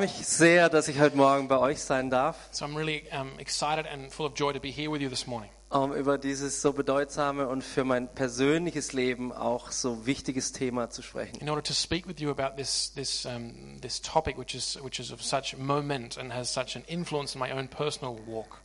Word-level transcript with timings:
mich 0.00 0.26
sehr, 0.26 0.70
dass 0.70 0.88
ich 0.88 0.98
heute 0.98 1.16
Morgen 1.16 1.46
bei 1.46 1.58
euch 1.58 1.80
sein 1.82 2.08
darf, 2.08 2.36
So 2.52 2.64
I'm 2.64 2.74
really 2.74 3.02
um, 3.12 3.38
excited 3.38 3.86
and 3.86 4.10
full 4.10 4.26
of 4.26 4.32
joy 4.34 4.52
to 4.54 4.58
be 4.58 4.70
here 4.70 4.90
with 4.90 5.02
you 5.02 5.08
this 5.10 5.26
morning 5.26 5.50
um 5.68 5.92
über 5.94 6.18
dieses 6.18 6.62
so 6.62 6.72
bedeutsame 6.72 7.46
und 7.46 7.62
für 7.62 7.84
mein 7.84 8.08
persönliches 8.12 8.92
Leben 8.92 9.30
auch 9.30 9.70
so 9.70 10.04
wichtiges 10.06 10.52
Thema 10.52 10.90
zu 10.90 11.02
sprechen. 11.02 11.36
in 11.40 11.48
order 11.48 11.62
to 11.62 11.72
speak 11.74 12.08
with 12.08 12.18
you 12.18 12.30
about 12.30 12.56
this 12.56 12.92
this 12.94 13.26
um, 13.26 13.78
this 13.80 14.00
topic, 14.00 14.36
which 14.38 14.54
is 14.54 14.78
which 14.82 14.98
is 14.98 15.12
of 15.12 15.22
such 15.22 15.56
moment 15.58 16.16
and 16.18 16.34
has 16.34 16.52
such 16.52 16.76
an 16.76 16.82
influence 16.86 17.34
in 17.34 17.38
my 17.40 17.52
own 17.52 17.68
personal 17.68 18.18
walk. 18.26 18.62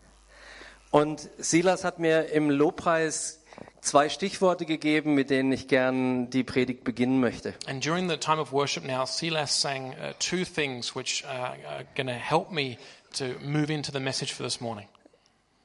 Und 0.89 1.29
Silas 1.37 1.83
hat 1.83 1.99
mir 1.99 2.29
im 2.31 2.49
Lobpreis 2.49 3.41
zwei 3.85 4.09
Stichworte 4.09 4.65
gegeben, 4.65 5.13
mit 5.13 5.29
denen 5.29 5.51
ich 5.51 5.67
gern 5.67 6.29
die 6.29 6.43
Predigt 6.43 6.83
beginnen 6.83 7.19
möchte. 7.19 7.53
And 7.67 7.85
during 7.85 8.09
the 8.09 8.17
time 8.17 8.41
of 8.41 8.51
worship 8.51 8.85
now, 8.85 9.05
Silas 9.05 9.61
sang 9.61 9.91
uh, 9.91 10.13
two 10.19 10.43
things 10.43 10.95
which 10.95 11.23
uh, 11.23 11.27
are 11.27 11.85
going 11.95 12.07
to 12.07 12.13
help 12.13 12.51
me 12.51 12.77
to 13.17 13.25
move 13.45 13.71
into 13.71 13.91
the 13.91 13.99
message 13.99 14.33
for 14.33 14.43
this 14.43 14.59
morning. 14.59 14.87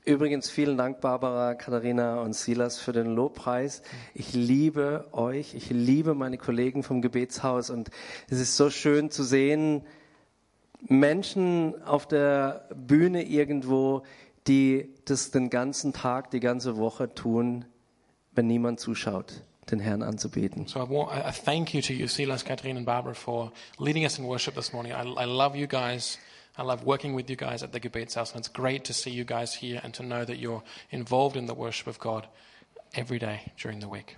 Übrigens 0.05 0.51
vielen 0.51 0.79
Dank 0.79 1.01
Barbara, 1.01 1.55
Katharina 1.55 2.21
und 2.23 2.35
Silas 2.35 2.79
für 2.79 2.93
den 2.93 3.15
Lobpreis. 3.15 3.83
Ich 4.15 4.33
liebe 4.33 5.07
euch, 5.13 5.55
ich 5.55 5.71
liebe 5.71 6.15
meine 6.15 6.39
Kollegen 6.39 6.83
vom 6.83 7.03
Gebetshaus 7.03 7.71
und 7.71 7.91
es 8.29 8.41
ist 8.41 8.57
so 8.57 8.71
schön 8.71 9.11
zu 9.11 9.23
sehen, 9.23 9.83
Menschen 10.89 11.81
auf 11.83 12.09
der 12.09 12.67
Bühne 12.75 13.25
irgendwo, 13.25 14.03
die 14.47 14.89
das 15.05 15.31
den 15.31 15.51
ganzen 15.51 15.93
Tag, 15.93 16.31
die 16.31 16.41
ganze 16.41 16.79
Woche 16.79 17.15
tun, 17.15 17.67
wenn 18.33 18.47
niemand 18.47 18.81
zuschaut, 18.81 19.43
den 19.71 19.81
Herrn 19.81 20.03
anzubeten. 20.03 20.67
So 20.67 20.81
I, 20.81 20.89
want, 20.89 21.13
I 21.13 21.31
thank 21.31 21.75
you 21.75 21.83
to 21.83 21.93
you, 21.93 22.07
Silas, 22.07 22.45
Catherine, 22.45 22.77
and 22.77 22.87
Barbara, 22.87 23.15
for 23.15 23.53
leading 23.79 24.05
us 24.05 24.19
in 24.19 24.27
worship 24.27 24.55
this 24.55 24.73
morning. 24.73 24.93
I, 24.93 25.03
I 25.03 25.25
love 25.25 25.57
you 25.57 25.67
guys. 25.67 26.19
I 26.59 26.63
love 26.63 26.85
working 26.85 27.15
with 27.15 27.31
you 27.31 27.37
guys 27.37 27.63
at 27.63 27.73
the 27.73 27.81
Gebetshaus, 27.81 28.35
and 28.35 28.41
it's 28.41 28.49
great 28.49 28.85
to 28.85 28.93
see 28.93 29.11
you 29.11 29.25
guys 29.25 29.55
here 29.55 29.81
and 29.83 29.95
to 29.95 30.03
know 30.03 30.25
that 30.25 30.39
you're 30.39 30.63
involved 30.91 31.37
in 31.37 31.47
the 31.47 31.55
worship 31.55 31.87
of 31.87 31.99
God 31.99 32.27
every 32.95 33.19
day 33.19 33.53
during 33.57 33.81
the 33.81 33.89
week. 33.89 34.17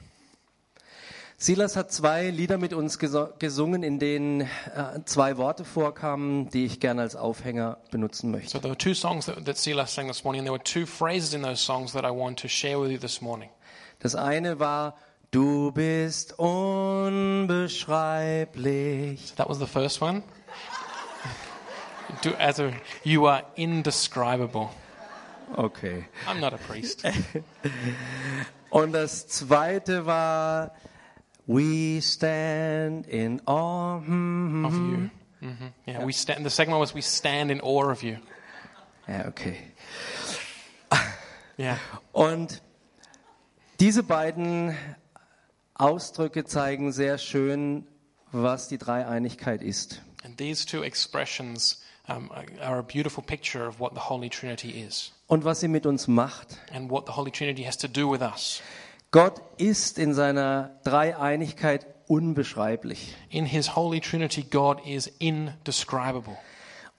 Silas 1.37 1.75
hat 1.75 1.91
zwei 1.91 2.31
Lieder 2.31 2.57
mit 2.57 2.73
uns 2.73 3.01
gesungen, 3.01 3.83
in 3.83 3.99
denen 3.99 4.43
äh, 4.43 4.47
zwei 5.07 5.37
Worte 5.39 5.65
vorkamen, 5.65 6.49
die 6.51 6.67
ich 6.67 6.79
gerne 6.79 7.03
als 7.03 7.17
Aufhänger 7.17 7.79
benutzen 7.91 8.31
möchte. 8.31 8.51
So 8.51 8.59
there 8.61 8.71
were 8.71 8.79
two 8.79 8.95
songs 8.95 9.27
that, 9.27 9.45
that 9.45 9.59
Silas 9.59 9.93
sang 9.93 10.07
this 10.07 10.23
morning, 10.23 10.41
and 10.41 10.47
there 10.47 10.53
were 10.53 10.63
two 10.63 10.87
phrases 10.87 11.35
in 11.35 11.43
those 11.43 11.61
songs 11.61 11.93
that 11.95 12.05
I 12.05 12.11
want 12.11 12.39
to 12.43 12.49
share 12.49 12.79
with 12.79 12.93
you 12.93 12.99
this 12.99 13.21
morning. 13.21 13.51
Das 14.03 14.15
eine 14.17 14.59
war, 14.59 14.97
du 15.31 15.71
bist 15.71 16.37
unbeschreiblich. 16.37 19.35
That 19.37 19.49
was 19.49 19.61
the 19.61 19.67
first 19.67 20.03
one. 20.03 20.25
Do, 22.23 22.31
as 22.37 22.59
a, 22.59 22.73
you 23.05 23.29
are 23.29 23.45
indescribable. 23.55 24.71
Okay. 25.57 26.07
I'm 26.27 26.41
not 26.41 26.53
a 26.53 26.57
priest. 26.57 27.05
Und 28.71 28.91
das 28.93 29.29
zweite 29.29 30.05
war, 30.05 30.73
we 31.47 32.01
stand 32.03 33.07
in 33.07 33.41
awe. 33.47 34.03
hm, 34.05 34.51
hm, 34.51 34.65
of 34.65 34.73
hm. 34.73 34.91
you. 34.91 34.97
hmm 35.49 35.69
Yeah, 35.87 36.05
we 36.05 36.13
stand. 36.13 36.43
The 36.45 36.51
second 36.51 36.73
one 36.73 36.81
was 36.81 36.93
we 36.93 37.03
stand 37.03 37.53
in 37.53 37.61
awe 37.61 37.93
of 37.93 38.03
you. 38.03 38.17
Ja, 39.07 39.27
okay. 39.29 39.59
Yeah. 41.59 41.77
Und 42.13 42.63
diese 43.83 44.05
beiden 44.05 44.77
Ausdrücke 45.75 46.45
zeigen 46.45 46.93
sehr 46.93 47.19
schön, 47.19 47.85
was 48.31 48.69
die 48.69 48.79
Dreieinigkeit 48.79 49.61
ist. 49.61 50.03
And 50.23 50.39
these 50.39 50.65
two 50.65 50.85
expressions 50.85 51.83
um, 52.09 52.31
are 52.61 52.79
a 52.79 52.83
beautiful 52.83 53.25
picture 53.25 53.67
of 53.67 53.81
what 53.81 53.93
the 53.95 54.03
Holy 54.09 54.31
Trinity 54.31 54.71
is 54.71 55.11
Und 55.27 55.45
was 55.45 55.59
sie 55.59 55.67
mit 55.67 55.85
uns 55.85 56.07
macht. 56.07 56.59
and 56.73 56.93
what 56.93 57.07
the 57.09 57.15
Holy 57.15 57.33
Trinity 57.33 57.65
has 57.65 57.77
to 57.77 57.89
do 57.89 58.09
with 58.09 58.21
us. 58.23 58.63
Gott 59.11 59.43
ist 59.57 59.99
in 59.99 60.15
seiner 60.15 60.79
Dreieinigkeit 60.85 61.85
unbeschreiblich. 62.07 63.17
In 63.31 63.47
His 63.47 63.75
Holy 63.75 64.01
Trinity, 64.01 64.45
God 64.45 64.87
is 64.87 65.09
indescribable. 65.19 66.39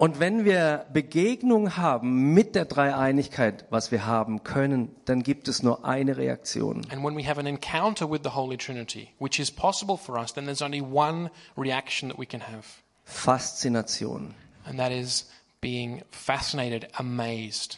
Und 0.04 0.20
wenn 0.20 0.44
wir 0.44 0.86
Begegnung 0.92 1.78
haben 1.78 2.34
mit 2.34 2.56
der 2.56 2.66
Dreieinigkeit, 2.66 3.64
was 3.70 3.90
wir 3.90 4.06
haben 4.06 4.44
können, 4.44 4.94
dann 5.06 5.24
gibt 5.24 5.48
es 5.48 5.64
nur 5.64 5.86
eine 5.86 6.18
Reaktion. 6.18 6.86
And 6.92 7.06
when 7.06 7.16
we 7.16 7.26
have 7.26 7.40
an 7.40 7.46
encounter 7.46 8.12
with 8.12 8.20
the 8.22 8.32
Holy 8.32 8.58
Trinity, 8.58 9.12
which 9.18 9.40
is 9.40 9.50
possible 9.50 9.96
for 9.96 10.18
us, 10.20 10.34
then 10.34 10.44
there's 10.44 10.62
only 10.62 10.82
one 10.82 11.30
reaction 11.56 12.10
that 12.10 12.20
we 12.20 12.26
can 12.26 12.42
have, 12.42 12.66
Faszination. 13.06 14.34
and 14.66 14.78
that 14.78 14.92
is 14.92 15.26
being 15.62 16.02
fascinated, 16.12 16.90
amazed. 16.98 17.78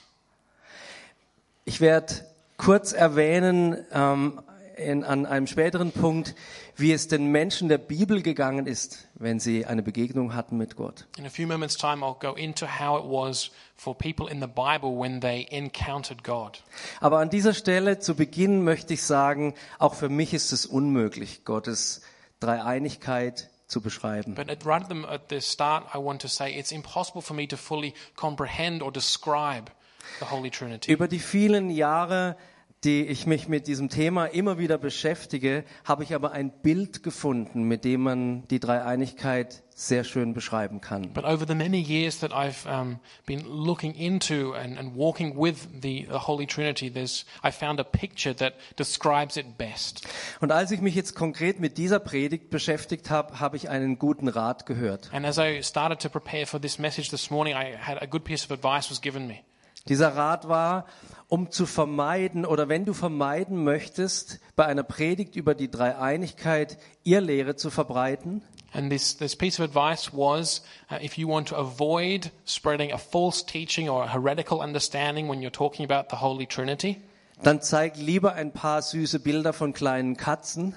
Ich 1.65 1.79
werde 1.79 2.25
kurz 2.57 2.91
erwähnen 2.91 3.85
ähm, 3.93 4.41
in, 4.77 5.03
an 5.03 5.25
einem 5.25 5.47
späteren 5.47 5.91
Punkt, 5.91 6.35
wie 6.75 6.91
es 6.91 7.07
den 7.07 7.31
Menschen 7.31 7.69
der 7.69 7.77
Bibel 7.77 8.21
gegangen 8.21 8.67
ist, 8.67 9.07
wenn 9.15 9.39
sie 9.39 9.65
eine 9.65 9.81
Begegnung 9.81 10.35
hatten 10.35 10.57
mit 10.57 10.75
Gott. 10.75 11.05
In 11.17 11.25
a 11.25 11.29
few 11.29 11.47
moments' 11.47 11.77
time, 11.77 12.05
I'll 12.05 12.19
go 12.19 12.33
into 12.33 12.65
how 12.67 12.99
it 12.99 13.05
was 13.05 13.51
for 13.75 13.95
people 13.97 14.29
in 14.29 14.41
the 14.41 14.47
Bible 14.47 14.99
when 14.99 15.21
they 15.21 15.47
encountered 15.49 16.23
God. 16.23 16.61
Aber 16.99 17.19
an 17.19 17.29
dieser 17.29 17.53
Stelle 17.53 17.99
zu 17.99 18.15
Beginn 18.15 18.63
möchte 18.63 18.93
ich 18.93 19.03
sagen, 19.03 19.53
auch 19.79 19.95
für 19.95 20.09
mich 20.09 20.33
ist 20.33 20.51
es 20.51 20.65
unmöglich, 20.65 21.45
Gottes 21.45 22.01
Dreieinigkeit 22.39 23.49
zu 23.67 23.81
beschreiben. 23.81 24.35
But 24.35 24.49
at, 24.49 24.65
right 24.65 24.83
at 24.83 24.89
the, 24.89 25.05
at 25.07 25.21
the 25.29 25.41
start, 25.41 25.85
I 25.95 25.97
want 25.97 26.21
to 26.21 26.27
say 26.27 26.57
it's 26.57 26.71
impossible 26.71 27.21
for 27.21 27.35
me 27.35 27.47
to 27.47 27.57
fully 27.57 27.93
comprehend 28.15 28.83
or 28.83 28.91
describe 28.91 29.71
the 30.19 30.25
Holy 30.29 30.51
Trinity. 30.51 30.91
Über 30.91 31.07
die 31.07 31.19
vielen 31.19 31.69
Jahre, 31.69 32.35
die 32.85 33.03
ich 33.07 33.25
mich 33.25 33.47
mit 33.47 33.67
diesem 33.67 33.89
Thema 33.89 34.27
immer 34.27 34.59
wieder 34.59 34.77
beschäftige, 34.77 35.63
habe 35.83 36.03
ich 36.03 36.13
aber 36.13 36.31
ein 36.31 36.51
Bild 36.51 37.01
gefunden, 37.01 37.63
mit 37.63 37.83
dem 37.83 38.01
man 38.01 38.47
die 38.49 38.59
Dreieinigkeit 38.59 39.63
sehr 39.73 40.03
schön 40.03 40.33
beschreiben 40.33 40.79
kann. 40.79 41.11
But 41.11 41.25
over 41.25 41.45
the 41.45 41.55
many 41.55 41.81
years 41.81 42.19
that 42.19 42.31
I've 42.31 42.65
um, 42.65 42.99
been 43.25 43.43
looking 43.45 43.93
into 43.95 44.53
and, 44.53 44.77
and 44.77 44.95
walking 44.95 45.35
with 45.35 45.67
the, 45.81 46.07
the 46.09 46.19
Holy 46.27 46.45
Trinity, 46.45 46.89
there's, 46.89 47.25
I 47.43 47.51
found 47.51 47.79
a 47.79 47.83
picture 47.83 48.33
that 48.35 48.53
describes 48.77 49.35
it 49.35 49.57
best. 49.57 50.07
Und 50.39 50.51
als 50.51 50.71
ich 50.71 50.79
mich 50.79 50.95
jetzt 50.95 51.15
konkret 51.15 51.59
mit 51.59 51.77
dieser 51.77 51.99
Predigt 51.99 52.49
beschäftigt 52.51 53.09
habe, 53.09 53.39
habe 53.39 53.57
ich 53.57 53.67
einen 53.67 53.97
guten 53.97 54.27
Rat 54.27 54.65
gehört. 54.65 55.09
And 55.11 55.25
as 55.25 55.37
I 55.37 55.61
started 55.61 55.99
to 56.01 56.09
prepare 56.09 56.45
for 56.45 56.61
this 56.61 56.77
message 56.77 57.09
this 57.09 57.29
morning, 57.29 57.55
I 57.55 57.75
had 57.75 58.01
a 58.01 58.05
good 58.05 58.23
piece 58.23 58.45
of 58.45 58.51
advice 58.51 58.89
was 58.89 59.01
given 59.01 59.27
me. 59.27 59.43
Dieser 59.87 60.15
Rat 60.15 60.47
war, 60.47 60.85
um 61.27 61.51
zu 61.51 61.65
vermeiden 61.65 62.45
oder 62.45 62.69
wenn 62.69 62.85
du 62.85 62.93
vermeiden 62.93 63.63
möchtest, 63.63 64.39
bei 64.55 64.65
einer 64.65 64.83
Predigt 64.83 65.35
über 65.35 65.53
die 65.53 65.69
Dreieinigkeit 65.69 66.77
Irrlehre 67.03 67.55
zu 67.55 67.69
verbreiten, 67.69 68.43
And 68.73 68.91
this, 68.91 69.15
this 69.15 69.37
piece 69.37 69.57
of 69.57 69.63
advice 69.63 70.11
was 70.11 70.61
uh, 70.91 70.95
if 71.01 71.17
you 71.17 71.29
want 71.29 71.47
to 71.47 71.55
avoid 71.55 72.29
spreading 72.45 72.91
a 72.91 72.97
false 72.97 73.45
teaching 73.45 73.87
or 73.87 74.03
a 74.03 74.13
heretical 74.13 74.59
understanding 74.59 75.29
when 75.29 75.39
you're 75.39 75.49
talking 75.49 75.89
about 75.89 76.09
the 76.09 76.17
Holy 76.21 76.45
Trinity, 76.45 77.01
dann 77.41 77.61
zeig 77.61 77.95
lieber 77.95 78.33
ein 78.33 78.51
paar 78.51 78.81
süße 78.81 79.19
Bilder 79.19 79.53
von 79.53 79.71
kleinen 79.71 80.17
Katzen 80.17 80.75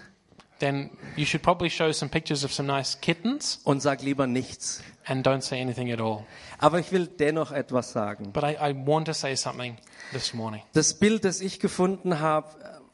then 0.58 0.91
you 1.16 1.24
should 1.24 1.42
probably 1.42 1.70
show 1.70 1.92
some 1.92 2.08
pictures 2.08 2.44
of 2.44 2.52
some 2.52 2.66
nice 2.66 3.00
kittens 3.00 3.60
und 3.64 3.80
sag 3.80 4.02
lieber 4.02 4.26
nichts. 4.26 4.82
And 5.08 5.26
don't 5.26 5.42
say 5.42 5.60
anything 5.60 5.91
at 5.91 6.00
all. 6.00 6.24
Aber 6.58 6.78
ich 6.78 6.92
will 6.92 7.06
dennoch 7.06 7.52
etwas 7.52 7.92
sagen. 7.92 8.32
But 8.32 8.44
I, 8.44 8.56
I 8.70 8.74
want 8.74 9.06
to 9.06 9.12
say 9.12 9.34
something 9.36 9.76
this 10.12 10.34
morning. 10.34 10.62
Das 10.72 10.94
Bild, 10.94 11.24
das 11.24 11.41
ich 11.41 11.60
gefunden 11.60 12.20
habe, 12.20 12.48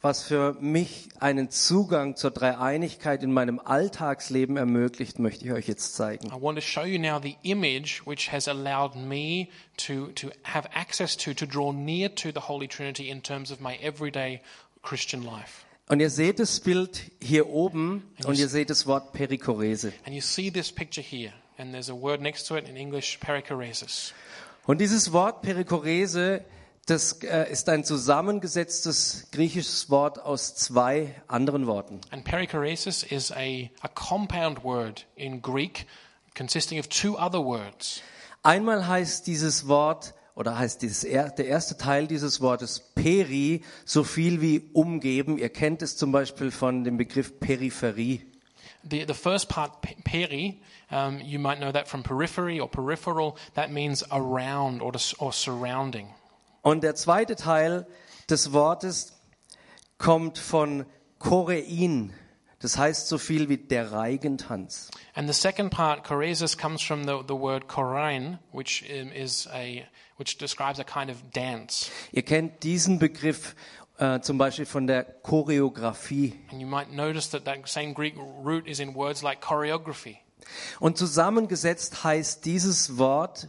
was 0.04 0.24
für 0.24 0.53
mich 0.60 1.08
einen 1.19 1.50
Zugang 1.50 2.14
zur 2.14 2.30
Dreieinigkeit 2.30 3.22
in 3.22 3.32
meinem 3.32 3.58
Alltagsleben 3.58 4.58
ermöglicht, 4.58 5.19
möchte 5.19 5.47
ich 5.47 5.53
euch 5.53 5.66
jetzt 5.66 5.94
zeigen. 5.94 6.26
I 6.28 6.41
want 6.41 6.58
to 6.58 6.62
show 6.62 6.84
you 6.84 6.98
now 6.98 7.19
the 7.19 7.36
image 7.42 8.03
which 8.04 8.30
has 8.30 8.47
allowed 8.47 8.94
me 8.94 9.48
to, 9.78 10.09
to 10.15 10.28
have 10.42 10.68
access 10.74 11.16
to, 11.16 11.33
to 11.33 11.47
draw 11.47 11.72
near 11.72 12.15
to 12.15 12.28
the 12.34 12.41
Holy 12.48 12.68
Trinity 12.68 13.09
in 13.09 13.22
terms 13.22 13.50
of 13.50 13.60
my 13.60 13.77
everyday 13.77 14.42
Christian 14.83 15.22
life. 15.22 15.65
Und 15.89 16.00
ihr 16.00 16.10
seht 16.10 16.39
das 16.39 16.60
Bild 16.60 17.00
hier 17.22 17.48
oben 17.48 18.04
und 18.27 18.39
ihr 18.39 18.48
seht 18.48 18.71
das 18.71 18.86
Wort 18.86 19.12
Perikorese. 19.12 19.92
And 20.04 20.15
you 20.15 20.22
see 20.22 20.50
this 20.50 20.71
picture 20.72 21.03
here, 21.03 21.33
and 21.59 21.72
there's 21.72 21.91
a 21.91 21.95
word 21.95 22.21
next 22.21 22.47
to 22.48 22.56
it 22.56 22.68
in 22.68 22.77
English, 22.77 23.18
perichoresis. 23.21 24.12
Und 24.66 24.80
dieses 24.80 25.12
Wort 25.12 25.42
Perikorese, 25.42 26.45
das 26.86 27.22
äh, 27.22 27.51
ist 27.51 27.68
ein 27.68 27.84
zusammengesetztes 27.84 29.28
griechisches 29.33 29.91
Wort 29.91 30.18
aus 30.18 30.54
zwei 30.54 31.15
anderen 31.28 31.66
Worten. 31.66 32.01
And 32.10 32.24
perichoresis 32.24 33.03
is 33.03 33.30
a, 33.33 33.71
a 33.80 33.89
compound 33.95 34.65
word 34.65 35.06
in 35.16 35.41
Greek 35.42 35.86
consisting 36.36 36.78
of 36.78 36.89
two 36.89 37.16
other 37.18 37.45
words. 37.45 38.03
Einmal 38.42 38.86
heißt 38.86 39.27
dieses 39.27 39.68
Wort 39.68 40.15
oder 40.34 40.59
heißt 40.59 40.83
dieses, 40.83 41.04
er- 41.04 41.30
der 41.30 41.47
erste 41.47 41.77
Teil 41.78 42.06
dieses 42.06 42.41
Wortes 42.41 42.80
Peri 42.95 43.62
so 43.84 44.03
viel 44.04 44.41
wie 44.41 44.68
umgeben. 44.72 45.39
Ihr 45.39 45.48
kennt 45.48 45.80
es 45.80 45.97
zum 45.97 46.10
Beispiel 46.12 46.51
von 46.51 46.84
dem 46.84 46.97
Begriff 46.97 47.39
Peripherie. 47.39 48.21
The, 48.84 49.04
the 49.04 49.15
first 49.15 49.48
part, 49.48 49.83
pe- 49.83 49.97
peri, 50.04 50.63
um, 50.91 51.21
you 51.21 51.39
might 51.39 51.59
know 51.59 51.72
that 51.72 51.89
from 51.89 52.03
periphery 52.03 52.60
or 52.60 52.69
peripheral. 52.69 53.36
That 53.54 53.71
means 53.72 54.04
around 54.10 54.83
or, 54.83 54.92
or 55.19 55.33
surrounding. 55.33 56.09
Und 56.63 56.83
der 56.83 56.95
zweite 56.95 57.36
Teil 57.36 57.86
des 58.28 58.53
Wortes 58.53 59.13
kommt 59.98 60.39
von 60.39 60.86
Chorein. 61.19 62.13
Das 62.60 62.78
heißt 62.78 63.09
so 63.09 63.19
viel 63.19 63.51
wie 63.51 63.59
der 63.59 63.92
Reigentanz. 63.92 64.91
And 65.15 65.28
the 65.28 65.34
second 65.34 65.71
part, 65.71 66.03
choresis, 66.03 66.57
comes 66.57 66.80
from 66.80 67.04
the, 67.04 67.22
the 67.28 67.34
word 67.34 67.69
chorein, 67.69 68.39
which 68.53 68.83
is 68.83 69.47
a 69.53 69.87
which 70.16 70.39
describes 70.39 70.78
a 70.78 70.84
kind 70.84 71.10
of 71.10 71.19
dance. 71.33 71.91
Ihr 72.13 72.22
kennt 72.22 72.63
diesen 72.63 72.98
Begriff 72.98 73.54
äh, 73.98 74.20
zum 74.20 74.38
Beispiel 74.38 74.66
von 74.66 74.86
der 74.86 75.04
Choreografie. 75.22 76.34
And 76.50 76.60
you 76.60 76.66
might 76.66 76.92
notice 76.92 77.30
that 77.30 77.44
that 77.44 77.68
same 77.68 77.94
Greek 77.94 78.14
root 78.16 78.66
is 78.66 78.80
in 78.80 78.94
words 78.94 79.22
like 79.22 79.41
choreography. 79.41 80.16
Und 80.80 80.98
zusammengesetzt 80.98 82.04
heißt 82.04 82.44
dieses 82.44 82.98
Wort 82.98 83.48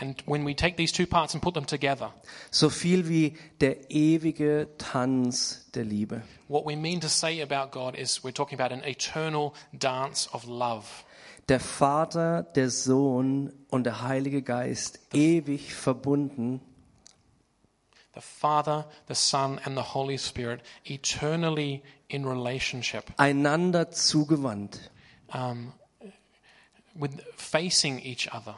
And 0.00 0.22
when 0.28 0.46
we 0.46 0.54
take 0.54 0.76
these 0.76 0.92
two 0.92 1.06
parts 1.06 1.34
and 1.34 1.42
put 1.42 1.54
them 1.54 1.66
together, 1.66 2.12
so 2.52 2.70
viel 2.70 3.08
wie 3.08 3.36
der 3.60 3.90
ewige 3.90 4.68
Tanz 4.78 5.68
der 5.74 5.84
Liebe. 5.84 6.22
what 6.46 6.64
we 6.64 6.76
mean 6.76 7.00
to 7.00 7.08
say 7.08 7.42
about 7.42 7.72
God 7.72 7.96
is 7.96 8.22
we're 8.22 8.30
talking 8.32 8.60
about 8.60 8.72
an 8.72 8.84
eternal 8.84 9.54
dance 9.76 10.28
of 10.32 10.46
love. 10.46 10.84
Der 11.48 11.58
Vater, 11.58 12.44
der 12.54 12.70
Sohn 12.70 13.52
und 13.70 13.84
der 13.84 14.02
Heilige 14.02 14.42
Geist 14.42 15.00
ewig 15.12 15.74
verbunden 15.74 16.60
The 18.18 18.22
Father, 18.22 18.84
the 19.06 19.14
Son, 19.14 19.60
and 19.64 19.76
the 19.76 19.94
Holy 19.94 20.16
Spirit 20.16 20.60
eternally 20.84 21.84
in 22.08 22.26
relationship, 22.26 23.12
einander 23.16 23.92
zugewandt, 23.92 24.90
um, 25.32 25.72
with 26.96 27.22
facing 27.36 28.00
each 28.00 28.26
other, 28.26 28.56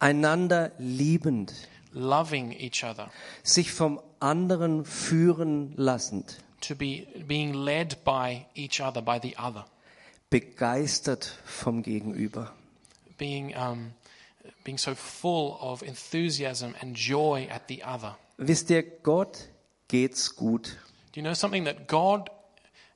einander 0.00 0.72
liebend, 0.80 1.52
loving 1.92 2.52
each 2.54 2.82
other, 2.82 3.08
sich 3.44 3.70
vom 3.70 4.00
anderen 4.18 4.84
führen 4.84 5.74
lassend, 5.76 6.38
to 6.60 6.74
be 6.74 7.06
being 7.28 7.54
led 7.54 8.02
by 8.02 8.46
each 8.56 8.80
other, 8.80 9.00
by 9.00 9.20
the 9.20 9.36
other, 9.36 9.64
begeistert 10.28 11.36
vom 11.44 11.84
Gegenüber. 11.84 12.50
being 13.16 13.54
um, 13.54 13.92
being 14.64 14.78
so 14.78 14.92
full 14.96 15.56
of 15.60 15.84
enthusiasm 15.84 16.74
and 16.80 16.96
joy 16.96 17.46
at 17.48 17.68
the 17.68 17.80
other. 17.84 18.16
Wisst 18.48 18.70
ihr, 18.70 18.82
Gott 18.82 19.48
geht's 19.88 20.36
gut. 20.36 20.76
Do 21.12 21.20
you 21.20 21.22
know 21.22 21.34
something 21.34 21.64
that 21.64 21.88
God, 21.88 22.30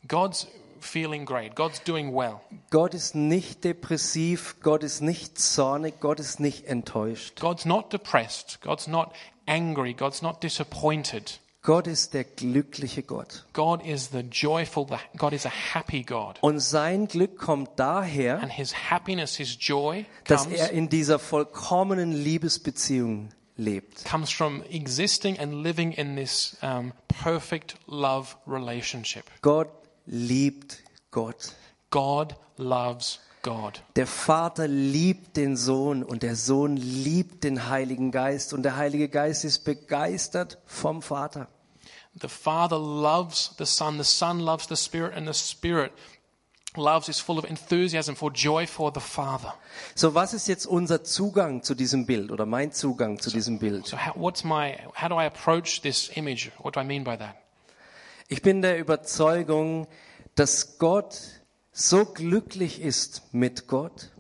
God's 0.09 0.47
feeling 0.81 1.25
great. 1.25 1.55
God's 1.55 1.83
doing 1.83 2.15
well. 2.15 2.41
Gott 2.71 2.95
ist 2.95 3.15
nicht 3.15 3.65
depressiv, 3.65 4.57
Gott 4.63 4.83
ist 4.83 5.01
nicht 5.01 5.39
zornig, 5.39 6.01
Gott 6.01 6.21
ist 6.21 6.41
nicht 6.41 6.67
enttäuscht. 6.67 7.41
God's 7.41 7.65
not 7.65 7.93
depressed. 7.93 8.61
God's 8.63 8.87
not 8.87 9.13
angry. 9.47 9.95
God's 9.95 10.23
not 10.23 10.43
disappointed. 10.43 11.41
Gott 11.63 11.89
ist 11.89 12.15
der 12.15 12.23
glückliche 12.23 13.03
Gott. 13.03 13.45
God 13.53 13.85
is 13.85 14.11
the 14.13 14.21
joyful, 14.21 14.87
God 15.17 15.33
is 15.33 15.45
a 15.47 15.51
happy 15.51 16.05
God. 16.05 16.39
Und 16.41 16.61
sein 16.61 17.09
Glück 17.09 17.39
kommt 17.39 17.71
daher, 17.77 18.41
And 18.41 18.53
his 18.53 18.73
happiness, 18.91 19.35
his 19.35 19.57
joy 19.59 20.07
dass 20.25 20.45
comes, 20.45 20.61
er 20.61 20.71
in 20.71 20.89
dieser 20.89 21.19
vollkommenen 21.19 22.13
Liebesbeziehung 22.13 23.31
lebt. 23.57 24.05
comes 24.05 24.31
from 24.31 24.63
existing 24.71 25.39
and 25.39 25.63
living 25.63 25.93
in 25.93 26.17
this 26.17 26.57
um, 26.63 26.93
perfect 27.09 27.77
love 27.87 28.37
relationship. 28.47 29.25
Gott 29.43 29.69
liebt 30.07 30.83
Gott. 31.11 31.55
God 31.91 32.37
loves 32.57 33.21
God. 33.43 33.83
Der 33.95 34.07
Vater 34.07 34.67
liebt 34.67 35.37
den 35.37 35.57
Sohn 35.57 36.03
und 36.03 36.23
der 36.23 36.37
Sohn 36.37 36.77
liebt 36.77 37.45
den 37.45 37.69
Heiligen 37.69 38.11
Geist 38.11 38.53
und 38.53 38.63
der 38.65 38.77
Heilige 38.77 39.09
Geist 39.09 39.45
ist 39.45 39.61
begeistert 39.65 40.59
vom 40.67 41.01
Vater. 41.01 41.49
The 42.21 42.29
Father 42.29 42.79
loves 42.79 43.55
the 43.59 43.67
Son, 43.67 43.99
the 43.99 44.05
Son 44.05 44.41
loves 44.41 44.67
the 44.69 44.77
Spirit, 44.77 45.15
and 45.15 45.27
the 45.27 45.35
Spirit 45.35 45.93
loves, 46.77 47.09
is 47.09 47.21
full 47.21 47.39
of 47.39 47.45
enthusiasm 47.45 48.15
for 48.15 48.31
joy 48.33 48.67
for 48.67 48.91
the 48.93 49.01
Father. 49.01 49.55
So, 49.95 50.15
was 50.15 50.35
ist 50.35 50.49
jetzt 50.49 50.67
unser 50.67 51.05
Zugang 51.05 51.63
zu 51.63 51.75
diesem 51.75 52.07
Bild 52.07 52.31
oder 52.31 52.47
mein 52.47 52.73
Zugang 52.73 53.19
zu 53.19 53.31
diesem 53.31 53.59
Bild? 53.59 53.87
So, 53.87 53.97
how, 53.97 54.15
what's 54.17 54.45
my, 54.45 54.77
how 54.95 55.09
do 55.09 55.21
I 55.21 55.27
approach 55.27 55.81
this 55.83 56.09
image? 56.15 56.51
What 56.59 56.77
do 56.77 56.81
I 56.81 56.85
mean 56.85 57.05
by 57.05 57.17
that? 57.17 57.35
Ich 58.29 58.43
bin 58.43 58.63
der 58.63 58.79
Überzeugung, 58.79 59.87
dass 60.35 60.79
Gott 60.79 61.17
so 61.73 62.05
glücklich 62.05 62.81
ist 62.81 63.23
mit 63.33 63.69
Gott, 63.69 64.11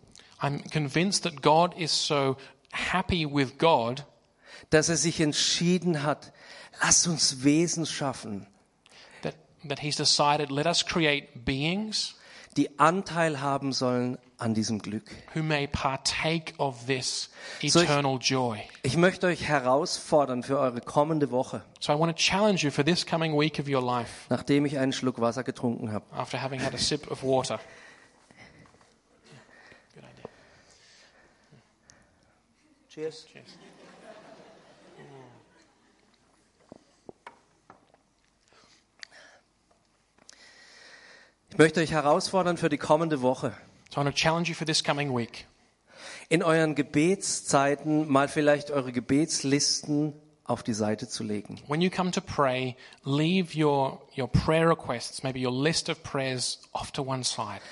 I'm 0.40 0.62
convinced 0.70 1.24
that 1.24 1.42
God 1.42 1.76
is 1.76 1.90
so 2.06 2.36
happy 2.70 3.26
with 3.26 3.58
God 3.58 4.04
dass 4.70 4.88
er 4.88 4.96
sich 4.96 5.20
entschieden 5.20 6.02
hat, 6.02 6.32
lass 6.82 7.06
uns 7.06 7.44
Wesen 7.44 7.86
schaffen, 7.86 8.46
that, 9.22 9.34
that 9.68 9.80
He's 9.80 9.96
decided, 9.96 10.50
let 10.50 10.66
us 10.66 10.84
create 10.84 11.44
beings 11.44 12.15
die 12.56 12.78
Anteil 12.78 13.40
haben 13.40 13.72
sollen 13.72 14.18
an 14.38 14.54
diesem 14.54 14.78
Glück. 14.80 15.10
who 15.34 15.42
may 15.42 15.66
partake 15.66 16.54
of 16.58 16.86
this 16.86 17.30
eternal 17.62 18.18
joy. 18.20 18.60
Ich 18.82 18.96
möchte 18.96 19.26
euch 19.26 19.44
herausfordern 19.48 20.42
für 20.42 20.58
eure 20.58 20.80
kommende 20.80 21.30
Woche, 21.30 21.62
So 21.80 21.92
I 21.92 21.98
want 21.98 22.16
to 22.16 22.22
challenge 22.22 22.62
you 22.64 22.70
for 22.70 22.84
this 22.84 23.04
coming 23.06 23.38
week 23.38 23.58
of 23.58 23.68
your 23.68 23.82
life 23.82 24.26
nachdem 24.28 24.64
ich 24.66 24.78
einen 24.78 24.92
Schluck 24.92 25.20
Wasser 25.20 25.42
getrunken 25.44 25.92
habe. 25.92 26.04
after 26.12 26.40
having 26.42 26.60
had 26.62 26.74
a 26.74 26.78
sip 26.78 27.10
of 27.10 27.22
water. 27.22 27.58
Cheers. 32.88 33.26
Cheers. 33.30 33.65
Ich 41.56 41.58
möchte 41.58 41.80
euch 41.80 41.92
herausfordern 41.92 42.58
für 42.58 42.68
die 42.68 42.76
kommende 42.76 43.22
Woche. 43.22 43.54
So 43.88 44.02
I 44.02 44.04
want 44.04 44.14
to 44.14 44.22
challenge 44.22 44.50
you 44.50 44.54
for 44.54 44.66
this 44.66 44.84
coming 44.84 45.16
week. 45.16 45.46
In 46.28 46.42
euren 46.42 46.74
Gebetszeiten 46.74 48.06
mal 48.12 48.28
vielleicht 48.28 48.70
eure 48.70 48.92
Gebetslisten 48.92 50.12
auf 50.44 50.62
die 50.62 50.74
Seite 50.74 51.08
zu 51.08 51.24
legen. 51.24 51.58
When 51.66 51.80
you 51.80 51.88
come 51.88 52.10
to 52.10 52.20
pray, 52.20 52.76
leave 53.04 53.58
your, 53.58 54.02
your 54.18 54.28
prayer 54.28 54.68
requests, 54.68 55.22
maybe 55.22 55.42
your 55.42 55.50
list 55.50 55.88
of 55.88 56.02
prayers, 56.02 56.60
off 56.72 56.92
to 56.92 57.02
one 57.02 57.24
side. 57.24 57.62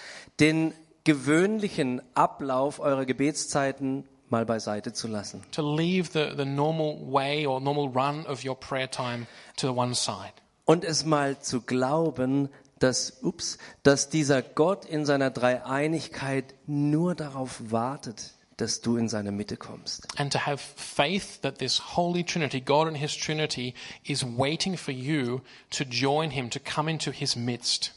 Den 0.41 0.73
gewöhnlichen 1.05 2.01
Ablauf 2.15 2.81
eurer 2.81 3.05
Gebetszeiten 3.05 4.09
mal 4.31 4.47
beiseite 4.47 4.95
zu 4.95 5.09
lassen. 5.09 5.43
To 5.51 5.77
leave 5.77 6.09
the, 6.15 6.35
the 6.35 6.47
normal 6.47 7.13
way 7.13 7.47
or 7.47 7.61
normal 7.61 7.91
run 7.95 8.25
of 8.25 8.47
your 8.47 8.59
prayer 8.59 8.91
time 8.91 9.27
to 9.59 9.79
one 9.79 9.95
side. 9.95 10.33
Und 10.65 10.87
es 10.87 11.05
mal 11.05 11.39
zu 11.41 11.61
glauben, 11.61 12.49
dass, 12.79 13.23
ups, 13.23 13.59
dass 13.83 14.09
dieser 14.09 14.43
Gott 14.43 14.85
in 14.85 15.05
seiner 15.07 15.31
Dreieinigkeit 15.31 16.55
nur 16.67 17.15
darauf 17.15 17.71
wartet, 17.71 18.35
dass 18.57 18.81
du 18.81 18.97
in 18.97 19.09
seine 19.09 19.33
Mitte 19.33 19.57
kommst. 19.57 20.07
And 20.19 20.33
to 20.33 20.39
have 20.39 20.59
faith 20.59 21.41
that 21.43 21.59
this 21.59 21.97
Holy 21.97 22.25
Trinity, 22.25 22.61
God 22.61 22.87
and 22.87 22.97
His 22.97 23.17
Trinity, 23.17 23.75
is 24.05 24.25
waiting 24.25 24.77
for 24.77 24.93
you 24.93 25.41
to 25.71 25.85
join 25.85 26.31
Him, 26.31 26.51
to 26.51 26.61
come 26.61 26.91
into 26.91 27.11
His 27.11 27.37
midst. 27.37 27.93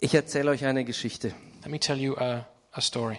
Ich 0.00 0.14
erzähle 0.14 0.50
euch 0.50 0.64
eine 0.64 0.84
Geschichte. 0.84 1.34
Let 1.62 1.70
me 1.70 1.78
tell 1.78 1.96
you 1.96 2.16
a, 2.16 2.46
a 2.72 2.80
story. 2.80 3.18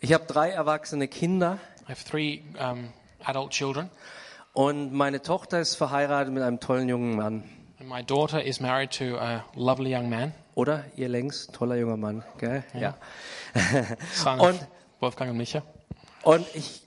Ich 0.00 0.12
habe 0.12 0.24
drei 0.26 0.50
erwachsene 0.50 1.06
Kinder 1.06 1.60
I 1.86 1.90
have 1.90 2.04
three 2.04 2.42
um, 2.58 2.94
adult 3.24 3.50
children, 3.50 3.90
und 4.54 4.92
meine 4.92 5.20
Tochter 5.20 5.60
ist 5.60 5.74
verheiratet 5.74 6.32
mit 6.32 6.42
einem 6.42 6.60
tollen 6.60 6.88
jungen 6.88 7.14
Mann. 7.16 7.44
My 7.86 8.02
daughter 8.02 8.40
is 8.40 8.60
married 8.60 8.90
to 8.92 9.16
a 9.18 9.44
lovely 9.54 9.94
young 9.94 10.08
man, 10.08 10.32
Oder? 10.54 10.84
Ihr 10.96 11.08
längst? 11.08 11.52
Toller 11.52 11.76
junger 11.76 11.96
Mann, 11.96 12.22
gell? 12.38 12.64
Ja. 12.74 12.94
son 14.14 14.40
Und- 14.40 14.66
Wolfgang 15.00 15.30
and 15.30 15.38
Micha. 15.38 15.62
Und 16.22 16.46
ich, 16.54 16.82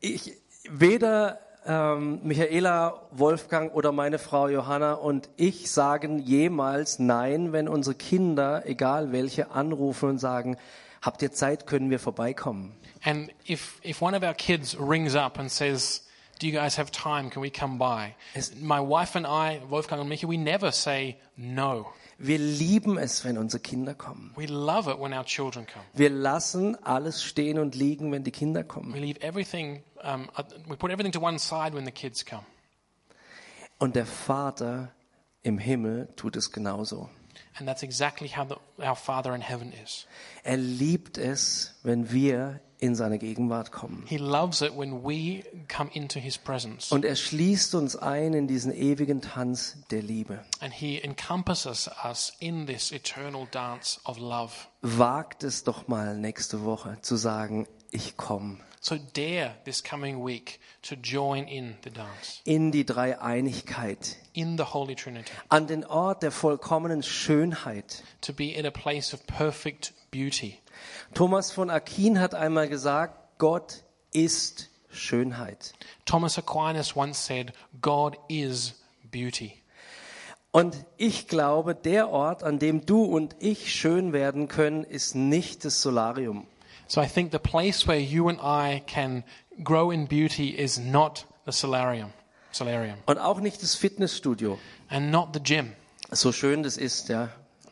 ich 0.00 0.32
weder 0.70 1.40
ähm, 1.66 2.20
Michaela, 2.22 3.02
Wolfgang 3.10 3.74
oder 3.74 3.92
meine 3.92 4.18
Frau 4.18 4.48
Johanna 4.48 4.94
und 4.94 5.28
ich 5.36 5.70
sagen 5.70 6.18
jemals 6.18 6.98
Nein, 6.98 7.52
wenn 7.52 7.68
unsere 7.68 7.94
Kinder, 7.94 8.62
egal 8.66 9.12
welche, 9.12 9.50
anrufen 9.50 10.08
und 10.08 10.18
sagen, 10.18 10.56
habt 11.02 11.20
ihr 11.22 11.32
Zeit, 11.32 11.66
können 11.66 11.90
wir 11.90 11.98
vorbeikommen. 11.98 12.72
And 13.04 13.30
if, 13.48 13.80
if 13.84 14.00
one 14.00 14.16
of 14.16 14.22
our 14.22 14.34
kids 14.34 14.76
rings 14.80 15.14
up 15.14 15.38
and 15.38 15.50
says, 15.50 16.07
Do 16.38 16.46
you 16.46 16.52
guys 16.52 16.76
have 16.76 16.90
time? 16.92 17.30
Can 17.30 17.42
we 17.42 17.50
come 17.50 17.78
by? 17.78 18.14
My 18.60 18.80
wife 18.80 19.16
and 19.16 19.26
I, 19.26 19.60
Wolfgang 19.68 20.00
and 20.00 20.08
Micha, 20.10 20.24
we 20.24 20.36
never 20.36 20.70
say 20.70 21.18
no. 21.36 21.92
Wir 22.20 22.38
lieben 22.38 22.96
es, 22.98 23.24
wenn 23.24 23.38
unsere 23.38 23.60
Kinder 23.60 23.94
kommen. 23.94 24.32
We 24.36 24.46
love 24.46 24.88
it 24.88 24.98
when 24.98 25.12
our 25.12 25.24
children 25.24 25.66
come. 25.66 25.84
Wir 25.94 26.10
lassen 26.10 26.76
alles 26.84 27.22
stehen 27.22 27.58
und 27.58 27.74
liegen, 27.74 28.10
wenn 28.12 28.24
die 28.24 28.30
Kinder 28.32 28.60
We 28.60 28.66
kommen. 28.68 28.92
leave 28.94 29.20
everything, 29.20 29.82
um, 30.02 30.28
uh, 30.36 30.42
we 30.68 30.76
put 30.76 30.90
everything 30.90 31.12
to 31.12 31.20
one 31.20 31.38
side 31.38 31.74
when 31.74 31.84
the 31.84 31.92
kids 31.92 32.24
come. 32.24 32.44
Und 33.78 33.94
der 33.94 34.06
Vater 34.06 34.92
im 35.42 35.58
Himmel 35.58 36.08
tut 36.16 36.36
es 36.36 36.50
genauso. 36.50 37.08
And 37.58 37.68
that's 37.68 37.82
exactly 37.84 38.28
how 38.28 38.44
the, 38.44 38.56
our 38.84 38.96
Father 38.96 39.34
in 39.34 39.40
heaven 39.40 39.72
is. 39.84 40.06
Er 40.42 40.56
liebt 40.56 41.18
es, 41.18 41.74
wenn 41.84 42.10
wir 42.12 42.60
in 42.80 42.94
seine 42.94 43.18
Gegenwart 43.18 43.72
kommen. 43.72 44.04
He 44.06 44.16
loves 44.16 44.62
it 44.62 44.76
when 44.76 45.04
we 45.04 45.42
come 45.68 45.90
into 45.92 46.18
his 46.18 46.38
presence. 46.38 46.92
Und 46.92 47.04
er 47.04 47.16
schließt 47.16 47.74
uns 47.74 47.96
ein 47.96 48.34
in 48.34 48.46
diesen 48.46 48.72
ewigen 48.72 49.20
Tanz 49.20 49.76
der 49.90 50.02
Liebe. 50.02 50.40
And 50.60 50.72
he 50.72 50.98
encompasses 51.02 51.90
us 52.04 52.32
in 52.38 52.66
this 52.66 52.92
eternal 52.92 53.46
dance 53.50 54.00
of 54.04 54.18
love. 54.18 54.52
Wagt 54.82 55.42
es 55.42 55.64
doch 55.64 55.88
mal 55.88 56.16
nächste 56.16 56.64
Woche 56.64 56.98
zu 57.02 57.16
sagen, 57.16 57.66
ich 57.90 58.16
komme 58.16 58.58
So 58.80 58.96
dare 59.14 59.56
this 59.64 59.82
coming 59.82 60.24
week 60.24 60.60
to 60.82 60.94
join 60.94 61.48
in 61.48 61.74
the 61.82 61.90
dance, 61.90 62.40
in 62.44 62.70
die 62.70 62.86
Dreieinigkeit, 62.86 64.16
in 64.34 64.56
the 64.56 64.62
Holy 64.72 64.94
Trinity, 64.94 65.32
an 65.48 65.66
den 65.66 65.84
Ort 65.84 66.22
der 66.22 66.30
vollkommenen 66.30 67.02
Schönheit. 67.02 68.04
to 68.20 68.32
be 68.32 68.52
in 68.52 68.64
a 68.66 68.70
place 68.70 69.12
of 69.12 69.26
perfect 69.26 69.92
beauty. 70.12 70.58
Thomas 71.18 71.50
von 71.50 71.68
Aquin 71.68 72.20
hat 72.20 72.36
einmal 72.36 72.68
gesagt, 72.68 73.38
Gott 73.38 73.82
ist 74.12 74.70
Schönheit. 74.88 75.72
Thomas 76.04 76.38
Aquinas 76.38 76.94
once 76.94 77.26
said, 77.26 77.52
God 77.82 78.16
is 78.28 78.80
beauty. 79.10 79.54
Und 80.52 80.76
ich 80.96 81.26
glaube, 81.26 81.74
der 81.74 82.10
Ort, 82.10 82.44
an 82.44 82.60
dem 82.60 82.86
du 82.86 83.02
und 83.02 83.34
ich 83.40 83.74
schön 83.74 84.12
werden 84.12 84.46
können, 84.46 84.84
ist 84.84 85.16
nicht 85.16 85.64
das 85.64 85.82
Solarium. 85.82 86.46
So 86.86 87.02
I 87.02 87.08
think 87.08 87.32
the 87.32 87.40
place 87.40 87.88
where 87.88 87.98
you 87.98 88.28
and 88.28 88.38
I 88.40 88.80
can 88.86 89.24
grow 89.64 89.90
in 89.90 90.06
beauty 90.06 90.50
is 90.50 90.78
not 90.78 91.26
the 91.46 91.50
solarium, 91.50 92.12
solarium, 92.52 92.98
Und 93.06 93.18
auch 93.18 93.40
nicht 93.40 93.60
das 93.60 93.74
Fitnessstudio. 93.74 94.56
and 94.88 95.10
not 95.10 95.30
the 95.34 95.40
gym. 95.42 95.72
So 96.12 96.30
schön 96.30 96.62
das 96.62 96.76
ist, 96.76 97.08
ja. 97.08 97.30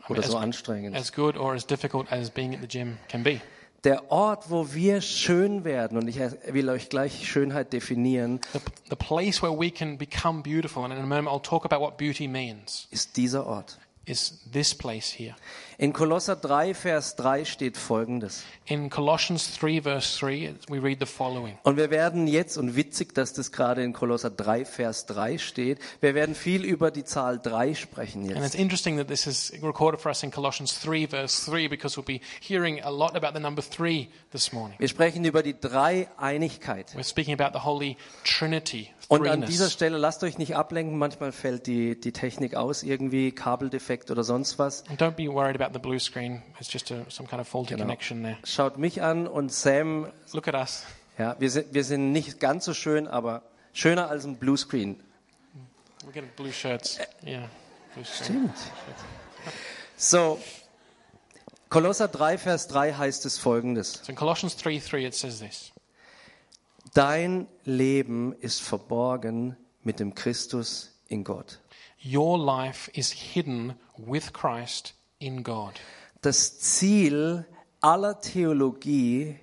Oder 0.09 0.23
so 0.23 0.37
anstrengend. 0.37 0.97
As 0.97 1.13
good 1.13 1.37
or 1.37 1.55
as 1.55 1.67
difficult 1.67 2.11
as 2.11 2.31
being 2.31 2.55
at 2.55 2.61
the 2.61 2.69
gym 2.69 2.99
can 3.09 3.23
be. 3.23 3.41
Der 3.85 4.11
Ort, 4.11 4.51
wo 4.51 4.73
wir 4.73 5.01
schön 5.01 5.65
werden, 5.65 5.97
und 5.97 6.09
ich 6.09 6.19
will 6.19 6.69
euch 6.71 6.89
gleich 6.89 7.29
Schönheit 7.29 7.73
definieren, 7.73 8.41
The, 8.53 8.59
the 8.91 8.97
place 8.97 9.43
where 9.43 9.57
we 9.57 9.71
can 9.71 9.97
become 9.97 10.43
beautiful, 10.43 10.85
and 10.85 10.93
in 10.93 10.99
a 10.99 11.07
moment 11.07 11.29
I'll 11.29 11.41
talk 11.41 11.65
about 11.65 11.81
what 11.81 11.97
beauty 11.97 12.27
means, 12.27 12.89
ist 12.91 13.17
dieser 13.17 13.47
Ort. 13.47 13.79
Is 14.07 14.39
this 14.51 14.73
place 14.75 15.11
here. 15.11 15.35
In 15.79 15.93
Kolosser 15.93 16.37
3, 16.37 16.73
Vers 16.73 17.17
3 17.17 17.45
steht 17.45 17.77
Folgendes. 17.77 18.45
In 18.65 18.89
Colossians 18.89 19.59
3, 19.59 19.83
verse 19.83 20.19
3, 20.19 20.55
we 20.69 20.79
read 20.83 20.99
the 21.01 21.07
following. 21.07 21.59
Und 21.65 21.77
wir 21.77 21.91
werden 21.91 22.27
jetzt, 22.27 22.57
und 22.57 22.77
witzig, 22.77 23.15
dass 23.15 23.35
das 23.35 23.53
gerade 23.53 23.83
in 23.83 23.93
Kolosser 23.93 24.31
3, 24.31 24.65
Vers 24.65 25.05
3 25.07 25.37
steht, 25.37 25.79
wir 26.01 26.15
werden 26.15 26.35
viel 26.35 26.65
über 26.65 26.91
die 26.91 27.05
Zahl 27.05 27.39
3 27.39 27.75
sprechen 27.75 28.23
And 28.23 28.31
jetzt. 28.31 28.47
it's 28.47 28.55
interesting 28.55 28.97
that 28.97 29.09
this 29.09 29.27
is 29.27 29.53
recorded 29.63 30.01
for 30.01 30.09
us 30.09 30.23
in 30.23 30.31
Colossians 30.31 30.81
3, 30.81 31.09
verse 31.09 31.45
3, 31.51 31.69
because 31.69 31.97
we'll 31.99 32.07
be 32.07 32.23
hearing 32.41 32.81
a 32.83 32.91
lot 32.91 33.15
about 33.15 33.35
the 33.35 33.41
number 33.41 33.63
3 33.63 34.09
this 34.33 34.53
morning. 34.53 34.79
Wir 34.79 34.89
sprechen 34.89 35.25
über 35.27 35.43
die 35.43 35.59
Dreieinigkeit. 35.61 36.95
We're 36.95 37.05
speaking 37.05 37.39
about 37.39 37.53
the 37.59 37.65
Holy 37.65 37.97
Trinity, 38.25 38.89
Und 39.09 39.27
an 39.29 39.43
dieser. 39.43 39.71
Stelle 39.71 39.99
lasst 39.99 40.25
euch 40.25 40.37
nicht 40.39 40.57
ablenken, 40.57 40.99
manchmal 40.99 41.31
fällt 41.33 41.67
die, 41.67 41.99
die 42.01 42.13
Technik 42.13 42.55
aus, 42.57 42.83
irgendwie 42.83 43.31
Kabeldefekt 43.33 44.11
oder 44.11 44.25
sonst 44.25 44.59
was. 44.59 44.85
And 44.89 45.01
don't 45.01 45.13
be 45.13 45.33
worried 45.33 45.61
about 45.61 45.73
the 45.73 45.79
blue 45.79 45.99
screen. 46.01 46.43
It's 46.61 46.73
just 46.73 46.91
a, 46.91 47.05
some 47.09 47.29
kind 47.29 47.41
of 47.41 47.47
faulty 47.49 47.75
Genau. 47.75 47.85
connection 47.85 48.23
there. 48.23 48.37
Schaut 48.45 48.79
mich 48.79 49.03
an 49.03 49.27
und 49.29 49.53
Sam, 49.53 50.09
Look 50.33 50.49
at 50.49 50.55
us. 50.55 50.85
ja, 51.19 51.37
wir 51.39 51.51
sind, 51.51 51.73
wir 51.73 51.85
sind 51.85 52.11
nicht 52.13 52.41
ganz 52.41 52.65
so 52.65 52.75
schön, 52.75 53.07
aber 53.07 53.43
schöner 53.73 54.09
als 54.11 54.25
ein 54.25 54.37
Bluescreen. 54.39 54.99
We're 56.05 56.13
getting 56.13 56.31
blue 56.37 56.53
shirts. 56.53 56.99
Yeah. 57.25 57.49
Blue 57.95 58.05
screen. 58.05 58.51
Stimmt. 58.51 58.55
So, 59.97 60.39
Kolosser 61.69 62.09
3, 62.09 62.39
Vers 62.39 62.69
3 62.69 62.93
heißt 62.95 63.25
es 63.27 63.39
folgendes. 63.39 64.01
So 64.03 64.11
in 64.11 64.17
Colossians 64.17 64.57
3, 64.57 64.79
3, 64.79 65.07
it 65.07 65.15
says 65.15 65.39
this. 65.41 65.73
Dein 66.97 67.47
Leben 67.67 68.33
ist 68.41 68.63
verborgen 68.63 69.55
mit 69.83 70.01
dem 70.01 70.15
Christus 70.15 70.99
in 71.09 71.25
Gott. 71.25 71.61
Your 72.03 72.39
life 72.39 72.91
is 72.95 73.13
hidden 73.13 73.75
with 73.99 74.33
Christ 74.33 74.95
in 75.19 75.43
God. 75.45 75.75
Das 76.23 76.59
Ziel 76.59 77.45
aller 77.83 78.19
Theologie 78.23 79.39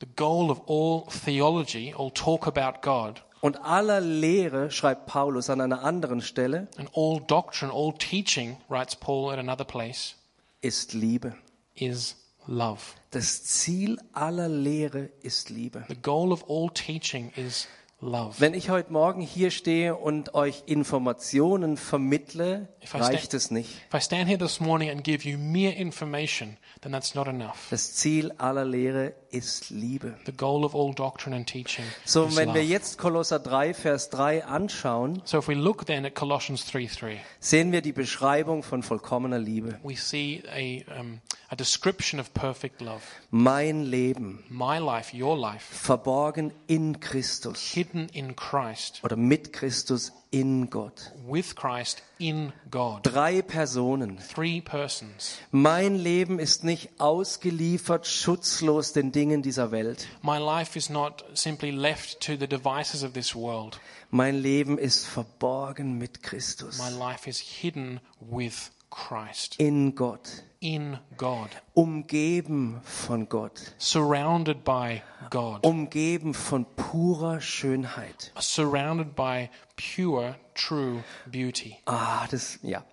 The 0.00 0.08
goal 0.16 0.50
of 0.50 0.62
all 0.66 1.06
theology, 1.24 1.94
all 1.94 2.10
talk 2.10 2.48
about 2.48 2.80
God, 2.82 3.22
und 3.42 3.64
aller 3.64 4.00
Lehre, 4.00 4.72
schreibt 4.72 5.06
Paulus 5.06 5.50
an 5.50 5.60
einer 5.60 5.84
anderen 5.84 6.20
Stelle, 6.20 6.66
and 6.78 6.90
all 6.94 7.20
doctrine, 7.20 7.70
all 7.70 7.92
teaching, 7.92 8.56
writes 8.68 8.96
Paul 8.96 9.32
at 9.32 9.38
another 9.38 9.64
place, 9.64 10.16
ist 10.62 10.94
Liebe. 10.94 11.36
is 11.80 12.16
love. 12.48 12.80
Das 13.10 13.44
Ziel 13.44 13.98
aller 14.12 14.48
Lehre 14.48 15.10
ist 15.22 15.50
Liebe. 15.50 15.84
The 15.88 15.96
goal 16.00 16.32
of 16.32 16.44
all 16.48 16.68
teaching 16.74 17.32
is 17.36 17.68
love. 18.00 18.34
Wenn 18.38 18.54
ich 18.54 18.70
heute 18.70 18.92
Morgen 18.92 19.20
hier 19.20 19.50
stehe 19.50 19.96
und 19.96 20.34
euch 20.34 20.62
Informationen 20.66 21.76
vermittle, 21.76 22.68
If 22.82 22.94
I 22.94 22.98
reicht 22.98 23.34
es 23.34 23.50
nicht. 23.50 23.70
If 23.88 23.94
I 23.94 24.00
stand 24.00 24.28
here 24.28 24.38
this 24.38 24.60
morning 24.60 24.90
and 24.90 25.02
give 25.04 25.28
you 25.28 25.36
mere 25.38 25.72
information, 25.72 26.56
then 26.82 26.92
that's 26.92 27.14
not 27.14 27.26
enough. 27.28 27.66
Das 27.70 27.94
Ziel 27.94 28.32
aller 28.38 28.64
Lehre 28.64 29.14
ist 29.30 29.70
Liebe. 29.70 30.14
The 30.26 30.32
goal 30.32 30.64
of 30.64 30.74
all 30.74 30.94
doctrine 30.94 31.34
and 31.34 31.46
teaching 31.46 31.84
So, 32.04 32.26
is 32.26 32.36
wenn 32.36 32.48
wir 32.54 32.62
love. 32.62 32.72
jetzt 32.72 32.98
Kolosser 32.98 33.38
3, 33.40 33.74
Vers 33.74 34.10
3 34.10 34.44
anschauen, 34.44 35.20
So 35.24 35.38
if 35.38 35.48
we 35.48 35.54
look 35.54 35.86
then 35.86 36.04
at 36.06 36.14
Colossians 36.14 36.66
3 36.66 36.86
3, 36.86 37.20
sehen 37.40 37.72
wir 37.72 37.82
die 37.82 37.92
Beschreibung 37.92 38.62
von 38.62 38.82
vollkommener 38.82 39.38
Liebe. 39.38 39.78
we 39.82 39.96
see 39.96 40.42
a, 40.50 41.00
um, 41.00 41.20
a 41.50 41.56
description 41.56 42.20
of 42.20 42.32
perfect 42.34 42.80
love. 42.82 43.02
Mein 43.30 43.86
Leben, 43.90 44.44
My 44.50 44.78
life, 44.78 45.14
your 45.14 45.36
life, 45.36 45.64
verborgen 45.86 46.52
in 46.66 47.00
Christus 47.00 47.72
hidden 47.72 48.08
in 48.12 48.36
Christ, 48.36 49.00
oder 49.02 49.16
mit 49.16 49.52
Christus 49.52 50.12
in 50.30 50.68
Gott. 50.68 51.10
with 51.26 51.54
Christ 51.56 52.02
in 52.18 52.52
God. 52.70 53.02
Drei 53.02 53.40
Personen. 53.40 54.18
Three 54.18 54.60
persons. 54.60 55.38
Mein 55.50 55.94
Leben 55.94 56.38
ist 56.38 56.64
nicht 56.64 56.90
ausgeliefert, 56.98 58.06
schutzlos 58.06 58.92
den 58.92 59.10
Dingen 59.10 59.40
dieser 59.42 59.70
Welt. 59.70 60.06
My 60.20 60.38
life 60.38 60.76
is 60.76 60.90
not 60.90 61.24
simply 61.32 61.70
left 61.70 62.20
to 62.20 62.36
the 62.36 62.46
devices 62.46 63.02
of 63.02 63.14
this 63.14 63.34
world. 63.34 63.80
Mein 64.10 64.36
Leben 64.42 64.76
ist 64.78 65.06
verborgen 65.06 65.96
mit 65.98 66.22
Christus 66.22 66.78
My 66.78 66.90
life 66.90 67.28
is 67.28 67.38
hidden 67.38 68.00
with 68.20 68.70
Christ, 68.90 69.54
in 69.58 69.94
Gott, 69.94 70.42
in 70.60 70.98
God, 71.16 71.48
umgeben 71.74 72.80
von 72.82 73.28
Gott, 73.28 73.74
surrounded 73.78 74.64
by 74.64 75.02
God, 75.30 75.64
umgeben 75.64 76.34
von 76.34 76.66
purer 76.76 77.40
Schönheit. 77.40 78.32
surrounded 78.40 79.14
by 79.14 79.48
pure, 79.76 80.36
true 80.54 81.04
beauty. 81.26 81.76
Ah, 81.86 82.26
das 82.30 82.58
ja. 82.62 82.84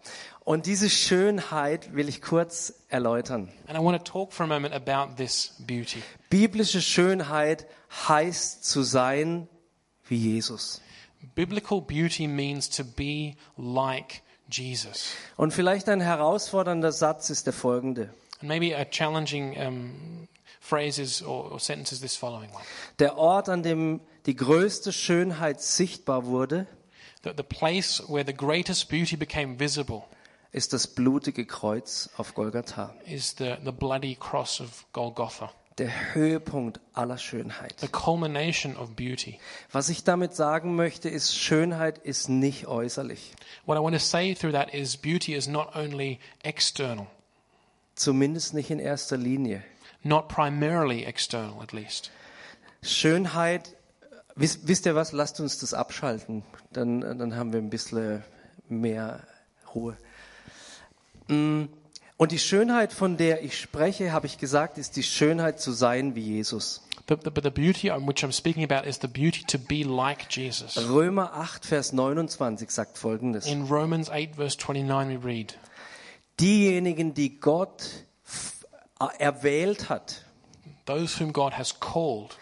Und 0.43 0.67
diese 0.67 0.91
Schönheit 0.91 1.95
will 1.95 2.07
ich 2.07 2.21
kurz 2.21 2.85
erläutern. 2.89 3.49
And 3.67 3.77
I 3.77 3.81
want 3.81 3.97
to 3.97 4.11
talk 4.11 4.31
for 4.31 4.43
a 4.43 4.47
moment 4.47 4.75
about 4.75 5.15
this 5.15 5.55
beauty. 5.65 6.03
Biblische 6.29 6.81
Schönheit 6.81 7.65
heißt 8.07 8.63
zu 8.63 8.83
sein 8.83 9.47
wie 10.07 10.17
Jesus. 10.17 10.81
Biblical 11.33 11.81
beauty 11.81 12.27
means 12.27 12.69
to 12.69 12.83
be 12.83 13.33
like 13.57 14.21
Jesus. 14.49 15.11
Und 15.37 15.51
vielleicht 15.53 15.89
ein 15.89 16.01
herausfordernder 16.01 16.91
Satz 16.91 17.29
ist 17.29 17.45
der 17.45 17.53
folgende. 17.53 18.09
And 18.41 18.49
maybe 18.49 18.77
a 18.77 18.85
challenging 18.85 19.57
um, 19.57 20.27
phrase 20.59 21.01
is, 21.01 21.23
or, 21.23 21.51
or 21.53 21.59
sentence 21.59 21.91
is 21.91 22.01
this 22.01 22.15
following 22.15 22.49
one. 22.51 22.63
Der 22.99 23.17
Ort, 23.17 23.49
an 23.49 23.63
dem 23.63 24.01
die 24.25 24.35
größte 24.35 24.91
Schönheit 24.91 25.61
sichtbar 25.61 26.25
wurde, 26.25 26.67
That 27.23 27.37
the 27.37 27.43
place 27.43 28.03
where 28.07 28.23
the 28.23 28.35
greatest 28.35 28.87
beauty 28.87 29.15
became 29.17 29.59
visible 29.59 30.03
ist 30.51 30.73
das 30.73 30.85
blutige 30.85 31.45
Kreuz 31.47 32.07
auf 32.17 32.35
Golgatha. 32.35 32.93
is 33.07 33.35
the, 33.37 33.55
the 33.65 33.71
bloody 33.71 34.15
cross 34.15 34.61
of 34.61 34.85
Golgotha, 34.93 35.51
Der 35.77 36.13
Höhepunkt 36.13 36.79
aller 36.93 37.17
Schönheit. 37.17 37.75
the 37.81 37.87
culmination 37.89 38.77
of 38.77 38.95
beauty. 38.95 39.39
Was 39.71 39.89
ich 39.89 40.05
damit 40.05 40.33
sagen 40.33 40.75
möchte, 40.75 41.09
ist, 41.09 41.37
Schönheit 41.37 41.97
ist 41.97 42.29
nicht 42.29 42.67
äußerlich. 42.67 43.33
What 43.65 43.77
I 43.77 43.81
want 43.81 43.93
to 43.95 43.99
say 43.99 44.33
through 44.35 44.53
that 44.53 44.73
is 44.73 44.95
beauty 44.95 45.33
is 45.35 45.47
not 45.47 45.75
only 45.75 46.19
external, 46.43 47.07
Zumindest 47.95 48.53
nicht 48.53 48.71
in 48.71 48.79
erster 48.79 49.17
Linie. 49.17 49.63
not 50.03 50.29
primarily 50.29 51.03
external 51.03 51.61
at 51.61 51.73
least. 51.73 52.09
Schönheit, 52.81 53.75
wisst, 54.35 54.67
wisst 54.67 54.85
ihr 54.85 54.95
was, 54.95 55.11
lasst 55.11 55.39
uns 55.39 55.57
das 55.59 55.73
abschalten. 55.73 56.43
Dann, 56.71 57.01
dann 57.01 57.35
haben 57.35 57.51
wir 57.51 57.59
ein 57.59 57.69
bisschen 57.69 58.23
mehr 58.69 59.23
Ruhe. 59.73 59.97
Mm, 61.27 61.65
Und 62.17 62.31
die 62.31 62.39
Schönheit, 62.39 62.93
von 62.93 63.17
der 63.17 63.43
ich 63.43 63.59
spreche, 63.59 64.13
habe 64.13 64.25
ich 64.25 64.37
gesagt, 64.37 64.77
ist 64.77 64.95
die 64.95 65.03
Schönheit 65.03 65.59
zu 65.59 65.73
sein 65.73 66.15
wie 66.15 66.21
Jesus. 66.21 66.81
But, 67.07 67.23
but, 67.23 67.33
but 67.33 67.43
the 67.43 67.49
beauty 67.49 67.91
on 67.91 68.07
which 68.07 68.23
I'm 68.23 68.31
speaking 68.31 68.63
about 68.63 68.87
is 68.87 68.99
the 69.01 69.07
beauty 69.07 69.43
to 69.47 69.59
be 69.59 69.83
like 69.83 70.27
Jesus. 70.29 70.77
Römer 70.77 71.33
8, 71.33 71.65
Vers 71.65 71.91
29 71.91 72.71
sagt 72.71 72.97
folgendes. 72.97 73.45
In 73.47 73.63
Romans 73.67 74.09
8, 74.09 74.35
verse 74.37 74.57
29, 74.57 75.21
we 75.21 75.27
read, 75.27 75.57
Diejenigen, 76.39 77.13
die 77.13 77.39
Gott 77.39 78.05
f- 78.25 78.65
erwählt 79.19 79.89
hat, 79.89 80.25
those 80.85 81.19
whom 81.19 81.33
God 81.33 81.57
has 81.57 81.79
called, 81.79 82.37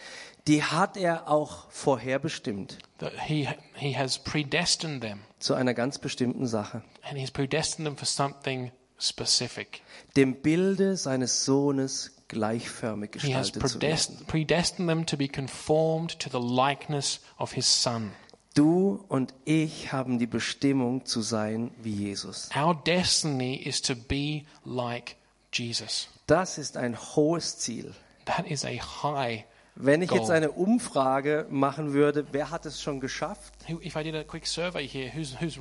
die 0.47 0.63
hat 0.63 0.97
er 0.97 1.27
auch 1.29 1.69
vorherbestimmt 1.71 2.77
that 2.99 3.13
he, 3.27 3.47
he 3.75 3.97
has 3.97 4.19
predestined 4.19 5.01
them, 5.01 5.19
zu 5.39 5.53
einer 5.55 5.73
ganz 5.73 5.97
bestimmten 5.99 6.47
Sache. 6.47 6.83
and 7.03 7.17
He's 7.17 7.31
predestined 7.31 7.85
them 7.87 7.97
for 7.97 8.05
something 8.05 8.71
specific. 8.99 9.81
Dem 10.15 10.35
Bilde 10.41 10.95
seines 10.97 11.45
Sohnes 11.45 12.11
gleichförmig 12.27 13.17
He 13.21 13.35
has 13.35 13.51
gestaltet 13.53 13.71
zu 13.71 13.81
werden. 13.81 13.97
predest- 13.97 14.27
predestined 14.27 14.89
them 14.89 15.05
to 15.05 15.17
be 15.17 15.27
conformed 15.27 16.17
to 16.19 16.29
the 16.29 16.39
likeness 16.45 17.19
of 17.37 17.53
His 17.53 17.83
Son. 17.83 18.11
Du 18.55 19.03
und 19.07 19.33
ich 19.45 19.91
haben 19.91 20.19
die 20.19 20.27
Bestimmung 20.27 21.05
zu 21.05 21.21
sein 21.21 21.71
wie 21.81 21.93
Jesus. 21.93 22.49
Our 22.55 22.75
destiny 22.75 23.55
is 23.55 23.81
to 23.81 23.95
be 23.95 24.43
like 24.63 25.15
Jesus. 25.51 26.07
Das 26.27 26.57
ist 26.59 26.77
ein 26.77 26.97
hohes 27.15 27.57
Ziel. 27.57 27.93
That 28.25 28.47
is 28.47 28.63
a 28.63 28.69
high. 29.03 29.43
Wenn 29.75 30.03
ich 30.03 30.11
jetzt 30.11 30.29
eine 30.29 30.51
Umfrage 30.51 31.47
machen 31.49 31.93
würde, 31.93 32.27
wer 32.31 32.51
hat 32.51 32.65
es 32.67 32.79
schon 32.79 32.99
geschafft, 32.99 33.53
here, 33.65 35.11
who's, 35.15 35.35
who's 35.41 35.57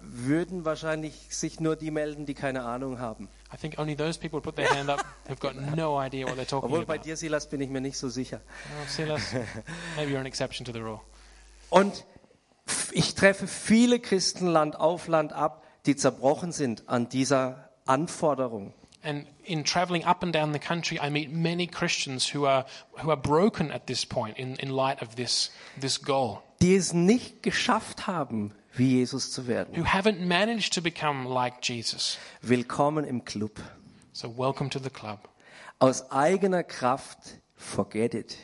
würden 0.00 0.64
wahrscheinlich 0.64 1.14
sich 1.28 1.60
nur 1.60 1.76
die 1.76 1.90
melden, 1.90 2.24
die 2.24 2.32
keine 2.32 2.62
Ahnung 2.62 2.98
haben. 2.98 3.28
I 3.52 3.58
think 3.58 3.78
only 3.78 3.94
those 3.94 4.18
people 4.18 4.38
who 4.38 4.42
put 4.42 4.56
their 4.56 4.70
hand 4.70 4.88
up 4.88 5.04
have 5.28 5.38
got 5.38 5.54
no 5.76 6.00
idea 6.00 6.26
what 6.26 6.36
they're 6.38 6.46
talking 6.46 6.70
Obwohl 6.70 6.86
bei 6.86 6.96
dir, 6.96 7.16
Silas, 7.16 7.48
bin 7.48 7.60
ich 7.60 7.68
mir 7.68 7.82
nicht 7.82 7.98
so 7.98 8.08
sicher. 8.08 8.40
Oh, 8.80 8.88
Silas, 8.88 9.34
maybe 9.96 10.12
you're 10.12 10.20
an 10.20 10.26
exception 10.26 10.64
to 10.64 10.72
the 10.72 10.80
rule. 10.80 11.00
Und 11.68 12.06
ich 12.92 13.14
treffe 13.14 13.46
viele 13.46 14.00
Christen 14.00 14.46
Land 14.46 14.76
auf 14.76 15.08
Land 15.08 15.32
ab, 15.34 15.62
die 15.84 15.94
zerbrochen 15.94 16.52
sind 16.52 16.88
an 16.88 17.08
dieser 17.08 17.70
Anforderung. 17.84 18.72
And 19.02 19.26
in 19.44 19.64
traveling 19.64 20.04
up 20.04 20.22
and 20.22 20.32
down 20.32 20.52
the 20.52 20.58
country, 20.58 21.00
I 21.00 21.08
meet 21.08 21.30
many 21.30 21.66
Christians 21.66 22.28
who 22.28 22.44
are, 22.44 22.66
who 22.98 23.10
are 23.10 23.16
broken 23.16 23.72
at 23.72 23.86
this 23.86 24.04
point 24.04 24.36
in, 24.36 24.56
in 24.56 24.70
light 24.70 25.00
of 25.00 25.16
this, 25.16 25.50
this 25.78 25.96
goal, 25.96 26.42
die 26.60 26.74
es 26.74 26.92
nicht 26.92 27.42
geschafft 27.42 28.06
haben, 28.06 28.52
wie 28.74 28.98
Jesus 28.98 29.32
zu 29.32 29.46
werden. 29.46 29.74
who 29.74 29.84
haven't 29.84 30.20
managed 30.20 30.74
to 30.74 30.82
become 30.82 31.26
like 31.26 31.62
Jesus. 31.62 32.18
Willkommen 32.42 33.06
im 33.06 33.24
Club. 33.24 33.58
So, 34.12 34.28
welcome 34.28 34.68
to 34.68 34.78
the 34.78 34.90
club. 34.90 35.28
Aus 35.78 36.10
eigener 36.10 36.62
Kraft, 36.62 37.38
forget 37.56 38.12
it. 38.12 38.36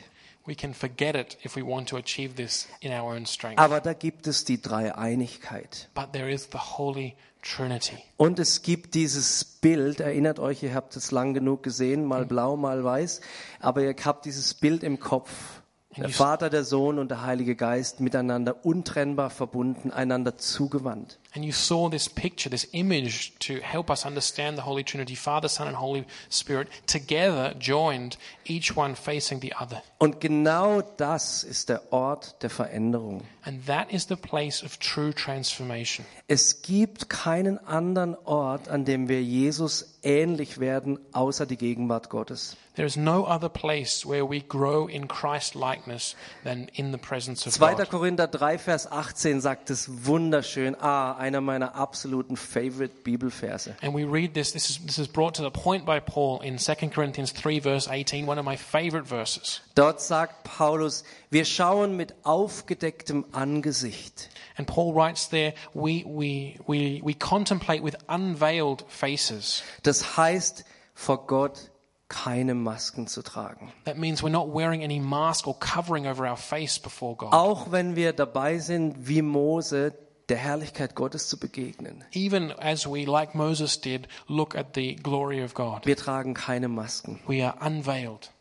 We 0.47 0.55
can 0.55 0.73
forget 0.73 1.15
it 1.15 1.37
if 1.43 1.55
we 1.55 1.61
want 1.61 1.89
to 1.89 1.97
achieve 1.97 2.35
this 2.35 2.67
in 2.79 2.91
our 2.91 3.13
own 3.13 3.27
strength. 3.27 3.59
Aber 3.59 3.79
da 3.79 3.93
gibt 3.93 4.25
es 4.25 4.43
die 4.43 4.59
Dreieinigkeit. 4.59 5.89
But 5.93 6.13
there 6.13 6.31
is 6.31 6.47
the 6.51 6.57
Holy 6.57 7.15
Trinity. 7.55 7.97
Und 8.17 8.39
es 8.39 8.61
gibt 8.61 8.93
dieses 8.93 9.45
Bild, 9.45 9.99
erinnert 9.99 10.39
euch, 10.39 10.63
ihr 10.63 10.73
habt 10.73 10.95
es 10.95 11.11
lang 11.11 11.33
genug 11.33 11.63
gesehen, 11.63 12.05
mal 12.05 12.25
blau, 12.25 12.57
mal 12.57 12.83
weiß, 12.83 13.21
aber 13.59 13.83
ihr 13.83 13.95
habt 14.03 14.25
dieses 14.25 14.53
Bild 14.53 14.83
im 14.83 14.99
Kopf. 14.99 15.56
Der 15.97 16.09
Vater, 16.09 16.49
der 16.49 16.63
Sohn 16.63 16.99
und 16.99 17.09
der 17.09 17.23
Heilige 17.23 17.55
Geist 17.55 17.99
miteinander 17.99 18.65
untrennbar 18.65 19.29
verbunden, 19.29 19.91
einander 19.91 20.37
zugewandt. 20.37 21.19
And 21.35 21.45
you 21.45 21.51
saw 21.51 21.89
this 21.89 22.09
picture, 22.09 22.49
this 22.49 22.67
image 22.71 23.33
to 23.39 23.55
help 23.61 23.89
us 23.89 24.05
understand 24.05 24.57
the 24.57 24.63
Holy 24.63 24.83
Trinity, 24.83 25.15
Father, 25.15 25.49
Son, 25.49 25.67
and 25.67 25.79
Holy 25.79 26.05
Spirit, 26.31 26.67
together 26.87 27.53
joined, 27.59 28.17
each 28.45 28.75
one 28.75 28.95
facing 28.95 29.41
the 29.41 29.53
other. 29.53 29.83
Und 29.99 30.19
genau 30.21 30.81
das 30.81 31.43
ist 31.43 31.69
der 31.69 31.91
Ort 31.91 32.41
der 32.41 32.49
Veränderung. 32.49 33.21
And 33.43 33.65
that 33.67 33.91
is 33.91 34.07
the 34.07 34.15
place 34.15 34.63
of 34.63 34.77
true 34.77 35.13
transformation. 35.13 36.05
Es 36.27 36.61
gibt 36.61 37.09
keinen 37.09 37.57
anderen 37.65 38.15
Ort, 38.25 38.67
an 38.69 38.85
dem 38.85 39.07
wir 39.07 39.21
Jesus 39.21 39.99
ähnlich 40.03 40.59
werden, 40.59 40.99
außer 41.11 41.45
die 41.45 41.57
Gegenwart 41.57 42.09
Gottes. 42.09 42.57
There 42.77 42.85
is 42.85 42.95
no 42.95 43.25
other 43.25 43.49
place 43.49 44.05
where 44.05 44.23
we 44.23 44.39
grow 44.39 44.85
in 44.85 45.07
Christ 45.07 45.55
likeness 45.55 46.15
than 46.43 46.69
in 46.75 46.91
the 46.91 46.99
presence 46.99 47.47
of 47.47 47.53
2. 47.53 47.59
God. 47.59 47.89
Korinther 47.89 48.27
3, 48.27 48.59
Vers 48.59 48.85
18 48.85 49.41
sagt 49.41 49.71
es 49.71 50.05
wunderschön. 50.05 50.75
Ah, 50.79 51.17
einer 51.17 51.41
meiner 51.41 51.73
absoluten 51.73 52.37
Favorite 52.37 53.03
Bibelverse. 53.03 53.75
And 53.81 53.95
we 53.95 54.03
read 54.03 54.35
this, 54.35 54.53
this 54.53 54.69
is, 54.69 54.77
this 54.85 54.99
is 54.99 55.07
brought 55.07 55.33
to 55.37 55.41
the 55.41 55.49
point 55.49 55.87
by 55.87 55.99
Paul 55.99 56.41
in 56.41 56.59
2 56.59 56.89
Corinthians 56.91 57.31
3, 57.31 57.61
verse 57.61 57.87
18, 57.87 58.27
one 58.27 58.37
of 58.37 58.45
my 58.45 58.55
favorite 58.55 59.07
verses. 59.07 59.61
Dort 59.73 59.99
sagt 59.99 60.43
Paulus, 60.43 61.03
wir 61.31 61.45
schauen 61.45 61.97
mit 61.97 62.13
aufgedecktem 62.25 63.25
Angesicht. 63.31 64.29
And 64.55 64.67
Paul 64.67 64.93
writes 64.93 65.29
there, 65.29 65.55
we, 65.73 66.03
we, 66.05 66.59
we, 66.67 67.01
we 67.03 67.15
contemplate 67.15 67.81
with 67.83 67.95
unveiled 68.07 68.85
faces. 68.87 69.63
Das 69.81 70.15
heißt, 70.15 70.63
vor 70.93 71.25
Gott 71.25 71.71
keine 72.09 72.53
Masken 72.53 73.07
zu 73.07 73.21
tragen. 73.21 73.71
That 73.85 73.97
means 73.97 74.23
we're 74.23 74.29
not 74.29 74.53
wearing 74.53 74.83
any 74.83 74.99
mask 74.99 75.47
or 75.47 75.57
covering 75.59 76.07
over 76.07 76.25
our 76.29 76.37
face 76.37 76.79
before 76.79 77.15
God. 77.15 77.33
Auch 77.33 77.71
wenn 77.71 77.95
wir 77.95 78.13
dabei 78.13 78.59
sind, 78.59 79.07
wie 79.07 79.21
Mose, 79.21 79.93
der 80.29 80.37
Herrlichkeit 80.37 80.95
Gottes 80.95 81.27
zu 81.29 81.37
begegnen. 81.37 82.03
Even 82.13 82.51
as 82.51 82.85
we, 82.85 83.05
like 83.05 83.33
Moses 83.35 83.79
did, 83.79 84.07
look 84.27 84.55
at 84.55 84.75
the 84.75 84.95
glory 84.95 85.43
of 85.43 85.53
God. 85.53 85.85
Wir 85.85 85.95
tragen 85.97 86.33
keine 86.33 86.67
Masken. 86.67 87.19
We 87.27 87.45
are 87.45 87.55
unveiled. 87.65 88.31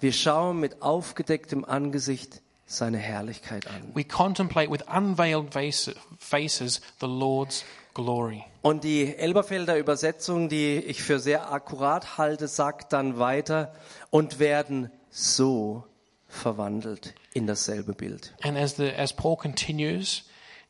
Wir 0.00 0.12
schauen 0.12 0.58
mit 0.58 0.82
aufgedecktem 0.82 1.64
Angesicht 1.64 2.40
seine 2.66 2.98
Herrlichkeit 2.98 3.66
an. 3.68 3.92
We 3.94 4.02
contemplate 4.04 4.70
with 4.70 4.82
unveiled 4.88 5.52
face- 5.52 5.94
faces 6.18 6.80
the 7.00 7.06
Lord's 7.06 7.64
glory. 7.94 8.44
Und 8.62 8.84
die 8.84 9.16
Elberfelder 9.16 9.78
Übersetzung, 9.78 10.48
die 10.48 10.76
ich 10.76 11.02
für 11.02 11.18
sehr 11.18 11.52
akkurat 11.52 12.16
halte, 12.18 12.48
sagt 12.48 12.92
dann 12.92 13.18
weiter 13.18 13.72
und 14.10 14.38
werden 14.38 14.90
so 15.10 15.84
verwandelt 16.28 17.14
in 17.34 17.46
dasselbe 17.46 17.92
Bild. 17.92 18.34
And 18.42 18.56
as, 18.56 18.76
the, 18.76 18.90
as 18.92 19.12
Paul 19.12 19.36
continues, 19.36 20.24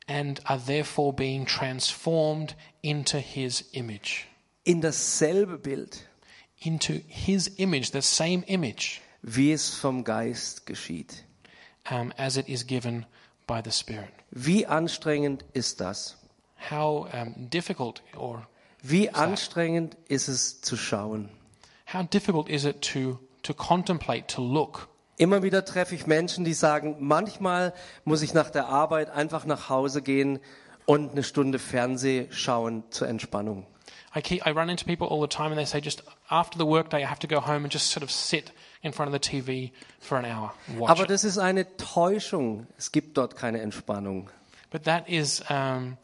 and 0.09 0.41
are 0.45 0.61
therefore 0.65 1.13
being 1.13 1.47
transformed 1.47 2.57
into 2.81 3.19
his 3.19 3.69
image. 3.73 4.27
In 4.65 4.81
dasselbe 4.81 5.59
Bild, 5.59 6.09
Into 6.65 7.01
his 7.09 7.49
image, 7.59 7.91
the 7.91 8.01
same 8.03 8.45
image, 8.47 9.01
wie 9.23 9.51
es 9.53 9.75
vom 9.75 10.05
Geist 10.05 10.65
geschieht. 10.65 11.25
um, 11.91 12.13
as 12.17 12.37
it 12.37 12.49
is 12.49 12.65
given 12.65 13.05
by 13.49 13.61
the 13.61 13.73
Spirit. 13.73 14.11
Wie 14.31 14.67
anstrengend 14.67 15.45
ist 15.53 15.81
das? 15.81 16.17
How 16.71 17.13
um, 17.13 17.51
difficult 17.51 18.03
or 18.17 18.47
Wie 18.83 19.11
anstrengend 19.11 19.97
ist 20.09 20.29
es 20.29 20.61
zu 20.61 20.77
schauen? 20.77 21.29
how 21.93 22.03
difficult 22.03 22.49
is 22.49 22.65
it 22.65 22.81
to, 22.83 23.19
to 23.43 23.55
contemplate, 23.55 24.27
to 24.29 24.43
look? 24.43 24.89
Immer 25.19 25.43
wieder 25.43 25.65
treffe 25.65 25.95
ich 25.95 26.07
Menschen, 26.07 26.45
die 26.45 26.55
sagen, 26.55 26.97
manchmal 27.01 27.75
muss 28.05 28.23
ich 28.23 28.33
nach 28.35 28.51
der 28.51 28.67
Arbeit 28.67 29.11
einfach 29.11 29.45
nach 29.45 29.69
Hause 29.69 30.03
gehen 30.03 30.41
und 30.87 31.13
eine 31.13 31.23
Stunde 31.23 31.59
Fernseh 31.59 32.27
schauen 32.31 32.83
zur 32.91 33.09
Entspannung. 33.09 33.67
I, 34.17 34.21
keep, 34.21 34.45
I 34.47 34.51
run 34.51 34.69
into 34.69 34.85
people 34.85 35.09
all 35.09 35.21
the 35.21 35.29
time 35.29 35.49
and 35.49 35.57
they 35.57 35.65
say 35.67 35.81
just 35.81 36.03
after 36.29 36.59
the 36.59 36.67
workday 36.67 37.03
I 37.03 37.07
have 37.07 37.21
to 37.21 37.29
go 37.29 37.41
home 37.41 37.65
and 37.65 37.73
just 37.73 37.91
sort 37.91 38.03
of 38.03 38.11
sit 38.11 38.53
in 38.83 38.93
front 38.93 39.09
of 39.09 39.13
the 39.13 39.21
TV 39.21 39.71
for 40.01 40.19
an 40.19 40.25
hour 40.25 40.53
Aber 40.87 41.07
das 41.07 41.25
ist 41.25 41.39
eine 41.39 41.77
Täuschung. 41.77 42.67
Es 42.77 42.91
gibt 42.91 43.17
dort 43.17 43.37
keine 43.37 43.61
Entspannung. 43.61 44.29
But 44.71 44.85
that 44.85 45.09
is, 45.09 45.43
um, 45.51 45.99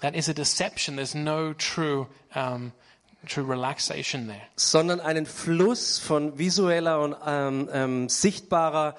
that 0.00 0.14
is 0.14 0.28
a 0.28 0.34
deception. 0.34 0.96
There's 0.96 1.14
no 1.14 1.52
true, 1.52 2.06
um, 2.34 2.72
true 3.26 3.44
relaxation 3.44 4.26
there. 4.26 4.42
sondern 4.56 5.00
einen 5.00 5.26
Fluss 5.26 5.98
von 5.98 6.38
visueller 6.38 7.00
und 7.00 7.16
ähm, 7.26 7.68
ähm, 7.72 8.08
sichtbarer 8.08 8.96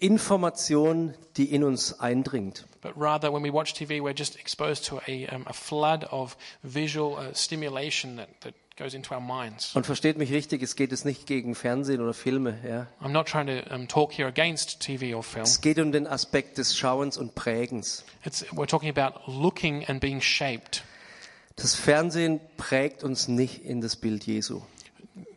Information, 0.00 1.14
die 1.36 1.52
in 1.52 1.64
uns 1.64 2.00
eindringt. 2.00 2.66
But 2.84 2.98
rather, 2.98 3.32
when 3.32 3.42
we 3.42 3.48
watch 3.48 3.72
TV, 3.72 4.02
we're 4.02 4.12
just 4.12 4.38
exposed 4.38 4.84
to 4.88 5.00
a, 5.08 5.26
um, 5.28 5.44
a 5.46 5.54
flood 5.54 6.04
of 6.12 6.36
visual 6.62 7.16
uh, 7.16 7.32
stimulation 7.32 8.16
that, 8.16 8.28
that 8.42 8.52
goes 8.76 8.92
into 8.92 9.14
our 9.14 9.22
minds. 9.22 9.74
Und 9.74 9.86
versteht 9.86 10.18
mich 10.18 10.30
richtig, 10.30 10.62
es 10.62 10.76
geht 10.76 10.92
es 10.92 11.06
nicht 11.06 11.26
gegen 11.26 11.54
Fernsehen 11.54 12.02
oder 12.02 12.12
Filme. 12.12 12.58
Ja. 12.62 12.86
I'm 13.00 13.12
not 13.12 13.26
trying 13.26 13.46
to 13.46 13.74
um, 13.74 13.88
talk 13.88 14.12
here 14.12 14.28
against 14.28 14.80
TV 14.80 15.16
or 15.16 15.22
film. 15.22 15.44
Es 15.44 15.62
geht 15.62 15.78
um 15.78 15.92
den 15.92 16.06
Aspekt 16.06 16.58
des 16.58 16.76
Schauens 16.76 17.16
und 17.16 17.34
Prägens. 17.34 18.04
It's, 18.22 18.44
we're 18.52 18.66
talking 18.66 18.90
about 18.90 19.18
looking 19.26 19.86
and 19.86 19.98
being 19.98 20.20
shaped. 20.20 20.84
Das 21.56 21.74
Fernsehen 21.74 22.38
prägt 22.58 23.02
uns 23.02 23.28
nicht 23.28 23.64
in 23.64 23.80
das 23.80 23.96
Bild 23.96 24.26
Jesu. 24.26 24.60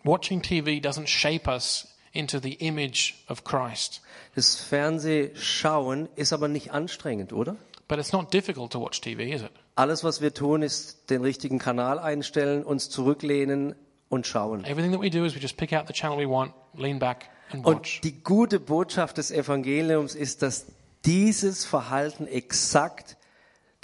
Watching 0.03 0.41
TV 0.41 0.85
doesn't 0.85 1.07
shape 1.07 1.49
us 1.49 1.87
into 2.17 2.39
the 2.39 2.53
image 2.55 3.15
of 3.29 3.43
Christ. 3.43 4.01
Das 4.35 4.55
Fernsehschauen 4.55 6.09
ist 6.15 6.33
aber 6.33 6.47
nicht 6.47 6.71
anstrengend, 6.71 7.31
oder? 7.31 7.55
But 7.87 7.99
it's 7.99 8.11
not 8.11 8.33
difficult 8.33 8.71
to 8.71 8.81
watch 8.81 8.99
TV, 8.99 9.21
is 9.21 9.41
it? 9.41 9.51
Alles, 9.75 10.03
was 10.03 10.21
wir 10.21 10.33
tun, 10.33 10.61
ist 10.61 11.09
den 11.09 11.21
richtigen 11.21 11.59
Kanal 11.59 11.99
einstellen, 11.99 12.63
uns 12.63 12.89
zurücklehnen 12.89 13.75
und 14.09 14.27
schauen. 14.27 14.65
Everything 14.65 14.91
that 14.91 15.01
we 15.01 15.09
do 15.09 15.23
is 15.23 15.35
we 15.35 15.39
just 15.39 15.57
pick 15.57 15.71
out 15.73 15.87
the 15.87 15.93
channel 15.93 16.17
we 16.17 16.27
want, 16.27 16.53
lean 16.73 16.99
back, 16.99 17.29
and 17.51 17.63
watch. 17.65 17.97
Und 17.97 18.03
die 18.03 18.23
gute 18.23 18.59
Botschaft 18.59 19.17
des 19.17 19.31
Evangeliums 19.31 20.15
ist, 20.15 20.41
dass 20.41 20.65
dieses 21.05 21.63
Verhalten 21.63 22.27
exakt 22.27 23.16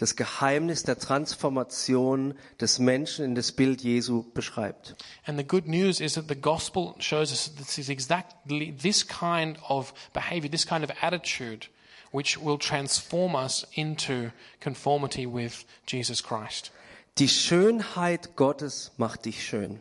das 0.03 0.17
Geheimnis 0.17 0.83
der 0.83 0.99
Transformation 0.99 2.33
des 2.59 2.77
Menschen 2.77 3.23
in 3.23 3.35
das 3.35 3.53
Bild 3.53 3.81
Jesu 3.81 4.25
beschreibt. 4.33 4.97
And 5.25 5.39
the 5.39 5.47
good 5.47 5.65
news 5.65 6.01
is 6.01 6.15
that 6.15 6.27
the 6.27 6.35
gospel 6.35 6.93
shows 6.99 7.31
us 7.31 7.45
that 7.45 7.55
this 7.55 7.77
is 7.77 7.87
exactly 7.87 8.73
this 8.73 9.07
kind 9.07 9.57
of 9.69 9.93
behavior, 10.11 10.51
this 10.51 10.67
kind 10.67 10.83
of 10.83 10.91
attitude, 11.01 11.69
which 12.11 12.37
will 12.37 12.57
transform 12.57 13.33
us 13.33 13.65
into 13.75 14.31
conformity 14.59 15.25
with 15.25 15.63
Jesus 15.87 16.21
Christ. 16.21 16.73
Die 17.17 17.29
Schönheit 17.29 18.35
Gottes 18.35 18.91
macht 18.97 19.23
dich 19.23 19.41
schön. 19.47 19.79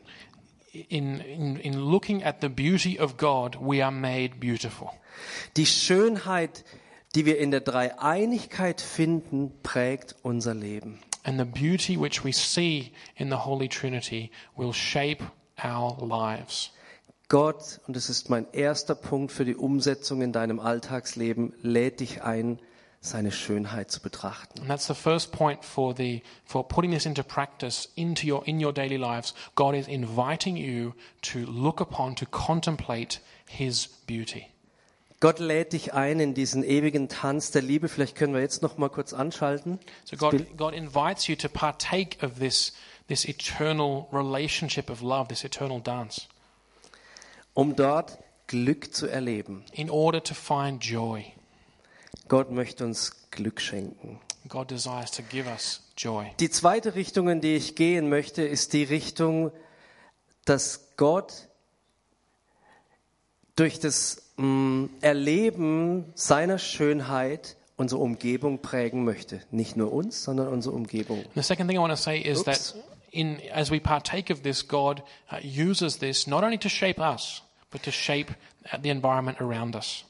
In, 0.72 1.18
in, 1.18 1.56
in 1.56 1.74
looking 1.74 2.22
at 2.22 2.40
the 2.42 2.48
beauty 2.48 2.96
of 2.96 3.16
God, 3.16 3.56
we 3.60 3.82
are 3.82 3.90
made 3.90 4.38
beautiful. 4.38 4.92
Die 5.56 5.66
Schönheit, 5.66 6.62
die 7.14 7.26
wir 7.26 7.38
in 7.38 7.50
der 7.50 7.60
Dreieinigkeit 7.60 8.80
finden, 8.80 9.52
prägt 9.62 10.16
unser 10.22 10.54
Leben. 10.54 11.00
And 11.24 11.38
the 11.38 11.44
beauty 11.44 12.00
which 12.00 12.24
we 12.24 12.32
see 12.32 12.92
in 13.16 13.28
the 13.28 13.36
Holy 13.44 13.68
Trinity 13.68 14.30
will 14.56 14.72
shape 14.72 15.24
our 15.62 15.96
lives. 16.04 16.72
Gott, 17.28 17.80
und 17.86 17.96
das 17.96 18.10
ist 18.10 18.28
mein 18.28 18.46
erster 18.52 18.94
Punkt 18.94 19.32
für 19.32 19.44
die 19.44 19.54
Umsetzung 19.54 20.20
in 20.20 20.32
deinem 20.32 20.60
Alltagsleben, 20.60 21.54
lädt 21.62 22.00
dich 22.00 22.22
ein, 22.22 22.58
seine 23.00 23.32
Schönheit 23.32 23.90
zu 23.90 24.00
betrachten. 24.00 24.60
And 24.60 24.68
that's 24.68 24.86
the 24.86 24.94
first 24.94 25.32
point 25.32 25.64
for 25.64 25.94
the 25.96 26.22
for 26.44 26.66
putting 26.66 26.92
this 26.92 27.06
into 27.06 27.22
practice 27.22 27.90
into 27.94 28.26
your 28.26 28.46
in 28.46 28.62
your 28.62 28.72
daily 28.72 28.96
lives. 28.96 29.34
God 29.54 29.74
is 29.74 29.88
inviting 29.88 30.56
you 30.56 30.92
to 31.22 31.38
look 31.40 31.80
upon, 31.80 32.16
to 32.16 32.26
contemplate 32.26 33.20
his 33.46 33.86
beauty. 34.06 34.51
Gott 35.22 35.38
lädt 35.38 35.72
dich 35.72 35.94
ein 35.94 36.18
in 36.18 36.34
diesen 36.34 36.64
ewigen 36.64 37.08
Tanz 37.08 37.52
der 37.52 37.62
Liebe. 37.62 37.88
Vielleicht 37.88 38.16
können 38.16 38.34
wir 38.34 38.40
jetzt 38.40 38.60
noch 38.60 38.76
mal 38.76 38.90
kurz 38.90 39.12
anschalten. 39.12 39.78
So 40.04 40.16
God 40.16 40.34
God 40.56 40.74
invites 40.74 41.28
you 41.28 41.36
to 41.36 41.48
partake 41.48 42.26
of 42.26 42.40
this 42.40 42.72
this 43.06 43.24
eternal 43.24 44.08
relationship 44.12 44.90
of 44.90 45.00
love, 45.00 45.28
this 45.28 45.44
eternal 45.44 45.80
dance, 45.80 46.22
um 47.54 47.76
dort 47.76 48.18
Glück 48.48 48.92
zu 48.92 49.06
erleben. 49.06 49.64
in 49.72 49.90
order 49.90 50.20
to 50.20 50.34
find 50.34 50.84
joy. 50.84 51.24
Gott 52.26 52.50
möchte 52.50 52.84
uns 52.84 53.30
Glück 53.30 53.60
schenken. 53.60 54.18
God 54.48 54.72
desires 54.72 55.12
to 55.12 55.22
give 55.22 55.48
us 55.48 55.84
joy. 55.96 56.32
Die 56.40 56.50
zweite 56.50 56.96
Richtung, 56.96 57.28
in 57.28 57.40
die 57.40 57.54
ich 57.54 57.76
gehen 57.76 58.08
möchte, 58.08 58.42
ist 58.42 58.72
die 58.72 58.82
Richtung, 58.82 59.52
dass 60.46 60.96
Gott 60.96 61.46
durch 63.54 63.78
das 63.78 64.31
mh, 64.36 64.88
Erleben 65.00 66.04
seiner 66.14 66.58
Schönheit 66.58 67.56
unsere 67.76 68.00
Umgebung 68.00 68.60
prägen 68.60 69.04
möchte. 69.04 69.40
Nicht 69.50 69.76
nur 69.76 69.92
uns, 69.92 70.22
sondern 70.24 70.48
unsere 70.48 70.74
Umgebung. 70.74 71.24
The 71.34 71.42
second 71.42 71.68
thing 71.68 71.78
I 71.78 71.80
want 71.80 71.92
to 71.92 71.96
say 71.96 72.20
is 72.20 72.38
Oops. 72.38 72.44
that 72.44 72.74
in 73.10 73.38
as 73.52 73.70
we 73.70 73.80
partake 73.80 74.32
of 74.32 74.42
this, 74.42 74.68
God 74.68 75.02
uh, 75.30 75.36
uses 75.42 75.98
this 75.98 76.26
not 76.26 76.44
only 76.44 76.58
to 76.58 76.68
shape 76.68 77.00
us, 77.00 77.42
but 77.70 77.82
to 77.82 77.90
shape 77.90 78.32
uh, 78.72 78.78
the 78.82 78.90
environment 78.90 79.40
around 79.40 79.74
us. 79.76 80.04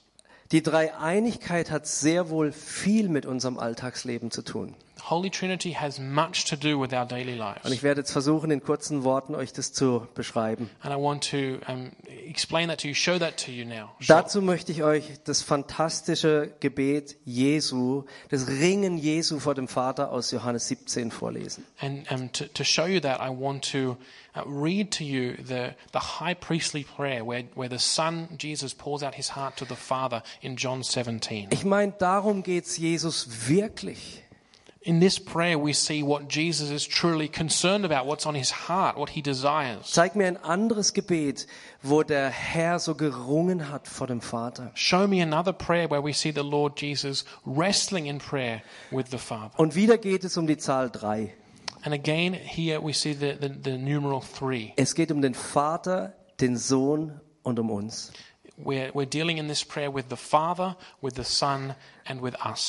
Die 0.53 0.63
Dreieinigkeit 0.63 1.71
hat 1.71 1.87
sehr 1.87 2.29
wohl 2.29 2.53
viel 2.53 3.09
mit 3.09 3.25
unserem 3.25 3.59
Alltagsleben 3.59 4.31
zu 4.31 4.43
tun. 4.43 4.75
Holy 5.11 5.31
Trinity 5.31 5.73
has 5.73 5.99
much 5.99 6.45
to 6.45 6.57
do 6.57 6.81
with 6.81 6.93
our 6.93 7.05
daily 7.05 7.33
Und 7.33 7.39
lives. 7.39 7.71
ich 7.73 7.83
werde 7.83 8.01
jetzt 8.03 8.13
versuchen, 8.13 8.51
in 8.51 8.63
kurzen 8.63 9.03
Worten 9.03 9.35
euch 9.35 9.53
das 9.53 9.73
zu 9.73 10.07
beschreiben. 10.15 10.71
And 10.81 10.95
I 10.95 10.97
want 10.97 11.29
to 11.31 11.59
um, 11.71 11.91
explain 12.27 12.69
that 12.69 12.81
to 12.83 12.89
you, 12.89 12.95
show 12.95 13.19
that 13.19 13.37
to 13.45 13.51
you 13.51 13.65
now. 13.65 13.91
Dazu 14.07 14.41
möchte 14.41 14.71
ich 14.71 14.83
euch 14.85 15.05
das 15.25 15.43
fantastische 15.43 16.55
Gebet 16.61 17.17
Jesu, 17.25 18.05
das 18.31 18.47
Ringen 18.47 18.97
Jesu 18.97 19.41
vor 19.41 19.55
dem 19.55 19.67
Vater 19.67 20.13
aus 20.13 20.31
Johannes 20.31 20.69
17 20.69 21.11
vorlesen. 21.11 21.67
And 21.81 22.11
um, 22.13 22.31
to, 22.33 22.45
to 22.55 22.63
show 22.63 22.87
you 22.87 23.01
that, 23.01 23.21
I 23.21 23.29
want 23.29 23.71
to 23.73 23.97
uh, 24.37 24.43
read 24.47 24.93
to 24.93 25.05
you 25.05 25.35
the, 25.37 25.75
the 25.93 26.21
high 26.21 26.35
priestly 26.35 26.85
prayer 26.85 27.27
where, 27.27 27.45
where 27.55 27.69
the 27.69 27.79
Son, 27.79 28.29
Jesus, 28.39 28.73
pours 28.73 29.03
out 29.03 29.15
his 29.17 29.31
heart 29.37 29.57
to 29.57 29.65
the 29.65 29.77
Father 29.77 30.23
in 30.41 30.57
John 30.57 30.83
17. 30.83 31.49
Ich 31.51 31.65
meine, 31.65 31.93
darum 31.99 32.43
geht's 32.45 32.77
Jesus 32.77 33.49
wirklich. 33.49 34.22
In 34.85 34.99
this 34.99 35.19
prayer, 35.19 35.59
we 35.59 35.73
see 35.73 36.03
what 36.03 36.29
Jesus 36.29 36.71
is 36.71 36.85
truly 36.85 37.29
concerned 37.29 37.85
about, 37.85 38.05
what's 38.05 38.27
on 38.27 38.35
his 38.35 38.51
heart, 38.51 38.97
what 38.97 39.11
he 39.11 39.23
desires. 39.23 39.87
Zeig 39.87 40.17
mir 40.17 40.27
ein 40.27 40.37
anderes 40.39 40.93
Gebet, 40.93 41.47
wo 41.83 42.03
der 42.03 42.31
Herr 42.31 42.81
so 42.81 42.95
gerungen 42.95 43.71
hat 43.71 43.87
vor 43.87 44.09
dem 44.09 44.21
Vater. 44.21 44.73
Show 44.75 45.07
me 45.07 45.21
another 45.21 45.53
prayer 45.53 45.89
where 45.89 46.03
we 46.03 46.13
see 46.13 46.33
the 46.33 46.43
Lord 46.43 46.77
Jesus 46.77 47.25
wrestling 47.45 48.07
in 48.07 48.19
prayer 48.19 48.63
with 48.91 49.11
the 49.11 49.19
Father. 49.19 49.57
Und 49.57 49.77
wieder 49.77 49.99
geht 49.99 50.25
es 50.25 50.37
um 50.37 50.49
die 50.49 50.57
Zahl 50.57 50.91
drei. 50.91 51.33
And 51.85 51.95
again, 51.95 52.33
here 52.35 52.81
we 52.81 52.93
see 52.93 53.13
the, 53.13 53.37
the, 53.41 53.49
the 53.49 53.79
numeral 53.79 54.21
three. 54.21 54.73
Es 54.77 54.95
geht 54.95 55.13
um 55.13 55.23
den 55.23 55.35
Vater, 55.35 56.15
den 56.41 56.57
Sohn 56.57 57.21
und 57.45 57.61
um 57.61 57.71
uns. 57.71 58.13
We're, 58.59 58.93
we're 58.95 59.07
dealing 59.07 59.39
in 59.39 59.49
this 59.49 59.65
prayer 59.65 59.93
with 59.93 60.07
the 60.09 60.17
Father, 60.17 60.77
with 61.01 61.15
the 61.15 61.25
Son, 61.25 61.63
and 61.65 61.75
with 61.75 61.75
us. 61.75 61.75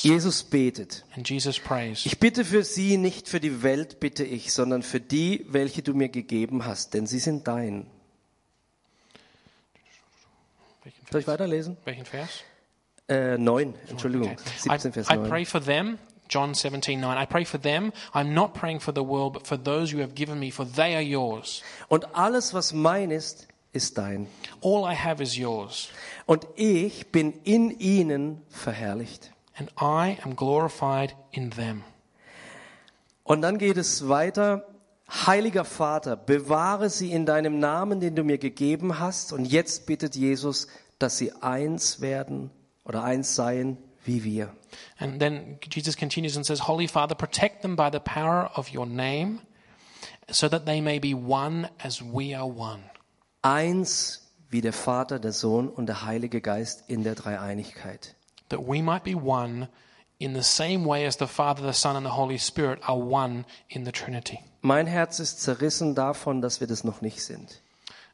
Jesus 0.02 0.42
betet. 0.44 1.04
And 1.16 1.28
Jesus 1.28 1.58
prays. 1.58 2.06
Ich 2.06 2.18
bitte 2.18 2.44
für 2.44 2.62
sie, 2.64 2.96
nicht 2.96 3.28
für 3.28 3.40
die 3.40 3.62
Welt 3.62 4.00
bitte 4.00 4.24
ich, 4.24 4.52
sondern 4.52 4.82
für 4.82 5.00
die, 5.00 5.44
welche 5.48 5.82
du 5.82 5.94
mir 5.94 6.08
gegeben 6.08 6.64
hast, 6.64 6.94
denn 6.94 7.06
sie 7.06 7.18
sind 7.18 7.46
dein. 7.48 7.86
Soll 11.10 11.20
ich 11.20 11.26
weiterlesen? 11.26 11.76
Welchen 11.84 12.04
Vers? 12.04 12.42
Äh, 13.08 13.38
neun, 13.38 13.74
Entschuldigung, 13.88 14.30
Okay. 14.30 14.38
17 14.58 14.92
Vers 14.92 15.08
I, 15.10 15.14
I 15.14 15.16
9. 15.18 15.28
pray 15.28 15.44
for 15.44 15.60
them, 15.62 15.98
John 16.28 16.54
17, 16.54 16.98
9. 16.98 17.18
I 17.22 17.26
pray 17.26 17.44
for 17.44 17.60
them. 17.60 17.92
I'm 18.14 18.32
not 18.32 18.54
praying 18.54 18.80
for 18.80 18.92
the 18.94 19.02
world, 19.04 19.34
but 19.34 19.46
for 19.46 19.56
those 19.62 19.92
you 19.92 20.00
have 20.00 20.14
given 20.14 20.38
me, 20.38 20.50
for 20.50 20.64
they 20.64 20.94
are 20.94 21.02
yours. 21.02 21.62
Und 21.88 22.14
alles, 22.16 22.54
was 22.54 22.72
mein 22.72 23.10
ist, 23.10 23.46
ist 23.74 23.98
dein. 23.98 24.28
All 24.62 24.90
I 24.90 24.96
have 24.96 25.22
is 25.22 25.36
yours. 25.36 25.88
Und 26.26 26.46
ich 26.56 27.10
bin 27.12 27.32
in 27.44 27.70
ihnen 27.70 28.42
verherrlicht. 28.48 29.32
And 29.56 29.70
I 29.80 30.18
am 30.24 30.34
glorified 30.36 31.14
in 31.30 31.50
them. 31.50 31.84
Und 33.22 33.42
dann 33.42 33.58
geht 33.58 33.76
es 33.76 34.08
weiter. 34.08 34.66
Heiliger 35.08 35.64
Vater, 35.64 36.16
bewahre 36.16 36.88
sie 36.88 37.12
in 37.12 37.26
deinem 37.26 37.58
Namen, 37.58 38.00
den 38.00 38.16
du 38.16 38.24
mir 38.24 38.38
gegeben 38.38 38.98
hast. 38.98 39.32
Und 39.32 39.44
jetzt 39.44 39.86
bittet 39.86 40.16
Jesus, 40.16 40.66
dass 40.98 41.18
sie 41.18 41.32
eins 41.42 42.00
werden 42.00 42.50
oder 42.84 43.04
eins 43.04 43.34
seien 43.34 43.78
wie 44.04 44.24
wir. 44.24 44.54
And 44.98 45.20
then 45.20 45.58
Jesus 45.70 45.96
continues 45.96 46.36
and 46.36 46.44
says, 46.44 46.66
Holy 46.66 46.88
Father, 46.88 47.14
protect 47.14 47.62
them 47.62 47.76
by 47.76 47.90
the 47.92 48.00
power 48.00 48.50
of 48.54 48.72
your 48.74 48.86
name, 48.86 49.40
so 50.30 50.48
that 50.48 50.66
they 50.66 50.80
may 50.80 50.98
be 50.98 51.14
one 51.14 51.68
as 51.82 52.02
we 52.02 52.34
are 52.34 52.46
one. 52.46 52.82
Eins 53.44 54.22
wie 54.48 54.62
der 54.62 54.72
Vater, 54.72 55.18
der 55.18 55.32
Sohn 55.32 55.68
und 55.68 55.84
der 55.84 56.06
Heilige 56.06 56.40
Geist 56.40 56.84
in 56.88 57.04
der 57.04 57.14
Dreieinigkeit. 57.14 58.14
That 58.48 58.60
we 58.60 58.82
might 58.82 59.04
be 59.04 59.14
one 59.14 59.68
in 60.18 60.34
the 60.34 60.42
same 60.42 60.86
way 60.86 61.06
as 61.06 61.18
the 61.18 61.26
Father, 61.26 61.62
the 61.62 61.78
Son, 61.78 61.94
and 61.94 62.06
the 62.06 62.12
Holy 62.12 62.38
Spirit 62.38 62.78
are 62.88 62.96
one 62.96 63.44
in 63.68 63.84
the 63.84 63.92
Trinity. 63.92 64.38
Mein 64.62 64.86
Herz 64.86 65.20
ist 65.20 65.42
zerrissen 65.42 65.94
davon, 65.94 66.40
dass 66.40 66.60
wir 66.60 66.66
das 66.66 66.84
noch 66.84 67.02
nicht 67.02 67.22
sind. 67.22 67.60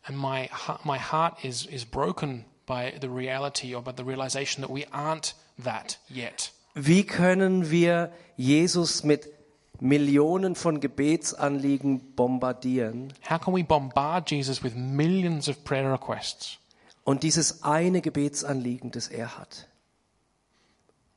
And 0.02 0.18
my, 0.18 0.50
my 0.82 0.98
heart 0.98 1.44
is, 1.44 1.64
is 1.64 1.84
broken 1.84 2.44
by 2.66 2.92
the 3.00 3.08
reality 3.08 3.72
or 3.72 3.82
by 3.82 3.92
the 3.96 4.04
realization 4.04 4.62
that 4.62 4.70
we 4.70 4.84
aren't 4.86 5.34
that 5.62 6.00
yet. 6.08 6.50
Wie 6.74 7.04
können 7.04 7.70
wir 7.70 8.10
Jesus 8.36 9.04
mit 9.04 9.28
Millionen 9.80 10.54
von 10.54 10.80
Gebetsanliegen 10.80 12.14
bombardieren 12.14 13.12
How 13.28 13.40
can 13.40 13.54
we 13.54 13.64
bombard 13.64 14.30
Jesus 14.30 14.62
with 14.62 14.74
millions 14.74 15.48
of 15.48 15.64
prayer 15.64 15.92
requests 15.92 16.58
und 17.04 17.22
dieses 17.22 17.62
eine 17.62 18.02
Gebetsanliegen, 18.02 18.90
das 18.90 19.08
er 19.08 19.38
hat, 19.38 19.68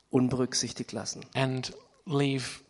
unberücksichtigt 0.10 0.92
lassen? 0.94 1.26
and 1.34 1.74
leave, 2.06 2.62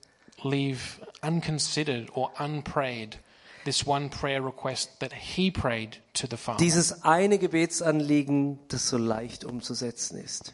leave 0.43 0.99
unconsidered 1.21 2.09
or 2.15 2.31
unprayed 2.39 3.19
this 3.65 3.85
one 3.85 4.09
prayer 4.09 4.43
request 4.43 4.99
that 4.99 5.13
he 5.13 5.51
prayed 5.51 6.01
to 6.13 6.27
the 6.29 6.37
Father? 6.37 6.57
Dieses 6.57 7.03
eine 7.03 7.37
Gebetsanliegen, 7.37 8.59
das 8.67 8.89
so 8.89 8.97
leicht 8.97 9.45
umzusetzen 9.45 10.17
ist. 10.17 10.53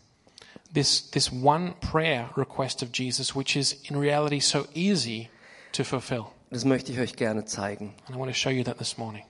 This, 0.73 1.09
this 1.11 1.31
one 1.31 1.73
prayer 1.81 2.29
request 2.35 2.83
of 2.83 2.89
Jesus, 2.93 3.35
which 3.35 3.55
is 3.55 3.81
in 3.89 3.97
reality 3.97 4.39
so 4.39 4.67
easy 4.73 5.29
to 5.73 5.83
fulfill. 5.83 6.27
Das 6.51 6.65
möchte 6.65 6.91
ich 6.91 6.99
euch 6.99 7.15
gerne 7.15 7.45
zeigen. 7.45 7.93
And 8.07 8.15
I 8.15 8.19
want 8.19 8.31
to 8.31 8.37
show 8.37 8.49
you 8.49 8.63
that 8.63 8.77
this 8.77 8.97
morning. 8.97 9.23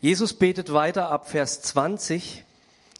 Jesus 0.00 0.34
betet 0.34 0.72
weiter 0.72 1.10
ab 1.10 1.28
Vers 1.28 1.62
20. 1.62 2.44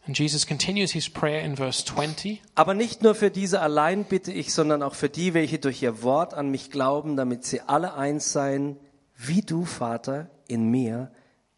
And 0.06 0.18
Jesus 0.18 0.46
continues 0.46 0.92
his 0.92 1.08
prayer 1.08 1.42
in 1.42 1.56
verse 1.56 1.84
20. 1.84 2.42
Aber 2.54 2.74
nicht 2.74 3.02
nur 3.02 3.14
für 3.14 3.30
diese 3.30 3.60
allein 3.60 4.04
bitte 4.04 4.32
ich, 4.32 4.52
sondern 4.52 4.82
auch 4.82 4.94
für 4.94 5.08
die, 5.08 5.32
welche 5.32 5.58
durch 5.58 5.82
ihr 5.82 6.02
Wort 6.02 6.34
an 6.34 6.50
mich 6.50 6.70
glauben, 6.70 7.16
damit 7.16 7.44
sie 7.44 7.62
alle 7.62 7.94
eins 7.94 8.32
seien, 8.32 8.76
wie 9.16 9.40
du, 9.40 9.64
Vater, 9.64 10.28
in 10.46 10.70
mir 10.70 11.10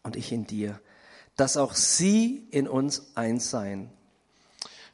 und 0.03 0.15
ich 0.15 0.31
in 0.31 0.45
dir, 0.47 0.79
dass 1.35 1.57
auch 1.57 1.73
sie 1.73 2.47
in 2.51 2.67
uns 2.67 3.11
eins 3.15 3.49
seien. 3.49 3.89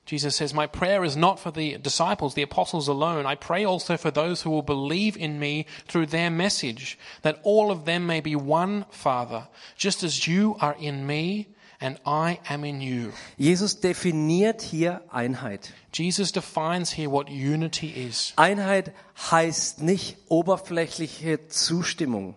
Jesus 0.06 0.36
says, 0.36 0.54
My 0.54 0.68
prayer 0.68 1.04
is 1.04 1.16
not 1.16 1.40
for 1.40 1.52
the 1.52 1.78
disciples, 1.78 2.34
the 2.34 2.42
apostles 2.42 2.88
alone. 2.88 3.26
I 3.26 3.36
pray 3.36 3.64
also 3.64 3.96
for 3.96 4.12
those 4.12 4.42
who 4.42 4.50
will 4.50 4.62
believe 4.62 5.16
in 5.16 5.40
me 5.40 5.66
through 5.88 6.08
their 6.08 6.30
message, 6.30 7.00
that 7.22 7.40
all 7.44 7.72
of 7.72 7.86
them 7.86 8.06
may 8.06 8.20
be 8.20 8.36
one, 8.36 8.86
Father, 8.90 9.48
just 9.78 10.04
as 10.04 10.28
you 10.28 10.58
are 10.60 10.76
in 10.80 11.08
me 11.08 11.48
and 11.80 12.00
I 12.06 12.40
am 12.50 12.64
in 12.64 12.80
you. 12.82 13.12
Jesus 13.38 13.80
definiert 13.80 14.62
hier 14.62 15.02
Einheit. 15.12 15.72
Jesus 15.92 16.32
defines 16.32 16.92
here 16.92 17.10
what 17.10 17.30
unity 17.30 17.90
is. 17.90 18.34
Einheit 18.38 18.94
heißt 19.18 19.82
nicht 19.82 20.18
oberflächliche 20.30 21.48
Zustimmung. 21.50 22.36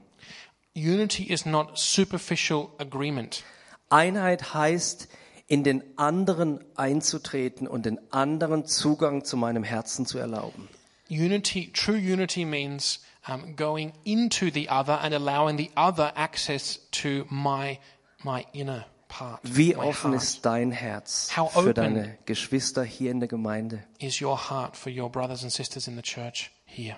Unity 0.74 1.22
is 1.22 1.46
not 1.46 1.78
superficial 1.78 2.70
agreement. 2.78 3.44
Einheit 3.88 4.52
heißt, 4.52 5.08
in 5.48 5.62
den 5.62 5.82
anderen 5.96 6.60
einzutreten 6.74 7.66
und 7.66 7.86
den 7.86 8.00
anderen 8.12 8.66
Zugang 8.66 9.24
zu 9.24 9.36
meinem 9.36 9.62
Herzen 9.62 10.06
zu 10.06 10.18
erlauben. 10.18 10.68
Unity, 11.08 11.70
true 11.72 11.96
unity 11.96 12.44
means 12.44 13.00
um, 13.28 13.54
going 13.54 13.92
into 14.04 14.50
the 14.52 14.68
other 14.68 15.00
and 15.00 15.14
allowing 15.14 15.56
the 15.56 15.70
other 15.76 16.12
access 16.16 16.80
to 16.90 17.24
my, 17.30 17.78
my 18.24 18.44
inner 18.52 18.86
part. 19.08 19.40
Wie 19.44 19.76
offen 19.76 20.10
heart. 20.10 20.22
ist 20.22 20.44
dein 20.44 20.72
Herz 20.72 21.36
How 21.36 21.52
für 21.52 21.74
deine 21.74 22.18
Geschwister 22.26 22.82
hier 22.82 23.12
in 23.12 23.20
der 23.20 23.28
Gemeinde? 23.28 23.84
is 24.00 24.20
your 24.20 24.50
heart 24.50 24.76
for 24.76 24.92
your 24.92 25.08
brothers 25.08 25.42
and 25.42 25.52
sisters 25.52 25.86
in 25.86 25.94
the 25.94 26.02
church 26.02 26.50
here? 26.64 26.96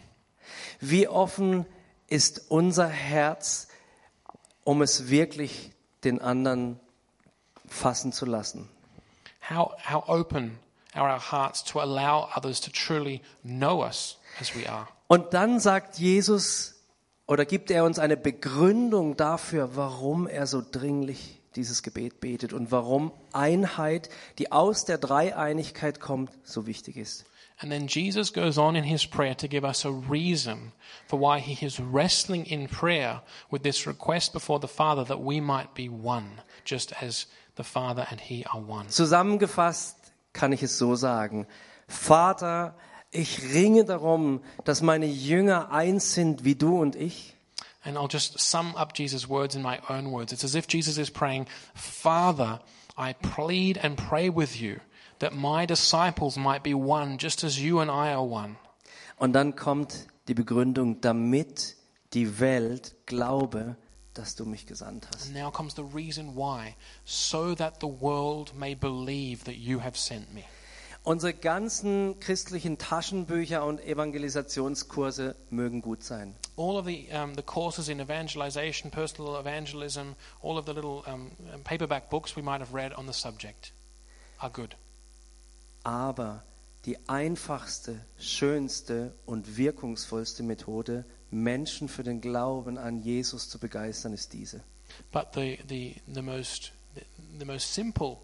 Wie 0.81 1.07
offen 1.07 1.67
ist 2.07 2.51
unser 2.51 2.89
Herz, 2.89 3.69
um 4.65 4.81
es 4.81 5.11
wirklich 5.11 5.73
den 6.05 6.21
anderen 6.23 6.81
fassen 7.69 8.13
zu 8.13 8.27
lassen? 8.27 8.69
How, 9.49 9.73
how 9.89 10.05
open 10.09 10.59
are 10.95 11.11
our 11.13 11.21
hearts 11.21 11.65
to 11.65 11.81
allow 11.81 12.29
others 12.35 12.61
to 12.61 12.71
truly 12.71 13.23
know 13.43 13.85
us 13.85 14.19
as 14.41 14.55
we 14.55 14.69
are? 14.69 14.89
Und 15.07 15.33
dann 15.33 15.59
sagt 15.59 15.99
Jesus 15.99 16.75
oder 17.27 17.45
gibt 17.45 17.71
er 17.71 17.85
uns 17.85 17.99
eine 17.99 18.17
Begründung 18.17 19.17
dafür, 19.17 19.77
warum 19.77 20.27
er 20.27 20.47
so 20.47 20.63
dringlich 20.63 21.41
dieses 21.57 21.83
Gebet 21.83 22.21
betet 22.21 22.53
und 22.53 22.71
warum 22.71 23.13
Einheit, 23.33 24.09
die 24.39 24.53
aus 24.53 24.85
der 24.85 24.99
Dreieinigkeit 24.99 26.01
kommt, 26.01 26.31
so 26.45 26.67
wichtig 26.67 26.97
ist. 26.97 27.25
And 27.61 27.73
then 27.73 27.89
Jesus 27.89 28.33
goes 28.33 28.57
on 28.57 28.77
in 28.77 28.85
his 28.85 29.05
prayer 29.05 29.37
to 29.37 29.49
give 29.49 29.65
us 29.65 29.85
a 29.85 29.91
reason 29.91 30.73
for 31.09 31.19
why 31.19 31.41
he 31.41 31.67
is 31.67 31.81
wrestling 31.81 32.45
in 32.45 32.69
prayer 32.69 33.21
with 33.51 33.63
this 33.63 33.85
request 33.85 34.33
before 34.33 34.61
the 34.61 34.69
Father 34.69 35.05
that 35.05 35.21
we 35.21 35.41
might 35.41 35.75
be 35.75 35.89
one, 35.89 36.41
just 36.65 36.93
as 37.03 37.27
the 37.59 37.65
Father 37.65 38.07
and 38.11 38.21
he 38.21 38.47
are 38.47 38.61
one. 38.61 38.89
Zusammengefasst 38.89 39.97
kann 40.33 40.53
ich 40.53 40.63
es 40.63 40.79
so 40.79 40.95
sagen. 40.97 41.47
Vater, 41.87 42.75
ich 43.11 43.53
ringe 43.55 43.85
darum, 43.85 44.41
dass 44.65 44.81
meine 44.83 45.07
Jünger 45.07 45.71
eins 45.71 46.15
sind 46.15 46.45
wie 46.45 46.55
du 46.55 46.81
und 46.81 46.97
ich. 46.97 47.35
And 47.85 47.97
I'll 47.97 48.11
just 48.11 48.39
sum 48.39 48.75
up 48.77 48.93
Jesus' 48.95 49.29
words 49.29 49.55
in 49.55 49.63
my 49.63 49.79
own 49.89 50.11
words. 50.11 50.33
It's 50.33 50.45
as 50.45 50.55
if 50.55 50.67
Jesus 50.69 50.99
is 50.99 51.11
praying, 51.11 51.47
Father, 51.75 52.61
I 52.99 53.15
plead 53.15 53.79
and 53.83 53.97
pray 53.97 54.29
with 54.29 54.61
you 54.61 54.77
that 55.21 55.35
my 55.35 55.67
disciples 55.67 56.37
might 56.37 56.63
be 56.63 56.75
one, 56.75 57.19
just 57.19 57.45
as 57.45 57.59
you 57.59 57.81
and 57.81 57.91
I 57.91 58.13
are 58.13 58.25
one. 58.25 58.57
Und 59.17 59.33
dann 59.33 59.57
kommt 59.57 60.07
die 60.29 60.35
Begründung, 60.35 61.01
damit 61.01 61.77
die 62.13 62.41
Welt 62.41 62.95
glaube, 63.07 63.77
dass 64.15 64.35
du 64.35 64.45
mich 64.45 64.67
gesandt 64.67 65.09
hast. 65.15 65.27
And 65.27 65.35
now 65.35 65.51
comes 65.51 65.75
the 65.75 65.85
reason 65.85 66.35
why, 66.35 66.75
so 67.05 67.55
that 67.55 67.81
the 67.81 67.87
world 67.87 68.55
may 68.55 68.75
believe 68.75 69.45
that 69.45 69.57
you 69.57 69.81
have 69.81 69.97
sent 69.97 70.33
me. 70.35 70.45
Unsere 71.05 71.33
ganzen 71.33 72.21
christlichen 72.21 72.77
Taschenbücher 72.77 73.65
und 73.65 73.81
Evangelisationskurse 73.81 75.37
mögen 75.49 75.81
gut 75.81 76.03
sein. 76.03 76.35
All 76.57 76.77
of 76.77 76.87
the, 76.87 77.09
um, 77.13 77.35
the 77.35 77.43
courses 77.43 77.89
in 77.89 77.99
evangelization, 77.99 78.91
personal 78.91 79.41
evangelism, 79.41 80.17
all 80.43 80.59
of 80.59 80.67
the 80.67 80.73
little 80.73 81.03
um, 81.07 81.31
paperback 81.65 82.11
books 82.11 82.37
we 82.37 82.43
might 82.43 82.61
have 82.61 82.75
read 82.75 82.93
on 82.93 83.07
the 83.07 83.15
subject 83.15 83.73
are 84.39 84.51
good. 84.51 84.77
Aber 85.83 86.43
die 86.85 86.99
einfachste, 87.09 88.05
schönste 88.19 89.15
und 89.25 89.57
wirkungsvollste 89.57 90.43
Methode, 90.43 91.07
Menschen 91.31 91.89
für 91.89 92.03
den 92.03 92.21
Glauben 92.21 92.79
an 92.79 93.03
Jesus 93.03 93.49
zu 93.49 93.59
begeistern, 93.59 94.13
ist 94.13 94.33
diese. 94.33 94.63
But 95.13 95.29
the, 95.35 95.59
the, 95.69 95.97
the, 96.13 96.23
most, 96.23 96.73
the, 97.39 97.45
most 97.45 97.75
simple, 97.75 98.19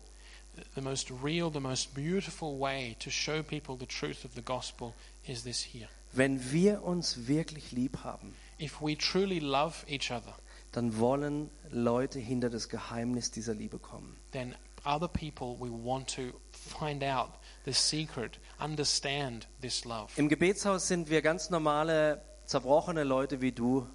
the 0.74 0.80
most 0.80 1.10
real, 1.22 1.50
the 1.52 1.60
most 1.60 1.94
beautiful 1.94 2.58
way 2.58 2.96
to 3.00 3.10
show 3.10 3.42
people 3.42 3.76
the 3.78 3.86
truth 3.86 4.24
of 4.24 4.32
the 4.34 4.42
gospel 4.42 4.94
is 5.26 5.42
this 5.42 5.62
here. 5.62 5.88
Wenn 6.12 6.52
wir 6.52 6.82
uns 6.84 7.26
wirklich 7.26 7.72
lieb 7.72 7.98
haben, 8.04 8.34
If 8.60 8.80
we 8.80 8.96
truly 8.96 9.40
love 9.40 9.84
each 9.88 10.12
other, 10.12 10.34
dann 10.72 10.98
wollen 10.98 11.50
Leute 11.70 12.20
hinter 12.20 12.50
das 12.50 12.68
Geheimnis 12.68 13.30
dieser 13.30 13.54
Liebe 13.54 13.78
kommen. 13.78 14.16
then 14.30 14.54
other 14.86 15.08
people 15.08 15.56
we 15.58 15.70
want 15.70 16.06
to 16.08 16.32
find 16.52 17.02
out 17.02 17.30
the 17.64 17.72
secret, 17.72 18.38
understand 18.60 19.46
this 19.60 19.84
love. 19.84 20.08
Im 20.16 20.28
Gebetshaus 20.28 20.86
sind 20.86 21.10
wir 21.10 21.20
ganz 21.22 21.50
normale, 21.50 22.22
zerbrochene 22.46 23.04
Leute 23.04 23.40
wie 23.40 23.52
du 23.52 23.86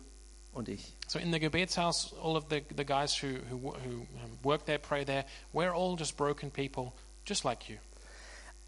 und 0.52 0.70
ich. 0.70 0.96
So 1.08 1.20
in 1.20 1.32
the 1.32 1.40
Gebetshaus, 1.40 2.14
all 2.22 2.36
of 2.36 2.46
the, 2.50 2.64
the 2.76 2.86
guys 2.86 3.16
who, 3.16 3.40
who, 3.50 3.74
who 3.74 4.08
work 4.44 4.66
there, 4.66 4.80
pray 4.80 5.04
there, 5.04 5.26
we're 5.54 5.74
all 5.74 5.96
just 5.96 6.18
broken 6.18 6.52
people, 6.52 6.94
just 7.26 7.44
like 7.44 7.70
you. 7.70 7.78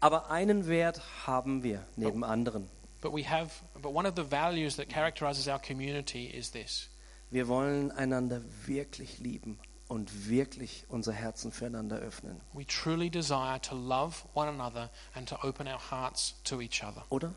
Aber 0.00 0.30
einen 0.30 0.66
Wert 0.66 1.00
haben 1.26 1.62
wir 1.62 1.84
neben 1.96 2.24
anderen. 2.24 2.68
But 3.00 3.12
we 3.12 3.24
have, 3.24 3.50
but 3.80 3.92
one 3.92 4.06
of 4.06 4.14
the 4.16 4.24
values 4.24 4.76
that 4.76 4.88
characterizes 4.88 5.48
our 5.48 5.58
community 5.58 6.26
is 6.26 6.50
this. 6.50 6.88
Wir 7.30 7.48
wollen 7.48 7.90
einander 7.92 8.42
wirklich 8.66 9.18
lieben 9.18 9.58
und 9.88 10.28
wirklich 10.28 10.84
unser 10.88 11.12
Herzen 11.12 11.52
füreinander 11.52 11.98
öffnen. 11.98 12.40
We 12.52 12.66
truly 12.66 13.10
desire 13.10 13.60
to 13.62 13.74
love 13.74 14.24
one 14.34 14.48
another 14.48 14.90
and 15.14 15.28
to 15.28 15.36
open 15.42 15.66
our 15.66 15.80
hearts 15.90 16.34
to 16.44 16.60
each 16.60 16.82
other. 16.82 17.04
Oder? 17.10 17.34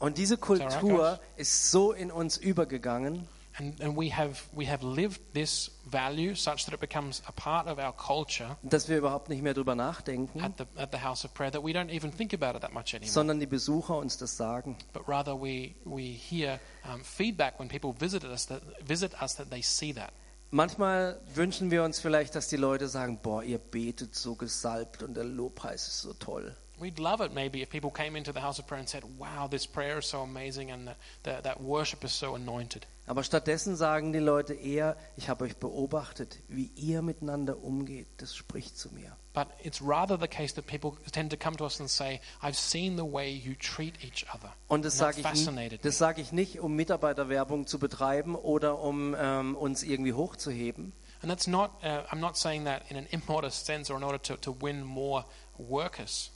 Und 0.00 0.18
diese 0.18 0.38
Kultur 0.38 1.20
ist 1.36 1.70
so 1.70 1.92
in 1.92 2.10
uns 2.10 2.36
übergegangen, 2.36 3.28
And, 3.58 3.78
and 3.80 3.96
we, 3.96 4.08
have, 4.08 4.48
we 4.52 4.64
have 4.64 4.82
lived 4.82 5.20
this 5.34 5.70
value 5.84 6.34
such 6.34 6.64
that 6.64 6.72
it 6.72 6.80
becomes 6.80 7.20
a 7.26 7.32
part 7.32 7.66
of 7.66 7.78
our 7.78 7.92
culture 7.92 8.56
dass 8.62 8.88
wir 8.88 8.96
überhaupt 8.96 9.28
nicht 9.28 9.42
mehr 9.42 9.54
drüber 9.54 9.74
nachdenken, 9.74 10.40
at 10.40 10.52
the, 10.56 10.64
at 10.80 10.92
the 10.92 10.98
house 10.98 11.24
of 11.24 11.34
prayer 11.34 11.50
that 11.50 11.62
we 11.62 11.72
don't 11.72 11.90
even 11.90 12.12
think 12.12 12.32
about 12.32 12.56
it 12.56 12.62
that 12.62 12.72
much 12.72 12.94
anymore. 12.94 13.10
sondern 13.12 13.40
die 13.40 13.46
Besucher 13.46 13.98
uns 13.98 14.16
das 14.16 14.36
sagen. 14.36 14.76
but 14.92 15.06
rather 15.08 15.34
we, 15.34 15.74
we 15.84 16.02
hear 16.02 16.60
um, 16.84 17.02
feedback 17.02 17.58
when 17.58 17.68
people 17.68 17.92
visit 17.92 18.24
us, 18.24 18.46
that, 18.46 18.62
visit 18.86 19.12
us 19.20 19.34
that 19.34 19.50
they 19.50 19.62
see 19.62 19.92
that. 19.92 20.12
Manchmal 20.52 21.20
wünschen 21.34 21.70
wir 21.70 21.84
uns 21.84 22.00
vielleicht, 22.00 22.34
dass 22.36 22.48
die 22.48 22.56
Leute 22.56 22.88
sagen, 22.88 23.18
boah, 23.22 23.42
ihr 23.42 23.58
betet 23.58 24.14
so 24.14 24.36
gesalbt 24.36 25.02
und 25.02 25.14
der 25.14 25.24
Lobpreis 25.24 25.86
ist 25.86 26.00
so 26.00 26.12
toll. 26.14 26.56
We'd 26.80 26.98
love 26.98 27.20
it 27.20 27.32
maybe 27.34 27.62
if 27.62 27.68
people 27.68 27.90
came 27.90 28.16
into 28.16 28.32
the 28.32 28.40
house 28.40 28.58
of 28.58 28.66
prayer 28.66 28.80
and 28.80 28.88
said, 28.88 29.04
wow, 29.18 29.48
this 29.48 29.66
prayer 29.66 29.98
is 29.98 30.06
so 30.06 30.22
amazing 30.22 30.70
and 30.70 30.88
the, 30.88 30.94
the, 31.22 31.40
that 31.42 31.60
worship 31.60 32.04
is 32.04 32.12
so 32.12 32.34
anointed. 32.34 32.86
Aber 33.06 33.22
stattdessen 33.22 33.76
sagen 33.76 34.12
die 34.12 34.20
Leute 34.20 34.54
eher, 34.54 34.96
ich 35.16 35.28
habe 35.28 35.44
euch 35.44 35.56
beobachtet, 35.56 36.38
wie 36.48 36.70
ihr 36.76 37.02
miteinander 37.02 37.58
umgeht, 37.62 38.06
das 38.18 38.34
spricht 38.34 38.78
zu 38.78 38.88
mir. 38.94 39.16
But 39.32 39.48
it's 39.62 39.82
rather 39.82 40.18
the 40.18 40.28
case 40.28 40.54
that 40.54 40.66
people 40.66 40.92
tend 41.12 41.30
to 41.30 41.36
come 41.36 41.56
to 41.56 41.64
us 41.64 41.80
and 41.80 41.90
say, 41.90 42.20
I've 42.40 42.56
seen 42.56 42.96
the 42.96 43.04
way 43.04 43.30
you 43.30 43.54
treat 43.54 44.02
each 44.04 44.26
other. 44.32 44.52
Und 44.68 44.84
das 44.84 44.96
sage 44.96 45.20
ich, 45.20 45.80
das 45.82 45.98
sage 45.98 46.20
ich 46.20 46.32
nicht, 46.32 46.60
um 46.60 46.74
Mitarbeiterwerbung 46.74 47.66
zu 47.66 47.78
betreiben 47.78 48.34
oder 48.34 48.80
um 48.80 49.14
ähm, 49.18 49.54
uns 49.56 49.82
irgendwie 49.82 50.14
hochzuheben, 50.14 50.92
And 51.22 51.30
that's 51.30 51.46
not, 51.46 51.72
uh, 51.82 52.02
I'm 52.10 52.20
not 52.20 52.36
saying 52.36 52.64
that 52.64 52.84
in 52.88 52.96
an 52.96 53.06
immodest 53.12 53.66
sense 53.66 53.90
or 53.90 53.96
in 53.96 54.02
order 54.02 54.18
to, 54.18 54.36
to 54.38 54.52
win 54.52 54.82
more 54.84 55.24
workers. 55.58 56.30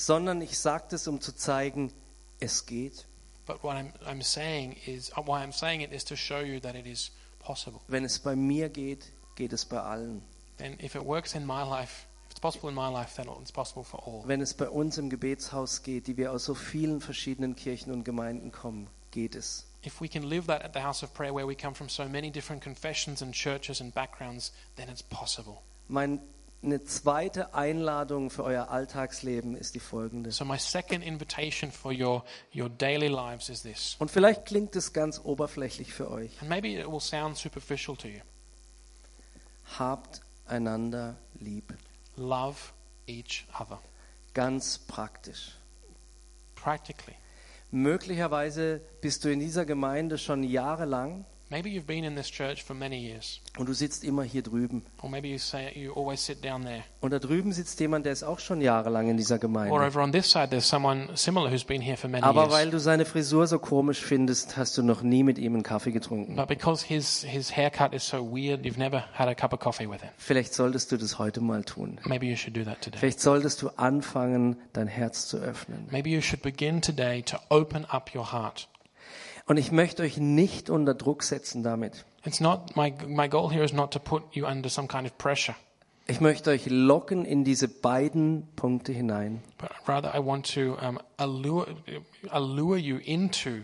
Sondern 0.00 0.40
ich 0.40 0.58
sage 0.58 0.84
das, 0.90 1.06
um 1.08 1.20
zu 1.20 1.32
zeigen, 1.32 1.92
es 2.40 2.66
geht. 2.66 3.06
But 3.46 3.62
what 3.62 3.76
I'm, 3.76 3.92
I'm 4.06 4.22
saying 4.22 4.76
is, 4.86 5.10
uh, 5.16 5.22
why 5.22 5.42
I'm 5.42 5.52
saying 5.52 5.82
it 5.82 5.92
is 5.92 6.04
to 6.06 6.16
show 6.16 6.40
you 6.40 6.60
that 6.60 6.74
it 6.74 6.86
is 6.86 7.10
possible. 7.38 7.80
Wenn 7.88 8.04
es 8.04 8.18
bei 8.18 8.36
mir 8.36 8.68
geht, 8.68 9.12
geht 9.34 9.52
es 9.52 9.64
bei 9.64 9.80
allen. 9.80 10.22
Then 10.56 10.78
if 10.80 10.94
it 10.94 11.04
works 11.04 11.34
in 11.34 11.44
my 11.44 11.62
life, 11.62 12.06
if 12.26 12.30
it's 12.30 12.40
possible 12.40 12.68
in 12.68 12.74
my 12.74 12.88
life, 12.88 13.16
then 13.16 13.26
it's 13.40 13.52
possible 13.52 13.82
for 13.82 14.00
all. 14.06 14.22
Wenn 14.26 14.40
es 14.40 14.54
bei 14.54 14.68
uns 14.68 14.96
im 14.98 15.10
Gebetshaus 15.10 15.82
geht, 15.82 16.06
die 16.06 16.16
wir 16.16 16.32
aus 16.32 16.44
so 16.44 16.54
vielen 16.54 17.00
verschiedenen 17.00 17.56
Kirchen 17.56 17.92
und 17.92 18.04
Gemeinden 18.04 18.52
kommen, 18.52 18.88
geht 19.10 19.34
es. 19.34 19.66
If 19.84 20.00
we 20.00 20.08
can 20.08 20.22
live 20.22 20.46
that 20.46 20.62
at 20.62 20.72
the 20.74 20.80
house 20.80 21.02
of 21.02 21.12
prayer 21.12 21.34
where 21.34 21.46
we 21.46 21.56
come 21.56 21.74
from 21.74 21.88
so 21.88 22.06
many 22.06 22.30
different 22.30 22.62
confessions 22.62 23.22
and 23.22 23.34
churches 23.34 23.80
and 23.80 23.92
backgrounds, 23.92 24.52
then 24.76 24.88
it's 24.88 25.02
possible. 25.02 25.62
Meine 26.62 26.84
zweite 26.84 27.54
Einladung 27.54 28.28
für 28.28 28.44
euer 28.44 28.68
Alltagsleben 28.68 29.56
ist 29.56 29.74
die 29.74 29.80
folgende. 29.80 30.30
So 30.30 30.44
my 30.44 30.58
second 30.58 31.02
invitation 31.02 31.72
for 31.72 31.90
your, 31.90 32.22
your 32.54 32.68
daily 32.68 33.08
lives 33.08 33.48
is 33.48 33.62
this. 33.62 33.96
Und 33.98 34.10
vielleicht 34.10 34.44
klingt 34.44 34.76
es 34.76 34.92
ganz 34.92 35.20
oberflächlich 35.24 35.94
für 35.94 36.10
euch. 36.10 36.38
And 36.40 36.50
maybe 36.50 36.68
it 36.68 36.86
will 36.86 37.00
sound 37.00 37.38
superficial 37.38 37.96
to 37.96 38.08
you. 38.08 38.20
Habt 39.78 40.20
einander 40.46 41.16
lieb. 41.38 41.72
Love 42.16 42.58
each 43.06 43.46
other. 43.58 43.80
Ganz 44.34 44.78
praktisch. 44.78 45.52
Practically. 46.56 47.16
Möglicherweise 47.70 48.82
bist 49.00 49.24
du 49.24 49.32
in 49.32 49.40
dieser 49.40 49.64
Gemeinde 49.64 50.18
schon 50.18 50.42
jahrelang 50.42 51.24
Maybe 51.50 51.68
you've 51.68 51.86
been 51.88 52.04
in 52.04 52.14
this 52.14 52.30
church 52.30 52.62
for 52.62 52.76
many 52.76 52.96
years, 52.96 53.40
und 53.58 53.68
du 53.68 53.72
sitzt 53.72 54.04
immer 54.04 54.22
hier 54.22 54.42
drüben. 54.42 54.82
or 55.02 55.10
maybe 55.10 55.26
you 55.26 55.38
say 55.38 55.72
you 55.74 55.92
always 55.94 56.24
sit 56.24 56.44
down 56.44 56.62
there. 56.62 56.84
Und 57.00 57.12
da 57.12 57.18
drüben 57.18 57.52
sitzt 57.52 57.80
jemand, 57.80 58.06
der 58.06 58.12
ist 58.12 58.22
auch 58.22 58.38
schon 58.38 58.60
jahrelang 58.60 59.08
in 59.08 59.16
dieser 59.16 59.34
Or 59.34 59.40
Gemeinde. 59.40 59.74
over 59.74 60.00
on 60.00 60.12
this 60.12 60.30
side, 60.30 60.50
there's 60.50 60.68
someone 60.68 61.08
similar 61.16 61.50
who's 61.50 61.64
been 61.64 61.82
here 61.82 61.96
for 61.96 62.08
many 62.08 62.22
Aber 62.22 62.42
years. 62.42 62.52
weil 62.52 62.70
du 62.70 62.78
seine 62.78 63.04
Frisur 63.04 63.48
so 63.48 63.58
komisch 63.58 64.00
findest, 64.00 64.56
hast 64.56 64.78
du 64.78 64.84
noch 64.84 65.02
nie 65.02 65.24
mit 65.24 65.38
ihm 65.38 65.54
einen 65.54 65.64
Kaffee 65.64 65.90
getrunken. 65.90 66.36
But 66.36 66.46
because 66.46 66.86
his, 66.86 67.24
his 67.24 67.56
haircut 67.56 67.94
is 67.94 68.06
so 68.06 68.18
weird, 68.24 68.64
you've 68.64 68.78
never 68.78 69.02
had 69.12 69.26
a 69.28 69.34
cup 69.34 69.52
of 69.52 69.58
coffee 69.58 69.90
with 69.90 70.02
him. 70.02 70.10
Vielleicht 70.18 70.54
solltest 70.54 70.92
du 70.92 70.98
das 70.98 71.18
heute 71.18 71.40
mal 71.40 71.64
tun. 71.64 71.98
Maybe 72.04 72.26
you 72.26 72.36
should 72.36 72.56
do 72.56 72.62
that 72.62 72.80
today. 72.80 72.98
Vielleicht 72.98 73.20
solltest 73.20 73.60
du 73.60 73.70
anfangen, 73.76 74.54
dein 74.72 74.86
Herz 74.86 75.26
zu 75.26 75.38
öffnen. 75.38 75.88
Maybe 75.90 76.10
you 76.10 76.20
should 76.20 76.42
begin 76.42 76.80
today 76.80 77.22
to 77.22 77.38
open 77.48 77.84
up 77.86 78.14
your 78.14 78.30
heart. 78.32 78.68
Und 79.50 79.56
ich 79.56 79.72
möchte 79.72 80.04
euch 80.04 80.16
nicht 80.16 80.70
unter 80.70 80.94
Druck 80.94 81.24
setzen 81.24 81.64
damit. 81.64 82.04
It's 82.24 82.38
not 82.38 82.76
my 82.76 82.94
my 83.08 83.28
goal 83.28 83.50
here 83.52 83.64
is 83.64 83.72
not 83.72 83.92
to 83.92 83.98
put 83.98 84.22
you 84.32 84.46
under 84.46 84.70
some 84.70 84.86
kind 84.86 85.04
of 85.08 85.18
pressure, 85.18 85.56
Ich 86.06 86.20
möchte 86.20 86.50
euch 86.50 86.66
locken 86.66 87.24
in 87.24 87.42
diese 87.42 87.66
beiden 87.66 88.46
Punkte 88.54 88.92
hinein. 88.92 89.42
but 89.58 89.70
rather 89.88 90.14
I 90.14 90.24
want 90.24 90.54
to 90.54 90.76
um, 90.80 91.00
allure 91.16 91.66
allure 92.30 92.78
you 92.78 92.98
into 92.98 93.62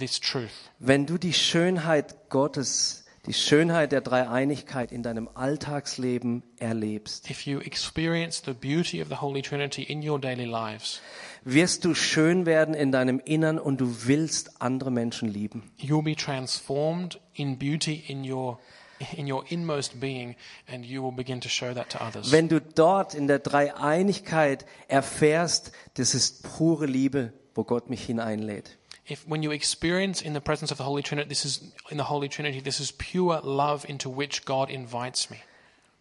this 0.00 0.18
truth. 0.18 0.50
Wenn 0.80 1.06
du 1.06 1.18
die 1.18 1.32
Schönheit 1.32 2.30
Gottes, 2.30 3.04
die 3.26 3.32
Schönheit 3.32 3.92
der 3.92 4.00
Dreieinigkeit 4.00 4.90
in 4.90 5.04
deinem 5.04 5.28
Alltagsleben 5.34 6.42
erlebst, 6.58 7.30
If 7.30 7.46
you 7.46 7.60
experience 7.60 8.42
the 8.44 8.54
beauty 8.54 9.00
of 9.00 9.06
the 9.08 9.20
Holy 9.20 9.42
Trinity 9.42 9.84
in 9.84 10.02
your 10.08 10.18
daily 10.18 10.46
lives, 10.46 11.00
wirst 11.44 11.84
du 11.84 11.94
schön 11.94 12.46
werden 12.46 12.74
in 12.74 12.92
deinem 12.92 13.20
Innern 13.24 13.58
und 13.58 13.80
du 13.80 14.06
willst 14.06 14.60
andere 14.60 14.90
Menschen 14.90 15.28
lieben. 15.28 15.70
you'll 15.78 16.02
be 16.02 16.16
transformed 16.16 17.20
in 17.34 17.58
beauty 17.58 18.04
in 18.06 18.30
your 18.30 18.58
in 19.16 19.30
your 19.30 19.44
inmost 19.48 20.00
being, 20.00 20.34
and 20.66 20.84
you 20.84 21.02
will 21.02 21.12
begin 21.12 21.40
to 21.40 21.48
show 21.48 21.72
that 21.72 21.88
to 21.90 21.98
others. 22.00 22.32
Wenn 22.32 22.48
du 22.48 22.60
dort 22.60 23.14
in 23.14 23.28
der 23.28 23.38
Dreieinigkeit 23.38 24.66
erfährst, 24.88 25.72
das 25.94 26.14
ist 26.14 26.42
pure 26.42 26.86
Liebe, 26.86 27.32
wo 27.54 27.64
Gott 27.64 27.90
mich 27.90 28.04
hineinlädt. 28.04 28.76
If 29.10 29.24
when 29.26 29.42
you 29.42 29.52
experience 29.52 30.20
in 30.20 30.34
the 30.34 30.40
presence 30.40 30.70
of 30.70 30.78
the 30.78 30.84
Holy 30.84 31.02
Trinity, 31.02 31.28
this 31.28 31.44
is 31.44 31.72
in 31.88 31.98
the 31.98 32.04
Holy 32.04 32.28
Trinity, 32.28 32.60
this 32.60 32.80
is 32.80 32.92
pure 32.92 33.40
love 33.42 33.88
into 33.88 34.10
which 34.14 34.44
God 34.44 34.68
invites 34.68 35.30
me. 35.30 35.36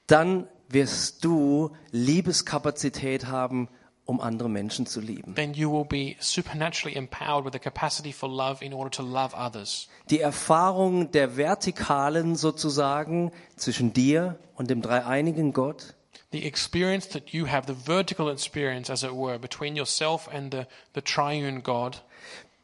Dann 0.07 0.47
wirst 0.69 1.23
du 1.23 1.71
Liebeskapazität 1.91 3.27
haben, 3.27 3.69
um 4.07 4.19
andere 4.19 4.49
Menschen 4.49 4.87
zu 4.87 4.99
lieben. 5.01 5.35
Then 5.35 5.53
you 5.53 5.71
will 5.71 5.85
be 5.85 6.15
supernaturally 6.19 6.97
empowered 6.97 7.45
with 7.45 7.53
the 7.53 7.59
capacity 7.59 8.11
for 8.11 8.27
love 8.27 8.65
in 8.65 8.73
order 8.73 8.89
to 8.89 9.03
love 9.03 9.35
others. 9.37 9.87
Die 10.09 10.19
Erfahrung 10.19 11.11
der 11.11 11.37
Vertikalen 11.37 12.35
sozusagen 12.35 13.31
zwischen 13.55 13.93
dir 13.93 14.39
und 14.55 14.69
dem 14.71 14.81
dreieinigen 14.81 15.53
Gott, 15.53 15.93
The 16.31 16.45
experience 16.45 17.07
that 17.09 17.29
you 17.29 17.47
have, 17.47 17.67
the 17.67 17.73
vertical 17.85 18.29
experience, 18.29 18.89
as 18.89 19.03
it 19.03 19.13
were, 19.13 19.39
between 19.39 19.77
yourself 19.77 20.27
and 20.27 20.53
the, 20.53 20.65
the 20.93 21.01
triune 21.01 21.61
God, 21.61 22.01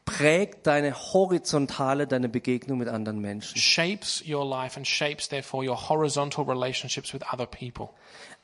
prägt 0.04 0.66
deine 0.66 0.92
horizontale, 0.94 2.06
deine 2.06 2.28
Begegnung 2.28 2.76
mit 2.78 2.88
anderen 2.88 3.20
Menschen. 3.20 3.56
shapes 3.58 4.22
your 4.28 4.44
life 4.44 4.76
and 4.76 4.86
shapes, 4.86 5.28
therefore, 5.30 5.66
your 5.66 5.76
horizontal 5.88 6.44
relationships 6.44 7.14
with 7.14 7.22
other 7.32 7.46
people. 7.46 7.88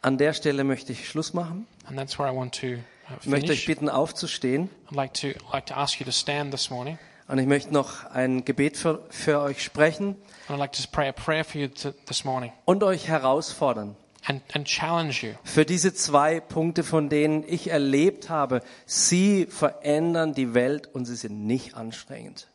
An 0.02 0.18
der 0.18 0.32
Stelle 0.32 0.64
möchte 0.64 0.92
ich 0.92 1.08
Schluss 1.08 1.34
machen. 1.34 1.66
And 1.84 1.98
that's 1.98 2.18
where 2.18 2.32
I 2.32 2.34
want 2.34 2.58
to 2.60 2.66
uh, 2.66 3.16
Ich 3.20 3.26
möchte 3.26 3.52
euch 3.52 3.66
bitten, 3.66 3.88
aufzustehen. 3.88 4.70
I'd 4.90 4.96
like 4.96 5.14
to, 5.14 5.28
like 5.52 5.66
to 5.66 5.74
ask 5.74 6.00
you 6.00 6.06
to 6.06 6.12
stand 6.12 6.52
this 6.52 6.70
morning. 6.70 6.98
Und 7.28 7.38
ich 7.38 7.46
möchte 7.46 7.72
noch 7.72 8.06
ein 8.06 8.44
Gebet 8.44 8.76
für, 8.76 9.04
für 9.10 9.40
euch 9.40 9.62
sprechen 9.62 10.16
And 10.48 10.56
I'd 10.56 10.58
like 10.58 10.72
to 10.72 10.82
pray 10.90 11.08
a 11.08 11.12
prayer 11.12 11.44
for 11.44 11.60
you 11.60 11.68
to, 11.68 11.92
this 12.06 12.24
morning 12.24 12.52
und 12.64 12.82
euch 12.82 13.06
herausfordern. 13.06 13.94
and, 14.26 14.42
and 14.54 14.66
challenge 14.66 15.22
you. 15.22 15.34
Für 15.44 15.64
diese 15.64 15.94
zwei 15.94 16.40
Punkte, 16.40 16.82
von 16.82 17.08
denen 17.08 17.44
ich 17.46 17.70
erlebt 17.70 18.30
habe, 18.30 18.62
sie 18.86 19.46
verändern 19.46 20.34
die 20.34 20.54
Welt 20.54 20.88
und 20.92 21.04
sie 21.04 21.16
sind 21.16 21.46
nicht 21.46 21.74
anstrengend. 21.74 22.48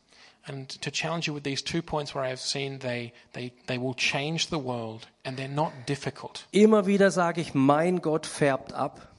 And 0.48 0.70
to 0.82 0.92
challenge 0.92 1.28
you 1.28 1.34
with 1.34 1.44
these 1.44 1.64
two 1.64 1.82
points 1.82 2.14
where 2.14 2.24
I 2.24 2.30
have 2.30 2.40
seen 2.40 2.80
they, 2.80 3.14
they, 3.34 3.52
they 3.66 3.80
will 3.80 3.96
change 3.96 4.48
the 4.48 4.60
world 4.60 5.08
and 5.24 5.38
they're 5.38 5.48
not 5.48 5.72
difficult. 5.88 6.46
Immer 6.52 6.86
wieder 6.86 7.10
sage 7.10 7.42
ich, 7.42 7.56
mein 7.56 8.00
Gott 8.02 8.28
färbt 8.28 8.74
ab. 8.74 9.15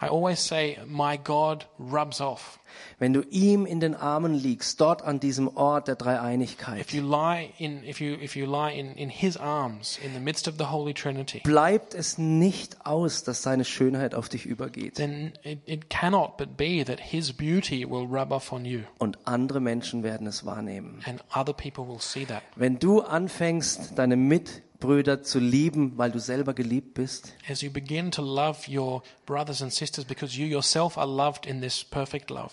I 0.00 0.06
always 0.06 0.38
say, 0.38 0.78
my 0.86 1.18
God 1.18 1.66
rubs 1.78 2.20
off. 2.20 2.60
Wenn 3.00 3.12
du 3.12 3.22
ihm 3.30 3.66
in 3.66 3.80
den 3.80 3.94
Armen 3.96 4.32
liegst, 4.34 4.80
dort 4.80 5.02
an 5.02 5.18
diesem 5.18 5.48
Ort 5.56 5.88
der 5.88 5.96
Dreieinigkeit, 5.96 6.80
If 6.80 6.92
you 6.92 7.02
lie 7.02 7.50
in, 7.58 7.82
if 7.82 8.00
you, 8.00 8.14
if 8.14 8.36
you 8.36 8.46
lie 8.46 8.72
in, 8.78 8.92
in 8.94 9.08
his 9.10 9.36
arms 9.36 9.98
in 10.04 10.12
the 10.14 10.20
midst 10.20 10.46
of 10.46 10.54
the 10.58 10.66
Holy 10.70 10.94
Trinity, 10.94 11.40
bleibt 11.42 11.94
es 11.94 12.18
nicht 12.18 12.86
aus, 12.86 13.24
dass 13.24 13.42
seine 13.42 13.64
Schönheit 13.64 14.14
auf 14.14 14.28
dich 14.28 14.46
übergeht. 14.46 14.94
then 14.94 15.32
it, 15.42 15.60
it 15.66 15.90
cannot 15.90 16.36
but 16.36 16.56
be 16.56 16.84
that 16.84 17.00
his 17.00 17.32
beauty 17.32 17.84
will 17.88 18.06
rub 18.06 18.30
off 18.30 18.52
on 18.52 18.64
you 18.64 18.80
Und 18.98 19.18
andere 19.24 19.58
Menschen 19.60 20.04
werden 20.04 20.26
es 20.28 20.44
wahrnehmen. 20.44 21.00
and 21.06 21.24
other 21.34 21.52
people 21.54 21.88
will 21.88 22.00
see 22.00 22.24
that. 22.26 22.42
Wenn 22.54 22.78
du 22.78 23.00
anfängst, 23.00 23.92
deine 23.98 24.16
Mitbrüder 24.78 25.22
zu 25.24 25.40
lieben, 25.40 25.98
weil 25.98 26.12
du 26.12 26.20
selber 26.20 26.54
geliebt 26.54 26.94
bist, 26.94 27.34
As 27.48 27.62
you 27.62 27.70
begin 27.70 28.12
to 28.12 28.22
love 28.22 28.70
your 28.70 29.02
brothers 29.26 29.60
and 29.60 29.72
sisters 29.72 30.04
because 30.04 30.38
you 30.38 30.46
yourself 30.46 30.96
are 30.96 31.06
loved 31.06 31.46
in 31.46 31.60
this 31.60 31.84
perfect 31.84 32.30
love, 32.30 32.52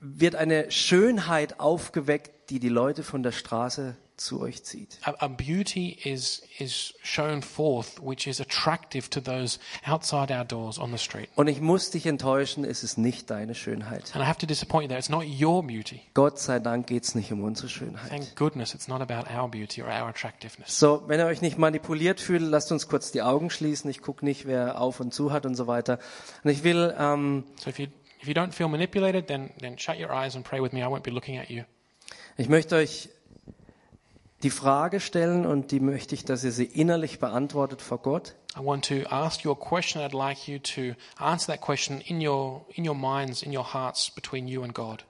wird 0.00 0.36
eine 0.36 0.70
Schönheit 0.70 1.60
aufgeweckt, 1.60 2.50
die 2.50 2.60
die 2.60 2.70
Leute 2.70 3.02
von 3.02 3.22
der 3.22 3.32
Straße 3.32 3.96
zu 4.20 4.40
euch 4.40 4.62
zieht. 4.64 4.98
a, 5.04 5.14
a 5.18 5.28
beauty 5.28 5.98
is, 6.04 6.42
is 6.58 6.94
shown 7.02 7.42
forth 7.42 8.00
which 8.00 8.26
is 8.26 8.40
attractive 8.40 9.08
to 9.10 9.20
those 9.20 9.58
outside 9.86 10.30
our 10.30 10.44
doors 10.44 10.78
on 10.78 10.90
the 10.92 10.98
street. 10.98 11.28
Und 11.36 11.48
ich 11.48 11.60
muss 11.60 11.90
dich 11.90 12.06
enttäuschen, 12.06 12.64
es 12.64 12.84
ist 12.84 12.98
nicht 12.98 13.30
deine 13.30 13.54
Schönheit. 13.54 14.14
And 14.14 14.22
I 14.22 14.28
have 14.28 14.38
to 14.38 14.46
disappoint 14.46 14.82
you 14.84 14.88
there. 14.88 14.98
It's 14.98 15.08
not 15.08 15.24
your 15.24 15.62
beauty. 15.62 16.02
Gott 16.14 16.38
sei 16.38 16.58
Dank 16.58 16.86
geht 16.86 17.04
es 17.04 17.14
nicht 17.14 17.32
um 17.32 17.42
unsere 17.42 17.68
Schönheit. 17.68 18.10
Thank 18.10 18.36
goodness 18.36 18.74
it's 18.74 18.88
not 18.88 19.00
about 19.00 19.28
our 19.32 19.48
beauty 19.48 19.82
or 19.82 19.88
our 19.88 20.08
attractiveness. 20.08 20.78
So, 20.78 21.02
wenn 21.06 21.18
ihr 21.18 21.26
euch 21.26 21.40
nicht 21.40 21.58
manipuliert 21.58 22.20
fühlt, 22.20 22.42
lasst 22.42 22.70
uns 22.72 22.88
kurz 22.88 23.12
die 23.12 23.22
Augen 23.22 23.50
schließen. 23.50 23.90
Ich 23.90 24.02
gucke 24.02 24.24
nicht, 24.24 24.46
wer 24.46 24.80
auf 24.80 25.00
und 25.00 25.14
zu 25.14 25.32
hat 25.32 25.46
und 25.46 25.54
so 25.54 25.66
weiter. 25.66 25.98
Und 26.44 26.50
ich 26.50 26.62
will, 26.62 26.94
ähm, 26.98 27.44
So 27.56 27.70
if 27.70 27.78
you, 27.78 27.86
if 28.20 28.28
you 28.28 28.34
don't 28.34 28.52
feel 28.52 28.68
manipulated, 28.68 29.26
then, 29.28 29.50
then 29.60 29.78
shut 29.78 29.98
your 29.98 30.10
eyes 30.10 30.36
and 30.36 30.44
pray 30.44 30.60
with 30.62 30.72
me. 30.72 30.80
I 30.80 30.86
won't 30.86 31.02
be 31.02 31.10
looking 31.10 31.38
at 31.38 31.48
you. 31.48 31.62
ich 32.36 32.48
möchte 32.48 32.76
euch 32.76 33.08
die 34.42 34.50
Frage 34.50 35.00
stellen 35.00 35.44
und 35.44 35.70
die 35.70 35.80
möchte 35.80 36.14
ich, 36.14 36.24
dass 36.24 36.44
ihr 36.44 36.52
sie 36.52 36.64
innerlich 36.64 37.18
beantwortet 37.18 37.82
vor 37.82 37.98
Gott. 37.98 38.34
I 38.56 38.64
want 38.64 38.86
to 38.88 39.06
ask 39.10 39.44
you 39.44 39.52
a 39.52 39.54
question. 39.54 40.02
I'd 40.02 40.16
like 40.16 40.48
you 40.48 40.58
to 40.58 40.94
answer 41.16 41.52
that 41.52 41.60
question 41.60 42.00
in 42.00 42.26
your, 42.26 42.64
in 42.74 42.88
your 42.88 42.96
minds, 42.96 43.42
in 43.42 43.56
your 43.56 43.74
hearts, 43.74 44.10
between 44.10 44.48
you 44.48 44.62
and 44.62 44.74
God. 44.74 45.04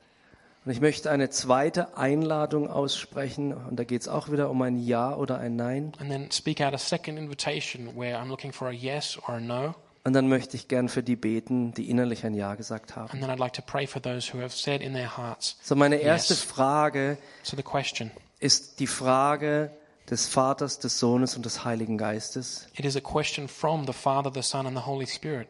Und 0.66 0.72
ich 0.72 0.80
möchte 0.82 1.10
eine 1.10 1.30
zweite 1.30 1.96
Einladung 1.96 2.68
aussprechen. 2.68 3.54
Und 3.54 3.76
da 3.76 3.84
geht 3.84 4.02
es 4.02 4.08
auch 4.08 4.30
wieder 4.30 4.50
um 4.50 4.60
ein 4.60 4.76
Ja 4.78 5.14
oder 5.14 5.38
ein 5.38 5.56
Nein. 5.56 5.92
And 5.98 6.10
then 6.10 6.30
speak 6.30 6.60
out 6.60 6.74
a 6.74 6.78
second 6.78 7.18
invitation 7.18 7.96
where 7.96 8.18
I'm 8.18 8.28
looking 8.28 8.52
for 8.52 8.68
a 8.68 8.72
yes 8.72 9.18
or 9.26 9.36
a 9.36 9.40
no. 9.40 9.74
Und 10.04 10.12
dann 10.12 10.28
möchte 10.28 10.56
ich 10.56 10.68
gern 10.68 10.88
für 10.88 11.02
die 11.02 11.16
beten, 11.16 11.72
die 11.72 11.88
innerlich 11.88 12.26
ein 12.26 12.34
Ja 12.34 12.56
gesagt 12.56 12.96
haben. 12.96 13.10
And 13.12 13.22
then 13.22 13.30
I'd 13.30 13.38
like 13.38 13.54
to 13.54 13.62
pray 13.62 13.86
for 13.86 14.02
those 14.02 14.34
who 14.34 14.40
have 14.42 14.54
said 14.54 14.82
in 14.82 14.92
their 14.92 15.16
hearts. 15.16 15.56
So, 15.62 15.74
meine 15.76 15.96
erste 15.96 16.34
Yes. 16.34 16.42
Frage 16.42 17.16
So 17.42 17.56
the 17.56 17.62
question 17.62 18.10
ist 18.40 18.80
die 18.80 18.86
Frage 18.86 19.70
des 20.08 20.26
Vaters, 20.26 20.78
des 20.80 20.98
Sohnes 20.98 21.36
und 21.36 21.44
des 21.46 21.64
Heiligen 21.64 21.96
Geistes. 21.98 22.66
it 22.76 22.84
is 22.84 22.96
a 22.96 23.00
question 23.00 23.46
from 23.46 23.86
the 23.86 23.92
Father, 23.92 24.30
the 24.34 24.42
Son, 24.42 24.66
and 24.66 24.76
the 24.76 24.84
Holy 24.84 25.06
Spirit. 25.06 25.48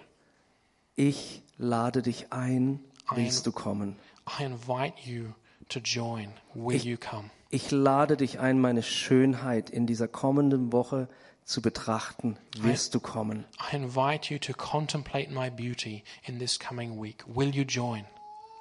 Ich 0.96 1.42
lade 1.56 2.02
dich 2.02 2.32
ein, 2.32 2.80
willst 3.14 3.46
du 3.46 3.52
kommen? 3.52 3.96
I 4.38 4.44
invite 4.44 4.94
you 5.04 5.32
to 5.68 5.80
join. 5.80 6.32
Will 6.54 6.76
you 6.76 6.98
come? 6.98 7.30
Ich 7.48 7.70
lade 7.70 8.16
dich 8.16 8.38
ein, 8.38 8.60
meine 8.60 8.82
Schönheit 8.82 9.70
in 9.70 9.86
dieser 9.86 10.08
kommenden 10.08 10.72
Woche 10.72 11.08
zu 11.44 11.62
betrachten. 11.62 12.36
Wirst 12.58 12.94
du 12.94 13.00
kommen? 13.00 13.44
I 13.72 13.76
invite 13.76 14.32
you 14.32 14.38
to 14.38 14.52
contemplate 14.52 15.30
my 15.32 15.50
beauty 15.50 16.04
in 16.24 16.38
this 16.38 16.58
coming 16.58 17.00
week. 17.02 17.24
Will 17.26 17.54
you 17.54 17.62
join? 17.64 18.04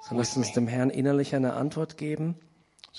So 0.08 0.16
lasst 0.16 0.38
uns 0.38 0.54
dem 0.54 0.68
Herrn 0.68 0.90
innerlich 0.90 1.36
eine 1.36 1.54
Antwort 1.54 1.98
geben. 1.98 2.36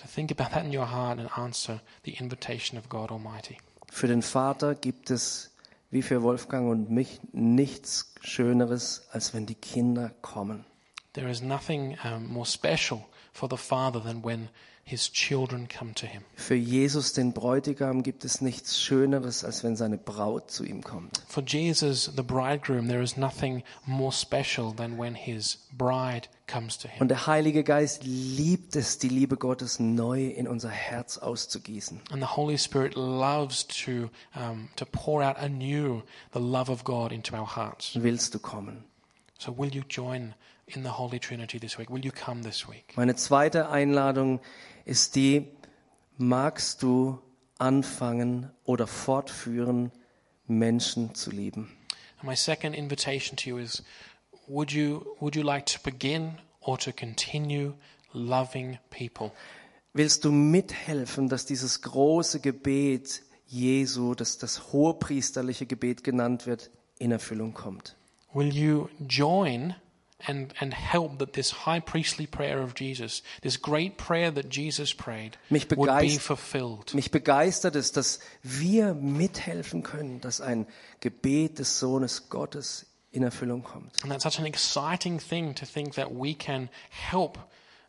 So 0.01 0.07
think 0.07 0.30
about 0.30 0.53
that 0.55 0.64
in 0.64 0.72
your 0.72 0.90
heart 0.90 1.18
and 1.18 1.28
answer 1.36 1.80
the 2.05 2.12
invitation 2.12 2.78
of 2.78 2.88
God 2.88 3.11
Almighty. 3.11 3.59
Für 3.90 4.07
den 4.07 4.22
Vater 4.22 4.74
gibt 4.74 5.11
es, 5.11 5.51
wie 5.90 6.01
für 6.01 6.22
Wolfgang 6.22 6.70
und 6.70 6.90
mich, 6.90 7.20
nichts 7.32 8.14
Schöneres, 8.22 9.03
als 9.12 9.34
wenn 9.34 9.44
die 9.44 9.57
Kinder 9.57 10.11
kommen. 10.22 10.64
There 11.12 11.28
is 11.28 11.42
nothing 11.42 11.98
um, 12.03 12.32
more 12.32 12.46
special 12.46 13.05
for 13.33 13.49
the 13.49 13.57
Father 13.57 14.01
than 14.01 14.22
when 14.22 14.49
his 14.91 15.09
children 15.09 15.68
come 15.68 15.95
to 15.95 16.07
him. 16.07 16.24
Für 16.35 16.57
Jesus, 16.57 17.12
den 17.12 17.33
Bräutigam, 17.33 18.03
gibt 18.03 18.24
es 18.24 18.41
nichts 18.41 18.81
Schöneres, 18.81 19.45
als 19.45 19.62
wenn 19.62 19.76
seine 19.76 19.99
Braut 19.99 20.51
zu 20.51 20.64
ihm 20.64 20.83
kommt. 20.83 21.22
For 21.28 21.45
Jesus, 21.45 22.11
the 22.16 22.24
bridegroom, 22.24 22.89
there 22.89 23.03
is 23.03 23.16
nothing 23.16 23.62
more 23.87 24.11
special 24.11 24.74
than 24.74 24.99
when 24.99 25.14
his 25.14 25.59
bride 25.78 26.28
comes 26.49 26.76
to 26.78 26.89
him. 26.89 27.03
Und 27.03 27.09
der 27.09 27.28
Heilige 27.28 27.62
Geist 27.62 28.03
liebt 28.05 28.74
es, 28.74 28.99
die 28.99 29.09
Liebe 29.09 29.37
Gottes 29.37 29.78
neu 29.78 30.26
in 30.26 30.49
unser 30.49 30.70
Herz 30.70 31.18
auszugießen. 31.18 32.01
And 32.11 32.20
the 32.20 32.37
Holy 32.37 32.59
Spirit 32.59 32.97
loves 32.97 33.66
to, 33.85 34.11
um, 34.35 34.70
to 34.74 34.85
pour 34.85 35.22
out 35.22 35.37
anew 35.37 36.03
the 36.33 36.41
love 36.41 36.68
of 36.68 36.83
God 36.83 37.12
into 37.12 37.37
our 37.37 37.57
hearts. 37.57 37.95
Willst 37.95 38.35
du 38.35 38.41
kommen? 38.41 38.85
So, 39.39 39.57
will 39.57 39.72
you 39.72 39.83
join 39.89 40.35
in 40.76 40.82
the 40.82 40.90
Holy 40.90 41.18
Trinity 41.18 41.58
this 41.58 41.78
week? 41.78 41.90
Will 41.90 42.04
you 42.04 42.12
come 42.12 42.42
this 42.42 42.68
week? 42.68 42.96
Meine 42.96 43.16
zweite 43.16 43.70
Einladung 43.70 44.40
ist 44.84 45.16
die, 45.16 45.48
magst 46.16 46.82
du 46.82 47.18
anfangen 47.58 48.50
oder 48.64 48.86
fortführen, 48.86 49.92
Menschen 50.46 51.14
zu 51.14 51.30
lieben? 51.30 51.76
And 52.18 52.28
my 52.28 52.36
second 52.36 52.74
invitation 52.74 53.36
to 53.38 53.50
you 53.50 53.58
is 53.58 53.82
would 54.46 54.72
you, 54.72 55.16
would 55.20 55.36
you 55.36 55.42
like 55.42 55.66
to 55.66 55.78
begin 55.82 56.38
or 56.60 56.78
to 56.78 56.92
continue 56.92 57.74
loving 58.12 58.78
people? 58.90 59.32
Willst 59.92 60.24
du 60.24 60.30
mithelfen, 60.30 61.28
dass 61.28 61.46
dieses 61.46 61.82
große 61.82 62.40
Gebet 62.40 63.22
Jesu, 63.46 64.14
das 64.14 64.38
das 64.38 64.72
hohepriesterliche 64.72 65.66
Gebet 65.66 66.04
genannt 66.04 66.46
wird, 66.46 66.70
in 66.98 67.10
Erfüllung 67.10 67.54
kommt? 67.54 67.96
Will 68.32 68.54
you 68.54 68.88
join 69.08 69.74
and, 70.26 70.52
and 70.60 70.74
help 70.74 71.18
that 71.18 71.32
this 71.32 71.50
high 71.50 71.80
priestly 71.80 72.26
prayer 72.26 72.60
of 72.60 72.74
Jesus, 72.74 73.22
this 73.42 73.56
great 73.56 73.96
prayer 73.96 74.30
that 74.30 74.48
Jesus 74.48 74.92
prayed, 74.92 75.36
Mich 75.50 75.68
would 75.76 76.00
be 76.00 76.18
fulfilled? 76.18 76.94
Mich 76.94 77.10
begeistert 77.10 77.76
es, 77.76 77.92
dass 77.92 78.20
wir 78.42 78.94
mithelfen 78.94 79.82
können, 79.82 80.20
dass 80.20 80.40
ein 80.40 80.66
Gebet 81.00 81.58
des 81.58 81.78
Sohnes 81.78 82.28
Gottes 82.28 82.86
in 83.12 83.22
Erfüllung 83.22 83.62
kommt. 83.62 84.02
And 84.02 84.12
that's 84.12 84.24
such 84.24 84.38
an 84.38 84.46
exciting 84.46 85.18
thing 85.18 85.54
to 85.54 85.66
think 85.66 85.94
that 85.94 86.10
we 86.12 86.34
can 86.34 86.68
help 86.90 87.38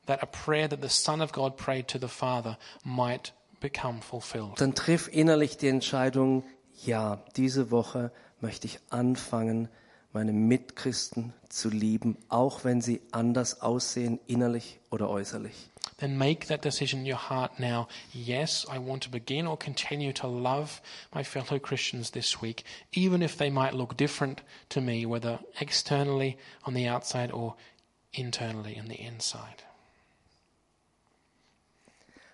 that 0.08 0.24
a 0.24 0.26
prayer 0.26 0.68
that 0.68 0.82
the 0.82 0.90
Son 0.90 1.22
of 1.22 1.32
God 1.32 1.58
prayed 1.58 1.88
to 1.90 2.00
the 2.00 2.08
Father 2.08 2.58
might 2.84 3.34
become 3.60 4.02
fulfilled. 4.02 4.60
Dann 4.60 4.74
triff 4.74 5.08
innerlich 5.08 5.58
die 5.58 5.68
Entscheidung, 5.68 6.44
ja, 6.84 7.24
diese 7.38 7.72
Woche 7.72 8.12
möchte 8.40 8.66
ich 8.68 8.80
anfangen, 8.90 9.70
meine 10.14 10.34
Mitchristen 10.34 11.34
zu 11.50 11.70
lieben, 11.70 12.18
auch 12.30 12.64
wenn 12.64 12.82
sie 12.82 13.02
anders 13.12 13.62
aussehen, 13.62 14.20
innerlich 14.28 14.80
oder 14.90 15.10
äußerlich. 15.10 15.70
Then 15.98 16.18
make 16.18 16.48
that 16.48 16.66
decision 16.66 17.02
in 17.02 17.06
your 17.06 17.30
heart 17.30 17.60
now. 17.60 17.88
Yes, 18.12 18.66
I 18.68 18.80
want 18.80 19.04
to 19.04 19.12
begin 19.12 19.46
or 19.46 19.56
continue 19.56 20.12
to 20.14 20.28
love 20.28 20.82
my 21.14 21.24
fellow 21.24 21.60
Christians 21.60 22.10
this 22.12 22.42
week, 22.42 22.64
even 22.92 23.22
if 23.22 23.38
they 23.38 23.52
might 23.52 23.74
look 23.74 23.96
different 23.96 24.42
to 24.70 24.82
me, 24.82 25.06
whether 25.06 25.40
externally 25.60 26.38
on 26.66 26.74
the 26.74 26.88
outside 26.88 27.32
or 27.32 27.56
internally 28.14 28.76
in 28.76 28.88
the 28.88 29.00
inside. 29.00 29.64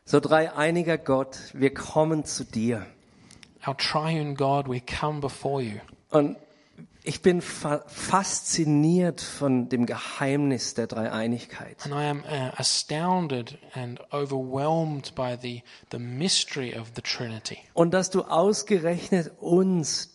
So 0.06 0.22
dreieiniger 0.22 0.98
Gott, 0.98 1.38
wir 1.54 1.74
kommen 1.74 2.24
zu 2.24 2.46
dir. 2.46 2.86
Our 3.68 3.76
triune 3.76 4.36
God, 4.36 4.70
we 4.70 4.80
come 4.80 5.20
before 5.20 5.62
you. 5.62 5.82
Und 6.10 6.38
ich 7.08 7.22
bin 7.22 7.42
fa 7.42 7.84
fasziniert 7.88 9.22
von 9.22 9.70
dem 9.70 9.86
Geheimnis 9.86 10.74
der 10.74 10.88
Dreieinigkeit. 10.88 11.78
And 11.86 11.94
I 11.94 12.06
am 12.06 12.24
uh, 12.26 12.52
astounded 12.58 13.58
and 13.74 14.00
overwhelmed 14.12 15.16
by 15.16 15.38
the, 15.42 15.64
the 15.92 16.00
mystery 16.00 16.78
of 16.78 16.92
the 16.96 17.02
Trinity. 17.02 17.60
Und 17.74 17.94
dass 17.94 18.10
du 18.10 18.24
ausgerechnet 18.24 19.32
uns 19.40 20.10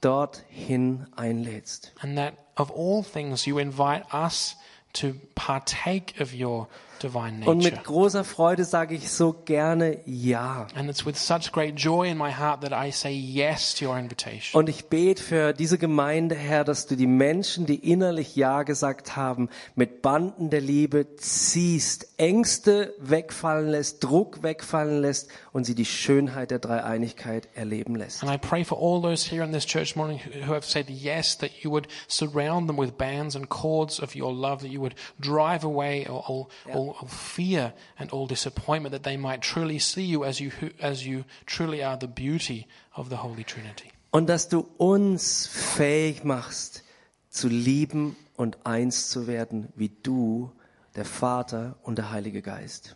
dorthin 0.00 1.06
einlädst. 1.16 1.92
And 2.00 2.16
that 2.16 2.34
of 2.56 2.70
all 2.70 3.02
things, 3.02 3.44
you 3.44 3.58
invite 3.58 4.04
us 4.12 4.56
to 4.92 5.14
partake 5.34 6.20
of 6.20 6.32
your 6.32 6.68
Und 7.12 7.58
mit 7.58 7.82
großer 7.82 8.22
Freude 8.22 8.64
sage 8.64 8.94
ich 8.94 9.10
so 9.10 9.34
gerne 9.44 9.98
Ja. 10.06 10.66
And 10.74 10.88
it's 10.88 11.04
with 11.04 11.18
such 11.18 11.50
great 11.52 11.78
joy 11.78 12.08
in 12.08 12.16
my 12.16 12.30
heart 12.30 12.62
that 12.62 12.72
I 12.72 12.92
say 12.92 13.12
yes 13.12 13.74
to 13.74 13.86
your 13.86 13.98
invitation. 13.98 14.58
Und 14.58 14.68
ich 14.68 14.86
bete 14.86 15.22
für 15.22 15.52
diese 15.52 15.76
Gemeinde, 15.76 16.34
Herr, 16.34 16.64
dass 16.64 16.86
du 16.86 16.96
die 16.96 17.06
Menschen, 17.06 17.66
die 17.66 17.90
innerlich 17.90 18.36
Ja 18.36 18.62
gesagt 18.62 19.16
haben, 19.16 19.48
mit 19.74 20.02
Banden 20.02 20.50
der 20.50 20.60
Liebe 20.60 21.16
ziehst, 21.16 22.06
Ängste 22.16 22.94
wegfallen 22.98 23.68
lässt, 23.68 24.04
Druck 24.04 24.42
wegfallen 24.42 25.00
lässt 25.02 25.30
und 25.52 25.64
sie 25.64 25.74
die 25.74 25.84
Schönheit 25.84 26.52
der 26.52 26.60
Dreieinigkeit 26.60 27.48
erleben 27.54 27.96
lässt. 27.96 28.22
And 28.22 28.32
I 28.32 28.38
pray 28.38 28.64
for 28.64 28.78
all 28.78 29.02
those 29.02 29.28
here 29.28 29.44
in 29.44 29.52
this 29.52 29.66
church 29.66 29.96
morning 29.96 30.20
who 30.20 30.44
who 30.44 30.52
have 30.52 30.64
said 30.64 30.88
yes, 30.88 31.36
that 31.38 31.62
you 31.62 31.70
would 31.70 31.88
surround 32.08 32.68
them 32.68 32.76
with 32.76 32.96
bands 32.96 33.36
and 33.36 33.48
cords 33.48 34.00
of 34.00 34.14
your 34.14 34.32
love, 34.32 34.62
that 34.62 34.70
you 34.70 34.80
would 34.80 34.94
drive 35.20 35.64
away 35.64 36.06
all, 36.06 36.24
all, 36.26 36.50
all, 36.72 36.93
all 37.00 37.08
fear 37.08 37.72
and 37.98 38.10
all 38.10 38.26
disappointment, 38.26 38.92
that 38.92 39.02
they 39.02 39.16
might 39.16 39.42
truly 39.42 39.78
see 39.78 40.04
you 40.04 40.24
as 40.24 40.40
you, 40.40 40.50
as 40.80 41.06
you 41.06 41.24
truly 41.46 41.82
are 41.82 41.96
the 41.96 42.08
beauty 42.08 42.66
of 42.96 43.08
the 43.08 43.16
Holy 43.16 43.44
Trinity. 43.44 43.90
Und 44.10 44.28
dass 44.28 44.48
du 44.48 44.66
uns 44.78 45.46
fähig 45.46 46.24
machst, 46.24 46.84
zu 47.30 47.48
lieben 47.48 48.16
und 48.36 48.58
eins 48.64 49.08
zu 49.08 49.26
werden, 49.26 49.72
wie 49.74 49.90
du, 50.02 50.52
der 50.94 51.04
Vater 51.04 51.76
und 51.82 51.98
der 51.98 52.10
Heilige 52.12 52.40
Geist. 52.40 52.94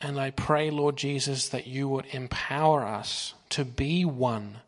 And 0.00 0.18
I 0.18 0.30
pray, 0.30 0.70
Lord 0.70 1.00
Jesus, 1.00 1.48
that 1.50 1.66
you 1.66 1.88
would 1.88 2.06
empower 2.12 2.84
us 2.84 3.34
to 3.50 3.64
be 3.64 4.04
one, 4.04 4.60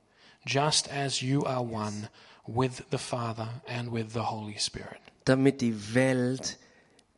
just 0.45 0.89
as 0.89 1.21
you 1.21 1.45
are 1.45 1.63
one 1.63 2.09
with 2.47 2.83
the 2.91 2.99
Father 2.99 3.49
and 3.67 3.93
with 3.93 4.13
the 4.13 4.25
Holy 4.31 4.59
Spirit, 4.59 5.01
damit 5.25 5.63
die 5.63 5.75
Welt 5.95 6.59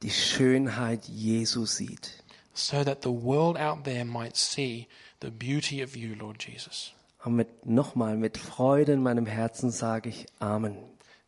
die 0.03 0.11
Schönheit 0.11 1.07
Jesu 1.09 1.67
sieht. 1.67 2.23
so 2.55 2.85
that 2.85 3.03
the 3.03 3.11
world 3.11 3.57
out 3.57 3.85
there 3.85 4.05
might 4.05 4.37
see 4.37 4.87
the 5.21 5.31
beauty 5.31 5.81
of 5.81 5.97
you, 5.97 6.15
Lord 6.15 6.39
Jesus. 6.39 6.93
Und 7.25 7.37
mit, 7.37 7.65
nochmal, 7.65 8.17
mit 8.17 8.37
Freude 8.37 8.93
in 8.93 9.03
meinem 9.03 9.27
Herzen 9.27 9.71
sage 9.71 10.09
ich 10.09 10.27
Amen. 10.41 10.77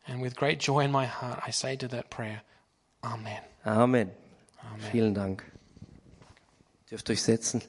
And 0.07 0.21
with 0.21 0.35
great 0.35 0.59
joy 0.59 0.83
in 0.83 0.91
my 0.91 1.05
heart, 1.07 1.41
I 1.47 1.51
say 1.51 1.75
to 1.77 1.87
that 1.87 2.09
prayer, 2.09 2.41
Amen. 3.03 3.41
Amen. 3.65 4.11
Amen. 4.61 4.91
Vielen 4.91 5.13
Dank. 5.15 5.43
Dürft 6.91 7.09
euch 7.09 7.23
setzen. 7.23 7.61